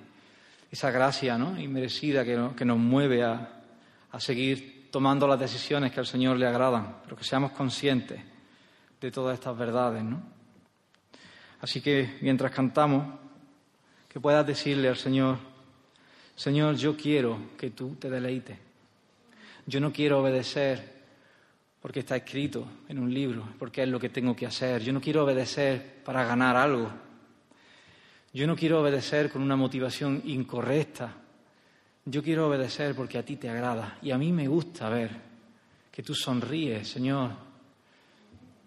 esa 0.71 0.91
gracia 0.91 1.39
¿no? 1.39 1.59
inmerecida 1.59 2.25
que, 2.25 2.65
nos 2.65 2.79
mueve 2.79 3.23
a, 3.23 3.53
seguir 4.19 4.89
tomando 4.91 5.27
las 5.27 5.39
decisiones 5.39 5.93
que 5.93 6.01
al 6.01 6.07
Señor 6.07 6.39
le 6.39 6.47
agradan, 6.47 6.99
pero 7.05 7.17
que 7.17 7.25
seamos 7.25 7.53
conscientes 7.53 8.21
de 9.01 9.11
todas 9.11 9.35
estas 9.35 9.57
verdades. 9.57 10.03
¿no? 10.03 10.23
Así 11.61 11.81
que 11.81 12.19
mientras 12.21 12.51
cantamos, 12.53 13.07
que 14.09 14.21
puedas 14.21 14.47
decirle 14.47 14.89
al 14.89 14.97
Señor, 14.97 15.39
Señor, 16.35 16.77
yo 16.77 16.97
quiero 16.97 17.39
que 17.57 17.71
tú 17.71 17.97
te 17.97 18.11
deleites. 18.11 18.59
Yo 19.67 19.81
no 19.81 19.93
quiero 19.93 20.21
obedecer 20.21 20.96
porque 21.81 22.01
está 22.01 22.17
escrito 22.17 22.67
en 22.89 22.99
un 22.99 23.13
libro, 23.13 23.49
porque 23.59 23.83
es 23.83 23.89
lo 23.89 24.01
que 24.01 24.09
tengo 24.09 24.35
que 24.35 24.47
hacer. 24.47 24.83
Yo 24.83 24.93
no 24.93 25.01
quiero 25.01 25.25
obedecer 25.25 26.03
para 26.05 26.25
ganar 26.25 26.57
algo. 26.57 26.91
Yo 28.33 28.47
no 28.47 28.57
quiero 28.57 28.81
obedecer 28.81 29.31
con 29.31 29.43
una 29.43 29.57
motivación 29.57 30.23
incorrecta. 30.25 31.15
Yo 32.05 32.23
quiero 32.23 32.49
obedecer 32.49 32.95
porque 32.95 33.19
a 33.19 33.25
ti 33.25 33.37
te 33.37 33.49
agrada. 33.49 33.99
Y 34.03 34.11
a 34.11 34.19
mí 34.19 34.33
me 34.33 34.49
gusta 34.49 34.89
ver 34.89 35.11
que 35.91 36.03
tú 36.03 36.15
sonríes, 36.15 36.89
Señor, 36.89 37.31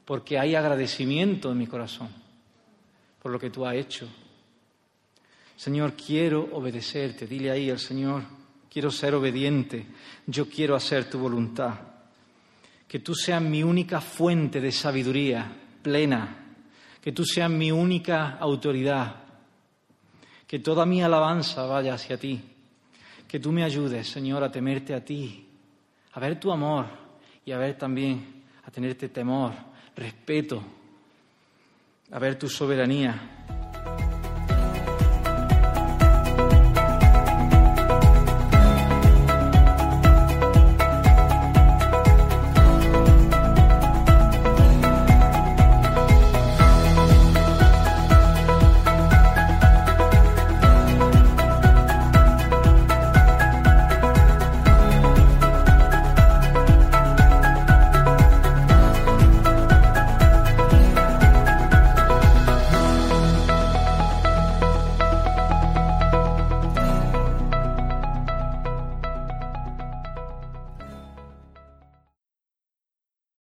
porque 0.06 0.40
hay 0.40 0.56
agradecimiento 0.56 1.52
en 1.52 1.58
mi 1.58 1.68
corazón 1.68 2.10
por 3.22 3.32
lo 3.32 3.40
que 3.40 3.50
tú 3.50 3.66
has 3.66 3.76
hecho. 3.76 4.08
Señor, 5.56 5.94
quiero 5.94 6.50
obedecerte. 6.54 7.28
Dile 7.28 7.52
ahí 7.52 7.70
al 7.70 7.80
Señor, 7.80 8.24
quiero 8.72 8.90
ser 8.92 9.14
obediente. 9.14 9.86
Yo 10.26 10.50
quiero 10.50 10.76
hacer 10.76 11.10
tu 11.10 11.20
voluntad 11.20 11.89
que 12.90 13.00
tú 13.00 13.14
seas 13.14 13.40
mi 13.40 13.62
única 13.62 14.02
fuente 14.02 14.60
de 14.60 14.72
sabiduría 14.72 15.46
plena, 15.84 16.56
que 17.00 17.12
tú 17.12 17.24
seas 17.24 17.50
mi 17.50 17.72
única 17.72 18.38
autoridad, 18.40 19.16
que 20.48 20.58
toda 20.58 20.88
mi 20.88 21.04
alabanza 21.04 21.68
vaya 21.68 21.94
hacia 21.94 22.18
ti, 22.18 22.42
que 23.28 23.40
tú 23.40 23.52
me 23.52 23.64
ayudes, 23.64 24.10
Señor, 24.10 24.44
a 24.44 24.52
temerte 24.52 24.96
a 24.96 25.06
ti, 25.06 25.48
a 26.14 26.20
ver 26.20 26.40
tu 26.40 26.52
amor 26.52 26.88
y 27.46 27.52
a 27.52 27.60
ver 27.60 27.78
también, 27.78 28.44
a 28.66 28.72
tenerte 28.72 29.10
temor, 29.10 29.54
respeto, 29.96 30.64
a 32.10 32.18
ver 32.18 32.40
tu 32.40 32.50
soberanía. 32.50 33.59